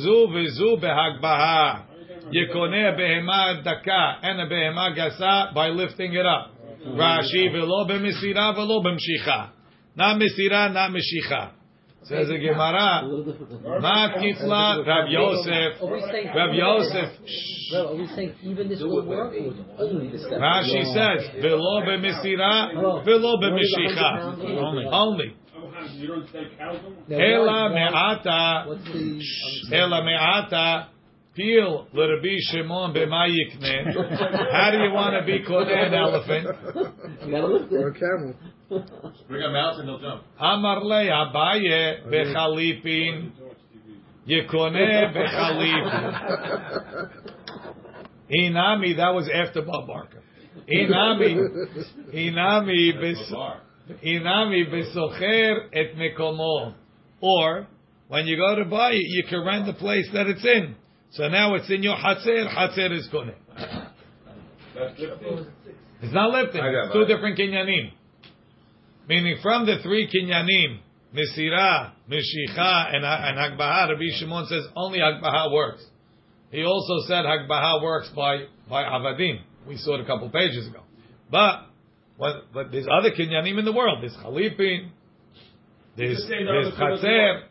Zu 0.00 0.28
v'zu 0.30 0.80
behagbaha. 0.80 1.84
Yekoneh 2.30 2.96
behema 2.96 3.64
daka 3.64 4.18
and 4.22 4.40
a 4.40 4.46
behema 4.46 4.96
gasa 4.96 5.54
by 5.54 5.68
lifting 5.68 6.12
it 6.12 6.26
up. 6.26 6.52
Rashi 6.86 7.50
v'lo 7.50 7.88
b'misira 7.88 8.54
v'lo 8.54 8.84
b'mshicha. 8.84 9.50
Not 9.96 10.20
misira, 10.20 10.72
not 10.72 10.92
mishicha. 10.92 11.52
Says 12.04 12.28
the 12.28 12.34
A 12.36 12.38
Gemara, 12.38 13.04
little. 13.06 13.80
Ma 13.80 14.08
kifla 14.16 14.86
Rav 14.86 15.08
Yosef, 15.08 15.82
Are 15.82 16.36
Rav 16.36 16.54
Yosef, 16.54 17.10
shh. 17.26 17.72
Well, 17.72 17.88
are 17.88 17.96
we 17.96 18.06
saying 18.14 18.32
even 18.42 18.68
this 18.68 18.80
will 18.80 19.04
work, 19.04 19.34
or 19.34 19.52
only 19.84 20.08
this 20.10 20.22
step? 20.24 20.38
Rashi 20.40 20.84
says, 20.94 21.28
"Velo 21.42 21.82
b'misira, 21.82 23.04
velo 23.04 23.36
b'mishicha." 23.36 24.38
Only, 24.58 24.84
only. 24.86 25.34
Now, 27.08 27.18
Ela 27.18 27.46
why- 27.46 27.74
me'ata, 27.74 28.64
What's 28.68 28.84
the? 28.84 29.76
ela 29.76 30.02
me'ata, 30.04 30.88
peel 31.38 31.86
l'Rabbi 31.92 32.36
Shimon 32.50 32.92
b'mayikne. 32.92 33.94
How 34.52 34.70
do 34.72 34.78
you 34.78 34.92
want 34.92 35.14
to 35.18 35.24
be 35.24 35.44
called 35.46 35.68
an 35.68 35.94
elephant? 35.94 36.46
You 37.24 37.30
gotta 37.30 37.46
Or 37.46 37.88
a 37.88 37.92
it. 37.92 38.00
camel. 38.00 38.34
Bring 39.28 39.42
a 39.42 39.50
mouse 39.50 39.78
and 39.78 39.88
they'll 39.88 40.00
jump. 40.00 40.24
Amar 40.40 40.84
le 40.84 41.04
Abaye 41.04 42.04
bechalipin, 42.06 43.30
yekone 44.28 45.14
bechalipin. 45.14 47.10
Inami, 48.30 48.96
that 48.96 49.14
was 49.14 49.30
after 49.32 49.62
Bob 49.62 49.86
Barker. 49.86 50.22
Inami, 50.70 51.36
inami 52.12 53.00
bes. 53.00 53.30
Bar. 53.32 53.60
Inami 54.04 54.70
besocher 54.70 55.68
et 55.72 55.96
mekomo. 55.96 56.74
Or, 57.22 57.66
when 58.08 58.26
you 58.26 58.36
go 58.36 58.54
to 58.56 58.64
buy 58.66 58.90
it, 58.92 59.02
you 59.02 59.24
can 59.28 59.44
rent 59.46 59.64
the 59.66 59.72
place 59.72 60.06
that 60.12 60.26
it's 60.26 60.44
in. 60.44 60.76
So 61.12 61.28
now 61.28 61.54
it's 61.54 61.70
in 61.70 61.82
your 61.82 61.96
hatzer, 61.96 62.48
hatzer 62.48 62.96
is 62.96 63.08
koneh. 63.12 63.34
It's 66.00 66.12
not 66.14 66.30
lifting. 66.30 66.60
I 66.60 66.72
got 66.72 66.84
It's 66.84 66.92
two 66.92 67.04
different 67.06 67.38
kinyanim. 67.38 67.92
Meaning 69.08 69.38
from 69.42 69.66
the 69.66 69.78
three 69.82 70.06
kinyanim, 70.06 70.80
Misira, 71.14 71.92
Mishicha, 72.10 72.94
and, 72.94 73.04
and 73.04 73.38
Hagbaha, 73.38 73.88
Rabbi 73.88 74.18
Shimon 74.18 74.46
says 74.46 74.66
only 74.76 74.98
Hagbaha 74.98 75.52
works. 75.52 75.84
He 76.50 76.64
also 76.64 77.06
said 77.06 77.24
Hagbaha 77.24 77.82
works 77.82 78.10
by, 78.14 78.44
by 78.68 78.84
Avadim. 78.84 79.40
We 79.66 79.76
saw 79.76 79.94
it 79.94 80.00
a 80.02 80.04
couple 80.04 80.28
pages 80.30 80.66
ago. 80.68 80.82
But, 81.30 81.66
what, 82.16 82.52
but 82.52 82.70
there's 82.70 82.86
other 82.90 83.10
kinyanim 83.10 83.58
in 83.58 83.64
the 83.64 83.72
world. 83.72 84.02
There's 84.02 84.16
Chalipin, 84.16 84.90
there's, 85.96 86.24
there's 86.28 86.74
Chatzer. 86.74 87.42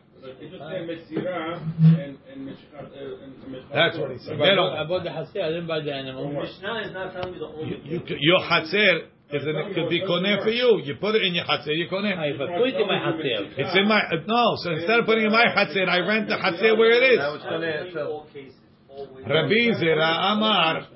That's 3.72 3.98
what 3.98 4.10
he 4.12 4.18
said. 4.18 4.38
They 4.38 4.54
don't, 4.54 4.72
I 4.74 4.84
bought 4.84 5.04
the 5.04 5.12
hasir, 5.12 5.42
I 5.42 5.48
didn't 5.48 5.66
buy 5.66 5.80
the 5.80 5.92
animal. 5.92 6.32
Mishnah 6.32 6.82
is 6.86 6.92
not 6.92 7.12
telling 7.12 7.32
me 7.34 7.38
the 7.38 7.46
only. 7.46 7.80
you, 7.84 8.00
you, 8.06 8.16
your 8.18 8.40
Hatzer 8.40 9.06
is 9.30 9.44
an, 9.46 9.74
could 9.74 9.88
be 9.90 10.00
koneh 10.02 10.42
for 10.42 10.50
you. 10.50 10.80
You 10.84 10.94
put 10.96 11.14
it 11.14 11.22
in 11.22 11.34
your 11.34 11.44
Hatzer, 11.44 11.76
you 11.76 11.86
koneh. 11.88 12.12
If 12.34 12.40
I 12.40 12.56
put 12.58 12.68
it 12.68 12.74
in 12.80 12.86
my 12.86 12.98
hasir. 12.98 13.52
It's 13.56 13.76
in 13.76 13.86
my 13.88 14.00
no. 14.26 14.56
So 14.62 14.72
instead 14.72 14.98
of 15.00 15.06
putting 15.06 15.24
it 15.24 15.26
in 15.26 15.32
my 15.32 15.46
chatzir, 15.54 15.88
I 15.88 15.98
rent 16.00 16.28
the 16.28 16.34
chatzir 16.36 16.76
where 16.78 16.90
it 16.90 17.18
Now 17.18 17.34
is. 17.34 17.36
it's 17.36 17.44
gonna 17.44 17.56
Only 17.56 17.68
itself. 17.88 18.08
all 18.08 18.26
cases. 18.32 18.54
Always. 18.88 19.26
Rabbi 19.26 19.70
Zera 19.78 20.32
Amar. 20.32 20.86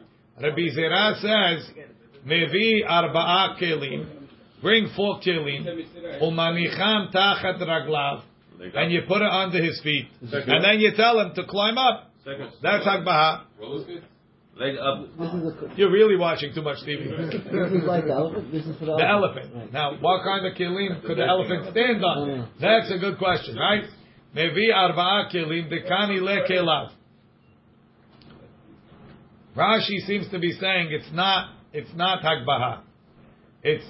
Rabbi 0.41 0.67
Zera 0.75 1.15
says, 1.21 1.71
"Mevi 2.27 2.85
arba'a 2.89 3.59
kelim, 3.61 4.07
bring 4.63 4.89
four 4.97 5.21
kelim, 5.21 5.67
umanicham 6.23 7.13
tachat 7.13 7.61
raglav, 7.61 8.23
and 8.75 8.93
you 8.93 9.03
put 9.09 9.23
it 9.23 9.31
under 9.31 9.63
his 9.63 9.81
feet, 9.83 10.09
and 10.21 10.65
then 10.65 10.81
you 10.81 10.93
tell 10.97 11.19
him 11.21 11.35
to 11.35 11.45
climb 11.47 11.79
up. 11.79 12.11
Second. 12.25 12.51
That's 12.63 12.87
hagbaha. 12.87 13.45
Roller 13.61 13.83
skates? 13.85 14.05
Leg 14.55 14.77
up. 14.77 15.07
This 15.19 15.29
is 15.29 15.45
a, 15.47 15.75
You're 15.77 15.91
really 15.91 16.17
watching 16.17 16.53
too 16.55 16.63
much 16.63 16.79
TV. 16.87 17.09
this 17.33 17.73
is 17.73 17.85
like 17.85 18.05
the 18.05 18.13
elephant. 18.13 18.53
This 18.53 18.65
is 18.67 18.79
for 18.79 18.85
the, 18.85 18.97
The 18.97 19.09
elephant. 19.09 19.47
elephant. 19.51 19.73
Now, 19.73 19.97
what 19.99 20.23
kind 20.23 20.47
of 20.47 20.55
kelim 20.55 21.01
could 21.05 21.17
the 21.17 21.25
elephant 21.25 21.69
stand 21.73 22.05
on? 22.05 22.49
That's 22.61 22.91
a 22.93 22.99
good 22.99 23.19
question, 23.19 23.57
right? 23.57 23.85
Mevi 24.37 24.69
arba'a 24.73 25.35
kelim 25.35 25.73
dekani 25.73 26.21
le 26.21 26.47
kelav. 26.49 26.91
Rashi 29.57 30.07
seems 30.07 30.29
to 30.31 30.39
be 30.39 30.53
saying 30.53 30.89
it's 30.91 31.13
not 31.13 31.51
it's 31.73 31.91
not 31.95 32.23
hagbaha. 32.23 32.81
It's 33.63 33.85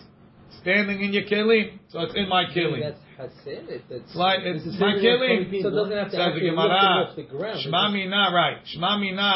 standing 0.61 1.01
in 1.01 1.13
your 1.13 1.25
kelim, 1.25 1.79
so 1.89 2.01
it's 2.01 2.15
in 2.15 2.29
my 2.29 2.45
kelim. 2.57 2.95
That's. 3.23 3.47
It- 3.47 3.69
It's 3.71 3.91
It's 3.91 4.15
like 4.17 4.41
it's 4.43 4.65
This 4.65 4.79
my 4.81 4.95
different 4.99 5.51
kelim. 5.51 5.63
so 5.63 5.69
it 5.69 5.71
doesn't 5.71 5.97
have 5.97 6.11
to 6.11 6.11
Says 6.11 6.19
the 6.19 6.25
actually 6.27 6.51
lift 6.51 6.57
them 6.59 6.67
Gemara, 6.67 7.07
off 7.07 7.17
the 7.17 7.23
ground. 7.23 7.59
Shma 7.65 7.93
mina, 7.93 8.23
right? 8.35 8.59
Shma 8.75 9.01
mina, 9.01 9.31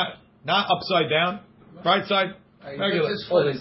not 0.44 0.66
upside 0.74 1.08
down, 1.08 1.40
right 1.84 2.04
side, 2.06 2.34
regular. 2.66 3.10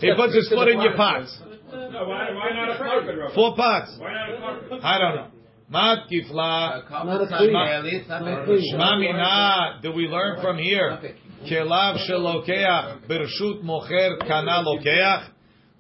He 0.02 0.14
puts 0.16 0.34
his 0.34 0.50
foot 0.50 0.68
in 0.70 0.82
your 0.82 0.96
pots. 0.96 1.32
No, 1.72 2.08
why, 2.08 2.32
why 2.34 2.50
not 2.54 2.70
a 2.74 2.78
carpet, 2.78 3.16
Four 3.36 3.56
pots. 3.56 3.92
Why 4.00 4.14
not 4.14 4.34
a 4.34 4.38
carpet? 4.40 4.80
I 4.84 4.98
don't 4.98 5.16
know. 5.16 5.28
Mat 5.70 6.00
kifla. 6.12 6.90
Not 6.90 7.22
a 7.22 7.26
Shma- 7.26 7.38
tree. 7.38 7.50
Shma- 7.54 8.08
Not 8.10 8.42
a 8.42 8.46
tree. 8.46 8.72
Shma 8.74 9.00
mina. 9.00 9.80
Do 9.84 9.92
we 9.94 10.08
learn 10.08 10.42
from 10.42 10.58
here? 10.58 10.98
Kelav 11.46 11.98
shelokeach 12.10 13.06
bershut 13.08 13.62
mocher 13.64 14.18
kana 14.28 14.64
lokeach. 14.66 15.30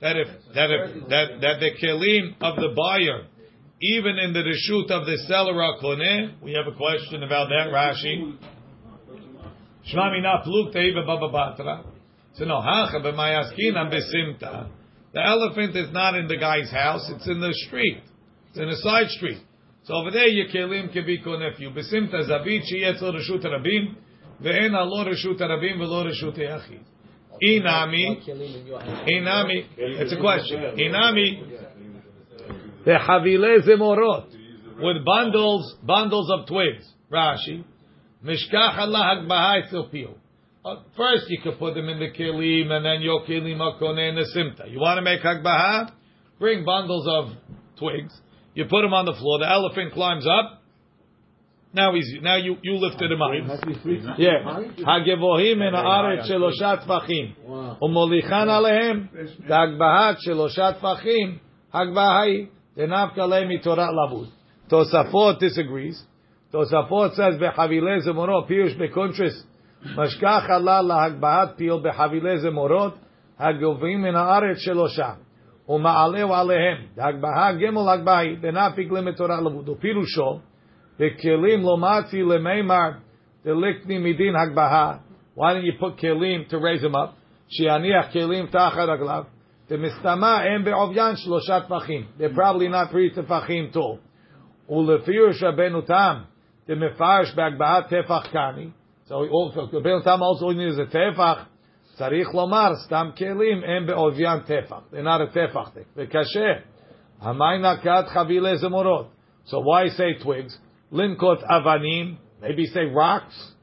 That 0.02 0.18
if 0.18 0.28
that 0.54 0.70
if 0.72 1.08
that 1.10 1.28
that 1.41 1.60
the 1.62 1.72
kelim 1.82 2.36
of 2.41 2.56
the 2.58 2.70
buyer, 2.76 3.26
even 3.82 4.17
in 4.17 4.34
the 4.34 4.39
reshut 4.39 4.89
of 4.91 5.05
the 5.05 5.17
seller 5.28 5.61
are. 5.61 6.32
We 6.41 6.53
have 6.53 6.67
a 6.67 6.76
question 6.76 7.23
about 7.23 7.49
that. 7.49 7.67
Rashi. 7.73 8.38
Shma 9.91 10.11
mina 10.11 10.41
plukta 10.45 10.78
iba 10.78 11.05
baba 11.05 11.30
batra. 11.30 11.86
So 12.36 12.45
no, 12.45 12.61
hacha 12.61 12.99
b'mayaskinam 12.99 13.93
besimta. 13.93 14.69
The 15.13 15.26
elephant 15.26 15.76
is 15.76 15.91
not 15.91 16.15
in 16.15 16.28
the 16.28 16.38
guy's 16.38 16.71
house; 16.71 17.09
it's 17.15 17.28
in 17.28 17.39
the 17.39 17.53
street. 17.67 18.01
It's 18.49 18.57
in 18.57 18.69
a 18.69 18.76
side 18.78 19.09
street. 19.09 19.39
So 19.84 19.93
over 19.93 20.11
there, 20.11 20.28
your 20.28 20.47
kelim 20.47 20.91
can 20.91 21.05
be 21.05 21.21
konefyu. 21.21 21.73
Besimta 21.73 22.28
zavit 22.30 22.63
sheyetzel 22.73 23.13
reshut 23.13 23.45
rabim, 23.45 23.95
ve'en 24.41 24.73
alo 24.73 25.05
reshut 25.05 25.39
rabim 25.39 25.78
ve'lo 25.78 26.05
reshut 26.05 26.38
yachid. 26.38 26.80
Inami, 27.43 28.26
inami. 29.07 29.67
It's 29.78 30.13
a 30.13 30.19
question. 30.19 30.59
Inami. 30.78 31.64
The 32.86 32.92
havile 32.92 33.68
zemorot 33.68 34.28
with 34.80 35.06
bundles, 35.06 35.76
bundles 35.84 36.30
of 36.32 36.48
twigs. 36.48 36.88
Rashi, 37.12 37.64
mishkach 38.24 38.78
Allah 38.78 39.18
hagbahai 39.18 39.92
peel. 39.92 40.16
Uh, 40.64 40.78
First, 40.98 41.26
you 41.30 41.40
could 41.44 41.60
put 41.60 41.76
them 41.76 41.90
in 41.90 42.00
the 42.00 42.10
kelim, 42.10 42.72
and 42.72 42.86
then 42.86 43.02
your 43.02 43.24
kelim 43.26 43.60
are 43.60 43.80
koneh 43.80 44.10
in 44.10 44.16
the 44.16 44.26
simta. 44.36 44.72
You 44.72 44.80
want 44.80 44.98
to 44.98 45.02
make 45.04 45.22
hagbaha? 45.22 45.92
Bring 46.40 46.66
bundles 46.66 47.08
of 47.08 47.38
twigs. 47.78 48.14
You 48.56 48.66
put 48.66 48.82
them 48.82 48.94
on 48.94 49.06
the 49.06 49.14
floor. 49.14 49.40
The 49.40 49.50
elephant 49.50 49.94
climbs 49.94 50.26
up. 50.26 50.62
Now 51.74 51.94
he's 51.94 52.10
now 52.22 52.38
you 52.38 52.58
you 52.64 52.78
lifted 52.78 53.12
him 53.12 53.22
up. 53.22 53.32
Yeah. 54.18 54.44
Hagevohim 54.80 55.68
in 55.68 55.74
haaretz 55.74 56.30
sheloshat 56.30 56.88
tfachim. 56.88 57.36
Umolichan 57.82 58.48
alehem. 58.48 59.10
Hagbaha 59.48 60.16
sheloshat 60.26 60.80
tfachim. 60.80 61.40
Hagbaha 61.74 62.48
denavka 62.76 63.26
lehi 63.26 63.47
mitorah 63.47 63.91
lavud. 63.93 64.28
Tosafot 64.70 65.39
disagrees. 65.41 66.03
Tosafot 66.53 67.14
says 67.14 67.35
behavile 67.39 68.01
zemoro 68.07 68.49
pirush 68.49 68.76
bekontris. 68.78 69.47
משכח 69.97 70.45
עלה 70.49 70.83
להגבהת 70.83 71.57
פיל 71.57 71.74
בחבילי 71.83 72.39
זמורות 72.39 72.95
הגובים 73.39 74.03
מן 74.03 74.16
הארץ 74.16 74.57
שלושה 74.57 75.11
ומעלהו 75.68 76.35
עליהם 76.35 76.76
הגבהה 76.99 77.53
גמל 77.53 77.89
הגבהי 77.89 78.37
דנפיק 78.37 78.93
למתורה 78.93 79.41
לבוד 79.41 79.68
ופירושו 79.68 80.41
בכלים 80.99 81.61
לא 81.61 81.76
מצי 81.76 82.22
למימר 82.22 82.91
דליקני 83.45 83.99
מדין 83.99 84.37
הגבהה 84.37 84.95
why 85.39 85.41
don't 85.41 85.64
you 85.64 85.81
put 85.81 86.01
כלים 86.01 86.43
to 86.49 86.55
raise 86.55 86.83
them 86.83 86.95
up 86.95 87.11
שיניח 87.49 88.12
כלים 88.12 88.47
תחת 88.47 88.78
רגליו 88.78 89.24
The 89.68 89.76
em 89.76 90.63
be'ovyan 90.63 91.16
shloshat 91.26 91.68
fachim. 91.68 92.05
They're 92.20 92.34
probably 92.34 92.68
not 92.68 92.91
pretty 92.91 93.20
of 93.20 93.26
fachim 93.26 93.74
tall. 93.74 93.99
Ulefir 94.70 95.41
shabenu 95.41 95.86
tam. 95.88 96.28
The 96.68 96.74
mefarish 96.74 97.36
be'agbahat 97.36 97.89
tefach 97.89 98.32
kani. 98.32 98.74
So 99.07 99.28
also, 99.28 99.68
ben 99.82 100.01
tam 100.03 100.22
also 100.22 100.49
needs 100.49 100.78
a 100.78 100.86
tefach. 100.86 101.47
Tzarich 101.99 102.34
lomar 102.34 102.76
stam 102.86 103.13
kelim 103.13 103.68
em 103.68 103.88
be'ovyan 103.88 104.47
tefach. 104.47 104.84
They're 104.91 105.01
not 105.01 105.22
a 105.22 105.28
tefach 105.28 105.74
thing. 105.74 105.86
V'kasheh. 105.97 106.61
Hamayna 107.24 107.82
kat 107.82 108.07
chavile 108.16 108.63
zemorot. 108.63 109.07
So 109.45 109.61
why 109.61 109.88
say 109.89 110.16
twigs? 110.22 110.55
Linkot 110.91 111.43
avanim. 111.43 112.18
Maybe 112.39 112.66
say 112.68 112.86
rocks. 112.86 113.53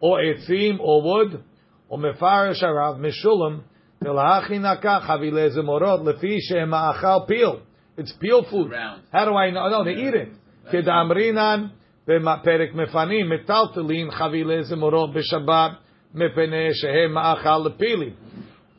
Or 0.00 0.20
etzim 0.20 0.78
or 0.80 1.02
wood. 1.02 1.44
Or 1.90 1.98
mefarish 1.98 2.62
harav 2.62 2.98
Meshulam. 2.98 3.64
V'lahachi 4.03 4.59
nakat 4.59 5.07
chavile 5.07 5.49
zemorot 5.55 6.03
lefi 6.03 6.37
she'em 6.39 6.69
ma'achal 6.69 7.27
peel. 7.27 7.61
It's 7.97 8.11
peel 8.13 8.43
food. 8.43 8.71
Round. 8.71 9.03
How 9.11 9.25
do 9.25 9.35
I 9.35 9.51
know? 9.51 9.69
No, 9.69 9.83
they 9.83 9.91
eat 9.91 10.13
it. 10.13 10.29
Kedamrinan. 10.71 11.71
בפרק 12.07 12.73
מפנים, 12.73 13.29
מטלטלין 13.29 14.11
חבילי 14.11 14.63
זמורות 14.63 15.13
בשבת, 15.13 15.71
מפני 16.15 16.73
שהם 16.73 17.13
מאכל 17.13 17.57
לפילים. 17.65 18.13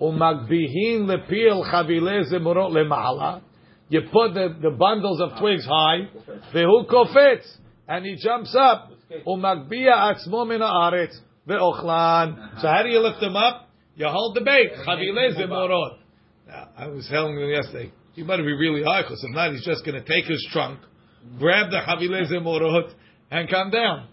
ומגביהים 0.00 1.10
לפיל 1.10 1.64
חבילי 1.64 2.24
זמורות 2.24 2.72
למעלה. 2.72 3.36
You 3.90 4.00
put 4.12 4.34
the, 4.34 4.48
the 4.60 4.70
bundles 4.70 5.20
of 5.20 5.38
twigs 5.38 5.64
high, 5.64 6.06
והוא 6.52 6.84
קופץ, 6.88 7.60
and 7.88 8.04
he 8.04 8.16
jumps 8.16 8.54
up, 8.54 8.92
ומגביה 9.26 10.08
עצמו 10.08 10.44
מן 10.44 10.62
הארץ, 10.62 11.22
ואוכלן. 11.46 12.32
So 12.58 12.68
how 12.68 12.82
do 12.82 12.88
you 12.88 13.00
lift 13.00 13.20
them 13.20 13.36
up? 13.36 13.66
You 14.00 14.08
hold 14.08 14.36
the 14.36 14.40
bait, 14.40 14.72
חבילי 14.76 15.32
זמורות. 15.32 15.98
Now, 16.48 16.68
I 16.76 16.86
was 16.86 17.08
telling 17.08 17.36
him 17.38 17.48
yesterday, 17.48 17.90
he 18.14 18.22
better 18.22 18.42
be 18.42 18.52
really 18.52 18.82
high, 18.82 19.02
because 19.02 19.22
if 19.24 19.34
not, 19.34 19.52
he's 19.52 19.64
just 19.64 19.84
going 19.84 20.00
to 20.00 20.06
take 20.06 20.26
his 20.26 20.46
trunk, 20.52 20.78
grab 21.38 21.70
the 21.70 21.80
חבילי 21.80 22.24
זמורות, 22.26 22.94
and 23.30 23.48
come 23.48 23.70
down. 23.70 24.06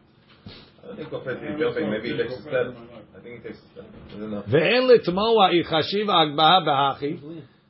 I 0.92 0.96
think 0.96 1.10
Kopet 1.10 1.60
jumping, 1.60 1.90
maybe 1.90 2.10
he 2.12 2.18
takes 2.18 2.34
a 2.34 2.42
step. 2.42 2.76
I 3.16 3.20
think 3.22 3.42
he 3.42 3.48
takes 3.48 3.60
a 3.60 3.68
step. 3.74 3.86
I 4.16 4.20
don't 4.20 4.32
know. 4.32 4.44
ואין 4.48 4.88
לתמוה 4.88 5.50
אי 5.50 5.64
חשיב 5.64 6.10
הגבהה 6.10 6.60
בהכי, 6.60 7.16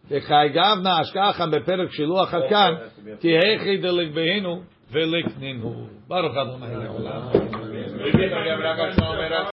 וחייגב 0.10 0.78
נעשככה 0.84 1.48
בפרק 1.48 1.92
שילוח 1.92 2.34
הכאן, 2.34 2.74
כי 3.20 3.38
היכי 3.38 3.78
דלגבהנו 3.78 4.64
ולקנינו. 4.92 5.88
ברוך 6.08 6.38
אדוני 6.38 6.76
לעולם. 6.76 7.30